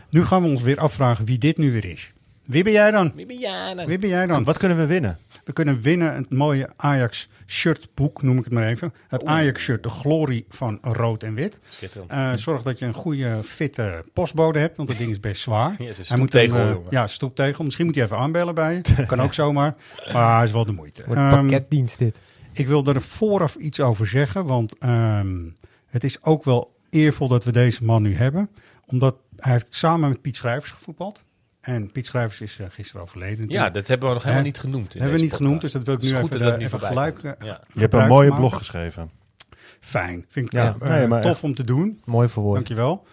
[0.09, 2.11] Nu gaan we ons weer afvragen wie dit nu weer is.
[2.45, 3.11] Wie ben jij dan?
[3.15, 3.86] Wie ben jij dan?
[3.86, 4.43] Wie ben jij dan?
[4.43, 5.17] Wat kunnen we winnen?
[5.43, 8.93] We kunnen winnen het mooie Ajax shirtboek, noem ik het maar even.
[9.07, 11.59] Het Ajax shirt, de glorie van rood en wit.
[11.69, 12.11] Schitterend.
[12.11, 15.69] Eh, zorg dat je een goede, fitte postbode hebt, want dat ding is best zwaar.
[15.78, 16.88] Ja, Hij moet stoeptegel, hem, eh, jongen.
[16.91, 17.63] Ja, stoeptegel.
[17.63, 19.05] Misschien moet hij even aanbellen bij je.
[19.05, 19.76] Kan ook zomaar.
[20.13, 21.03] Maar hij is wel de moeite.
[21.05, 22.17] Wordt Ehm, pakketdienst dit.
[22.54, 25.38] Ik wil er vooraf iets over zeggen, want ehm,
[25.88, 28.49] het is ook wel eervol dat we deze man nu hebben.
[28.86, 31.24] Omdat hij heeft samen met Piet Schrijvers gevoetbald.
[31.62, 33.49] En Piet Schrijvers is eh, gisteren overleden.
[33.49, 34.93] Ja, dat hebben we nog helemaal niet genoemd.
[34.93, 37.62] hebben we niet genoemd, dus dat wil ik nu even, dat gelijk, eh, Ja.
[37.74, 39.10] Je hebt een mooie blog geschreven.
[39.80, 41.43] Fijn, vind ik Ja, eh, nee, tof echt.
[41.43, 42.02] om te doen.
[42.06, 42.56] Mooi verwoord.
[42.56, 43.06] Dankjewel.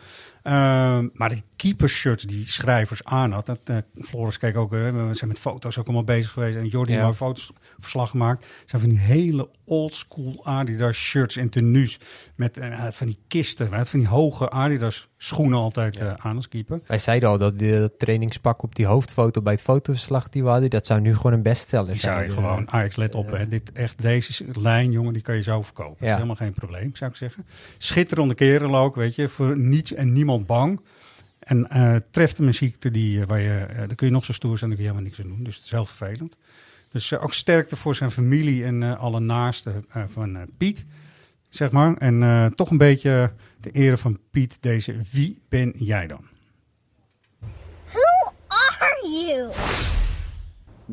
[0.43, 3.61] Ehm maar die keepershirts die schrijvers aan had, dat,
[4.01, 7.13] Floris keek ook, we zijn met foto's ook allemaal bezig geweest en Jordi Ja.
[7.13, 8.47] foto's verslag gemaakt.
[8.67, 11.99] zijn van die hele oldschool Adidas shirts en tenues
[12.35, 16.49] met eh, van die kisten, had van die hoge Adidas schoenen altijd eh, aan als
[16.49, 16.81] keeper.
[16.87, 20.71] Wij zeiden al dat dat trainingspak op die hoofdfoto bij het fotoverslag die we hadden,
[20.71, 22.15] dat zou nu gewoon een bestseller Die zijn.
[22.15, 25.43] zou je gewoon, Ajax let op, hè, dit, echt, deze lijn jongen, die kan je
[25.43, 25.97] zo verkopen.
[25.99, 27.47] Dat is helemaal geen probleem, zou ik zeggen.
[27.79, 30.81] Schitterende kerel ook, weet je, voor niets en niemand bang.
[31.39, 34.33] En eh, treft hem een ziekte die, waar je, eh, daar kun je nog zo
[34.33, 35.45] stoer zijn, daar kun je helemaal niks aan doen.
[35.45, 36.37] Dus het is heel vervelend.
[36.99, 40.85] Dus eh, ook sterkte voor zijn familie en eh, alle naasten eh, van Piet,
[41.49, 41.97] zeg maar.
[41.97, 46.25] En eh, toch een beetje de ere van Piet, deze wie ben jij dan?
[47.89, 49.51] Who are you?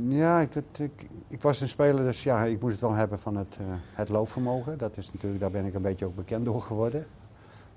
[0.07, 0.91] Ja, ik, ik,
[1.27, 4.09] ik was een speler, dus ja, ik moest het wel hebben van het, eh, het
[4.09, 4.77] loopvermogen.
[4.77, 7.05] Dat is natuurlijk, daar ben ik een beetje ook bekend door geworden.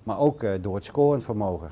[0.02, 1.70] Maar ook eh, door het scorend vermogen.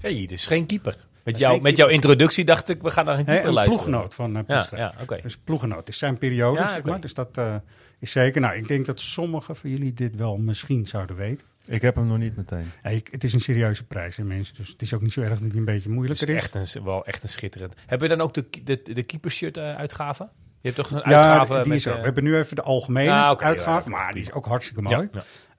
[0.00, 1.06] hey, dit is geen keeper.
[1.24, 3.84] Met, jou, met jouw introductie dacht ik, we gaan naar een Hey, keeper een luisteren.
[3.84, 5.18] ploeggenoot van uh, Ja, ja, oké.
[5.22, 7.00] Dus ploeggenoot is zijn periode, Ja, zeg maar.
[7.00, 7.54] Dus dat eh,
[7.98, 8.40] is zeker.
[8.40, 11.46] Nou, ik denk dat sommigen van jullie dit wel misschien zouden weten.
[11.66, 12.72] Ik heb hem nog niet meteen.
[12.82, 14.54] Ik- het is een serieuze prijs, hè, mensen.
[14.56, 16.40] Dus het is ook niet zo erg dat hij een beetje Het moeilijker is is.
[16.60, 17.74] echt een, wel echt een schitterend.
[17.86, 20.28] Hebben we dan ook de, de, de keepershirt eh, uitgave?
[20.60, 21.76] Je hebt toch een Ja, uitgave die met...
[21.78, 21.96] is er.
[21.96, 24.96] We hebben nu even de algemene Ah, uitgave, ja, maar die is ook hartstikke Ja,
[24.96, 25.08] mooi.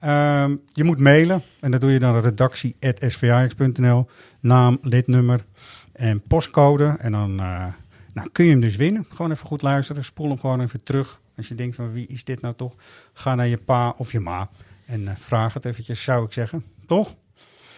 [0.04, 4.06] Ehm, je moet mailen en dat doe je dan redactie.svax.nl.
[4.40, 5.44] Naam, lidnummer
[5.92, 6.96] en postcode.
[6.98, 7.66] En dan eh,
[8.14, 9.06] nou, kun je hem dus winnen.
[9.08, 10.04] Gewoon even goed luisteren.
[10.04, 11.20] Spoel hem gewoon even terug.
[11.36, 12.74] Als je denkt van wie is dit nou toch?
[13.12, 14.48] Ga naar je pa of je ma
[14.86, 16.64] en eh, vraag het eventjes, zou ik zeggen.
[16.86, 17.14] Toch?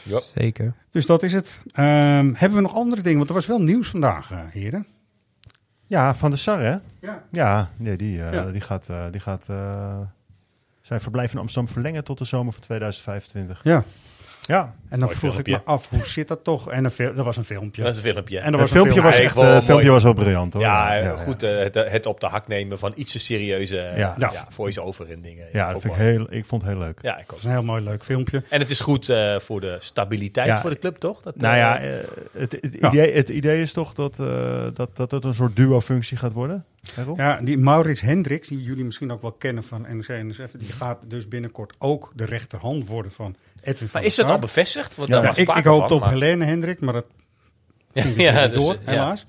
[0.03, 0.21] Ja.
[0.21, 0.75] Zeker.
[0.91, 1.61] Dus dat is het.
[1.73, 3.17] Ehm, hebben we nog andere dingen?
[3.19, 4.87] Want er was wel nieuws vandaag, eh, heren.
[5.87, 6.77] Ja, Van de Sar, hè?
[7.01, 7.25] Ja.
[7.31, 8.51] Ja, nee, die, eh, Ja.
[8.51, 9.99] die gaat, eh, die gaat eh,
[10.87, 13.61] zijn verblijf in Amsterdam verlengen tot de zomer van 2025.
[13.63, 13.85] Ja.
[14.47, 14.61] Ja.
[14.63, 15.53] En dan Mooi vroeg ik filmpje.
[15.67, 16.71] me af, hoe zit dat toch?
[16.71, 17.83] En een dat was een filmpje.
[17.83, 18.39] Dat is een filmpje.
[18.39, 19.63] En er Het was filmpje een was film- echt, wel eh, mooi.
[19.63, 20.63] filmpje was wel briljant hoor.
[20.63, 21.17] Ja, ja, eh, ja.
[21.17, 24.17] goed, eh, het, het op de hak nemen van iets te serieuze Ja.
[24.49, 25.47] voice-over en dingen.
[25.53, 26.99] Ja, dat vind ik, heel, ik vond het heel leuk.
[27.03, 27.29] Ja, ik ook.
[27.29, 28.43] Dat is een heel mooi leuk filmpje.
[28.49, 30.59] En het is goed eh, voor de stabiliteit Ja.
[30.61, 31.21] voor de club, toch?
[31.21, 32.89] Dat, Nou ja, het, het, Ja.
[32.89, 36.65] Idee, het idee is toch dat, eh, dat, dat het een soort duo-functie gaat worden?
[37.17, 41.11] Ja, die Maurits Hendricks, die jullie misschien ook wel kennen van en NSF, die gaat
[41.11, 43.35] dus binnenkort ook de rechterhand worden van
[43.67, 44.97] Edwin van maar is dat al bevestigd?
[44.97, 47.05] Want Ja, daar was ik, ik hoopte op maar- Helene Hendrik, maar dat
[47.93, 48.17] Ja, ging
[48.53, 48.91] dus door, ja.
[48.91, 49.27] helaas.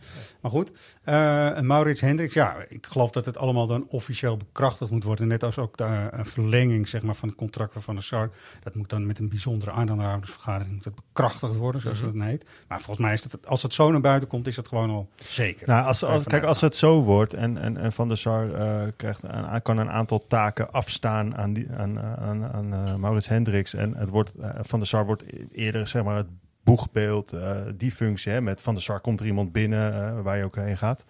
[0.47, 0.71] Maar goed,
[1.03, 5.27] eh, Maurits Hendricks, ja, ik geloof dat het allemaal dan officieel bekrachtigd moet worden.
[5.27, 8.29] Net als ook de eh, verlenging zeg maar, van het contract van Van der Sar.
[8.63, 12.17] Dat moet dan met een bijzondere aandeelhoudersvergadering moet dat bekrachtigd worden, zoals Mhm.
[12.17, 12.45] dat heet.
[12.67, 15.09] Maar volgens mij is dat, als het zo naar buiten komt, is dat gewoon al
[15.15, 15.67] zeker.
[15.67, 19.23] Nou, als, kijk, als het zo wordt en, en, en Van der Sar eh, krijgt
[19.23, 24.09] een, kan een aantal taken afstaan aan, die, aan, aan, aan Maurits Hendricks en het
[24.09, 24.31] wordt,
[24.61, 26.27] Van der Sar wordt eerder zeg maar, het
[26.67, 30.37] boegbeeld, eh, die functie, hè, met Van der Sar komt er iemand binnen eh, waar
[30.37, 31.05] je ook heen gaat.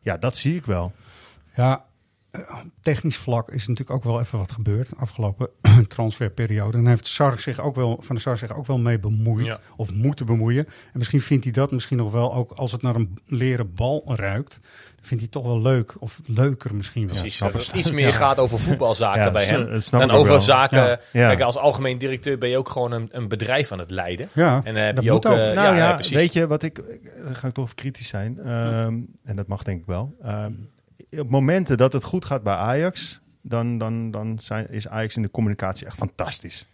[0.00, 0.92] Ja, dat zie ik wel.
[1.54, 1.84] Ja,
[2.30, 2.40] eh,
[2.80, 5.48] technisch vlak is natuurlijk ook wel even wat gebeurd de afgelopen
[5.88, 6.78] transferperiode.
[6.78, 9.58] En heeft Sar zich ook wel, Van der Sar zich ook wel mee bemoeid, Ja.
[9.76, 10.66] of moeten bemoeien.
[10.66, 14.02] En misschien vindt hij dat misschien nog wel, ook als het naar een leren bal
[14.14, 14.60] ruikt,
[15.00, 17.20] vindt hij toch wel leuk, of leuker misschien wel.
[17.20, 18.12] Precies, het iets meer Ja.
[18.12, 19.80] gaat over voetbalzaken Ja, bij hem.
[19.90, 20.40] Dan ook over wel.
[20.40, 20.78] zaken.
[20.78, 21.00] Ja.
[21.12, 21.28] Ja.
[21.28, 24.28] Kijk, als algemeen directeur ben je ook gewoon een, een bedrijf aan het leiden.
[24.32, 25.32] Ja, en dan heb dat je moet ook.
[25.32, 25.38] ook.
[25.54, 26.12] nou ja, precies.
[26.12, 26.82] weet je wat ik,
[27.24, 28.38] dan ga ik toch even kritisch zijn.
[28.38, 28.94] Ehm,
[29.24, 30.16] En dat mag denk ik wel.
[30.22, 30.52] Ehm,
[31.18, 35.22] op momenten dat het goed gaat bij Ajax, dan, dan, dan zijn, is Ajax in
[35.22, 36.66] de communicatie echt fantastisch.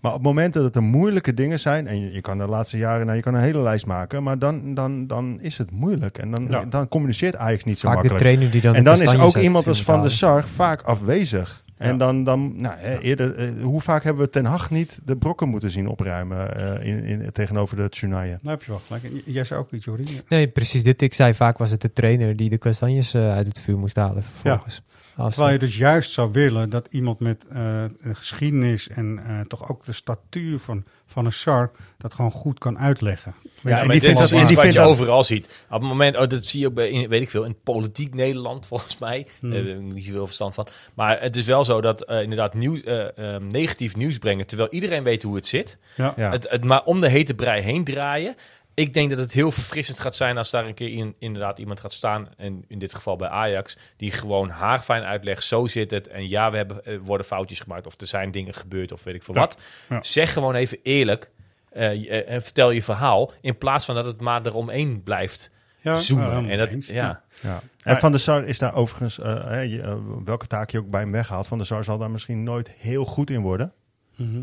[0.00, 3.04] Maar op momenten dat er moeilijke dingen zijn, en je, je kan de laatste jaren,
[3.04, 6.18] nou, je kan een hele lijst maken, maar dan, dan, dan is het moeilijk.
[6.18, 6.64] En dan, Ja.
[6.64, 8.34] dan communiceert Ajax niet zo Vaak de makkelijk.
[8.34, 10.10] trainer die dan en dan is ook iemand als Van der.
[10.10, 11.62] Sar vaak afwezig.
[11.76, 11.96] En Ja.
[11.98, 15.48] dan, dan nou, hè, eerder, eh, hoe vaak hebben we Ten Hag niet de brokken
[15.48, 18.28] moeten zien opruimen eh, in, in, tegenover de Tsunaye?
[18.42, 19.04] Nou heb je wel gelijk.
[19.04, 20.20] En j- Jij zei ook iets, Jordi.
[20.28, 21.02] Nee, precies dit.
[21.02, 23.96] Ik zei vaak was het de trainer die de kastanjes eh, uit het vuur moest
[23.96, 24.82] halen vervolgens.
[25.18, 29.70] Als- Terwijl je dus juist zou willen dat iemand met eh, geschiedenis en eh, toch
[29.70, 33.34] ook de statuur van, van een SAR dat gewoon goed kan uitleggen.
[33.42, 35.64] Ja, Ja, en maar die vindt dat- iets die wat vindt je dat- overal ziet.
[35.70, 38.14] Op het moment, oh, dat zie je ook bij, in, weet ik veel, in politiek
[38.14, 39.26] Nederland volgens mij.
[39.40, 39.50] Hmm.
[39.50, 40.66] Daar heb ik niet zoveel verstand van.
[40.94, 44.68] Maar het is wel zo dat eh, inderdaad nieuw, eh, eh, negatief nieuws brengen, terwijl
[44.70, 45.78] iedereen weet hoe het zit.
[45.94, 46.14] Ja.
[46.16, 46.30] Ja.
[46.30, 48.34] Het, het maar om de hete brei heen draaien.
[48.78, 51.80] Ik denk dat het heel verfrissend gaat zijn als daar een keer in, inderdaad iemand
[51.80, 52.28] gaat staan.
[52.36, 53.76] En in dit geval bij Ajax.
[53.96, 55.44] Die gewoon haarfijn uitlegt.
[55.44, 56.08] Zo zit het.
[56.08, 57.86] En ja, we hebben, er worden foutjes gemaakt.
[57.86, 58.92] Of er zijn dingen gebeurd.
[58.92, 59.40] Of weet ik veel Ja.
[59.40, 59.58] wat.
[59.88, 60.02] Ja.
[60.02, 61.30] Zeg gewoon even eerlijk.
[61.72, 63.32] eh, eh, en vertel je verhaal.
[63.40, 65.50] In plaats van dat het maar eromheen blijft
[65.80, 66.50] Ja, zoomen.
[66.50, 66.86] en dat, eens.
[66.86, 67.22] ja.
[67.42, 67.60] Ja.
[67.82, 71.10] En Van der Sar is daar overigens, eh, eh, welke taak je ook bij hem
[71.12, 73.72] weghaalt, Van der Sar zal daar misschien nooit heel goed in worden.
[74.16, 74.40] Mhm.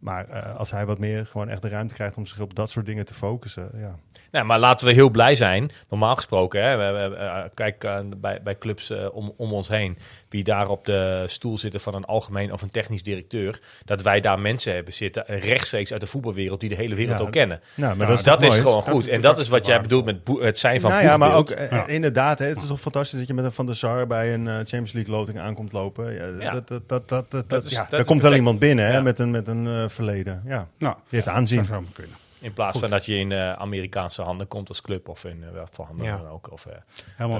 [0.00, 2.70] Maar eh, als hij wat meer gewoon echt de ruimte krijgt om zich op dat
[2.70, 3.98] soort dingen te focussen, ja.
[4.30, 5.70] Nou, maar laten we heel blij zijn.
[5.88, 9.68] Normaal gesproken, hè, we, we- eh, kijk eh, bij, bij clubs eh, om, om ons
[9.68, 14.02] heen, wie daar op de stoel zitten van een algemeen of een technisch directeur, dat
[14.02, 17.32] wij daar mensen hebben zitten, rechtstreeks uit de voetbalwereld, die de hele wereld Ja, ook
[17.32, 17.60] kennen.
[17.74, 19.02] nou, maar Dus dat is gewoon Dat goed.
[19.02, 21.48] is en dat is wat jij bedoelt met het zijn van nou ja, maar ook
[21.48, 21.86] Ja.
[21.86, 24.46] inderdaad, hè, het is toch fantastisch dat je met een Van der Sar bij een
[24.46, 26.14] Champions League loting aankomt lopen.
[26.14, 26.50] Ja, Ja.
[26.52, 28.84] Dat, dat, dat, dat, dat, Dat is- ja, dat daar is komt wel iemand binnen
[28.86, 29.00] hè, Ja.
[29.00, 30.42] met een, met een verleden.
[30.46, 31.64] Ja, Nou, die heeft dat aanzien.
[31.64, 32.16] zou maar kunnen.
[32.40, 32.80] In plaats Goed.
[32.80, 35.84] van dat je in eh, Amerikaanse handen komt als club of in uh, wat voor
[35.84, 36.16] handen Ja.
[36.16, 36.50] dan ook.
[36.52, 36.76] Of eh,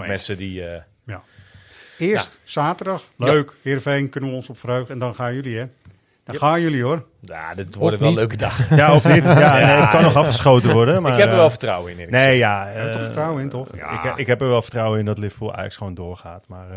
[0.01, 0.09] eens.
[0.09, 0.67] mensen die...
[0.67, 1.23] eh, Ja.
[1.99, 4.93] Eerst zaterdag, leuk, Heerenveen, kunnen we ons op verheugen.
[4.95, 5.65] En dan gaan jullie, hè?
[6.31, 7.05] Dan gaan jullie, hoor.
[7.21, 8.19] ja, dit worden wel niet.
[8.19, 8.77] leuke dagen.
[8.77, 9.25] Ja, of niet?
[9.25, 11.03] Ja, nee, het kan nog afgeschoten worden.
[11.03, 11.99] Maar, ik heb er eh, wel vertrouwen in.
[11.99, 12.69] eerlijk Nee, ja.
[12.69, 13.69] Er toch eh, vertrouwen in, toch?
[13.77, 14.11] Ja.
[14.11, 16.45] Ik, ik heb er wel vertrouwen in dat Liverpool eigenlijk gewoon doorgaat.
[16.49, 16.77] Maar, eh,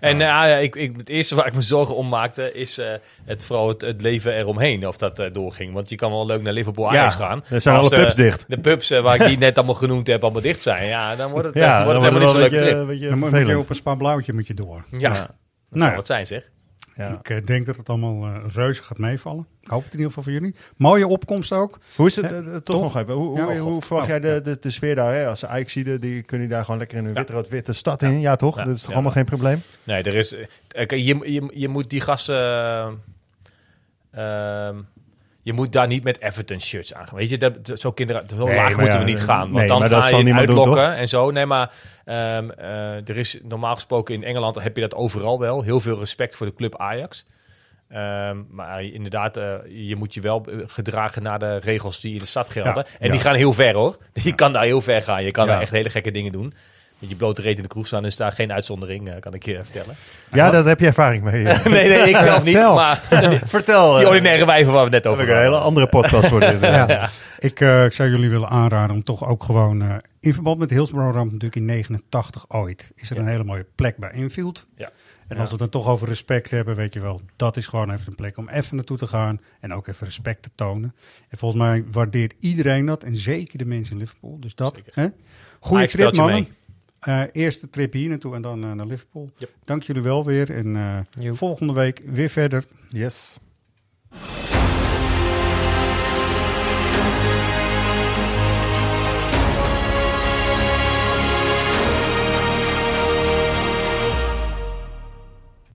[0.00, 0.26] En ja.
[0.26, 2.86] nou ja, ik, ik, het eerste waar ik me zorgen om maakte is eh,
[3.24, 5.72] het, vooral het, het leven eromheen, of dat eh, doorging.
[5.74, 7.44] Want je kan wel leuk naar Liverpool Ja, Ajax gaan.
[7.50, 8.44] er zijn alle pubs eh, dicht.
[8.48, 10.86] De pubs eh, waar ik die net allemaal genoemd heb, allemaal dicht zijn.
[10.88, 12.64] Ja, dan wordt het, eh, ja, wordt dan het helemaal niet wordt zo'n het leuke
[12.64, 13.00] wel een trip.
[13.00, 14.84] beetje, Dan moet je op een spa blauwtje moet je door.
[14.98, 15.28] Ja, dat
[15.70, 16.50] Nou wat zijn zeg.
[16.96, 17.18] Ja.
[17.18, 19.46] Ik eh, denk dat het allemaal eh, reuze gaat meevallen.
[19.60, 20.54] Ik hoop het in ieder geval voor jullie.
[20.76, 21.78] Mooie opkomst ook.
[21.96, 22.82] Hoe is het, eh, toch, Toch?
[22.82, 24.40] nog even, hoe, Ja, hoe, hoe verwacht Oh, jij de, ja.
[24.40, 25.14] de, de sfeer daar?
[25.14, 25.26] Hè?
[25.28, 27.18] Als ze Ajax-zieden, die kunnen daar gewoon lekker in hun Ja.
[27.20, 28.20] wit-rood-witte stad in.
[28.20, 28.56] Ja, toch?
[28.56, 28.64] Ja.
[28.64, 28.94] Dat is toch Ja.
[28.94, 29.62] allemaal geen probleem?
[29.84, 30.30] Nee, er is.
[30.88, 32.36] je, je, je moet die gasten.
[32.36, 32.88] eh,
[34.10, 34.76] ehm,
[35.46, 37.18] je moet daar niet met Everton shirts aan gaan.
[37.18, 39.40] Weet je, dat, zo, kinderen, zo Nee, laag moeten ja, we niet gaan.
[39.40, 41.30] Want nee, dan maar ga je doen, uitlokken en zo.
[41.30, 41.72] Nee, maar
[42.04, 45.62] ehm, eh, er is normaal gesproken in Engeland heb je dat overal wel.
[45.62, 47.26] Heel veel respect voor de club Ajax.
[47.88, 52.18] Ehm, maar inderdaad, eh, je moet je wel eh, gedragen naar de regels die in
[52.18, 52.74] de stad gelden.
[52.74, 53.12] Ja, en ja.
[53.12, 53.96] die gaan heel ver hoor.
[54.22, 55.24] Je kan daar heel ver gaan.
[55.24, 56.54] Je kan daar echt hele gekke dingen doen.
[56.98, 59.44] Met je blote reet in de kroeg staan is daar geen uitzondering, eh, kan ik
[59.44, 59.96] je vertellen.
[60.32, 61.42] Ja, daar heb je ervaring mee.
[61.64, 62.54] nee, nee, ik zelf niet.
[62.54, 62.74] Vertel.
[62.74, 63.02] Maar
[63.44, 63.92] Vertel.
[63.92, 66.28] Die eh, ordinaire wijven waar we het net over heb ik een hele andere podcast
[66.28, 66.60] voor dit.
[66.60, 66.86] Ja.
[66.96, 67.08] Ja.
[67.38, 69.82] Ik, eh, ik zou jullie willen aanraden om toch ook gewoon...
[69.82, 72.92] eh, in verband met de Hillsborough-ramp natuurlijk in 89 ooit...
[72.94, 74.66] is er een hele mooie plek bij Infield.
[74.76, 74.90] Ja.
[75.28, 77.20] En als we het dan toch over respect hebben, weet je wel...
[77.36, 79.40] dat is gewoon even een plek om even naartoe te gaan...
[79.60, 80.94] en ook even respect te tonen.
[81.28, 83.02] En volgens mij waardeert iedereen dat...
[83.02, 84.40] en zeker de mensen in Liverpool.
[84.40, 85.06] Dus dat, hè?
[85.60, 86.46] Ajax trip, je
[87.06, 89.30] Eh, eerste trip hier naartoe en dan eh, naar Liverpool.
[89.64, 90.54] Dank jullie wel weer.
[90.54, 92.64] En eh, volgende week weer verder.
[92.88, 93.38] Yes.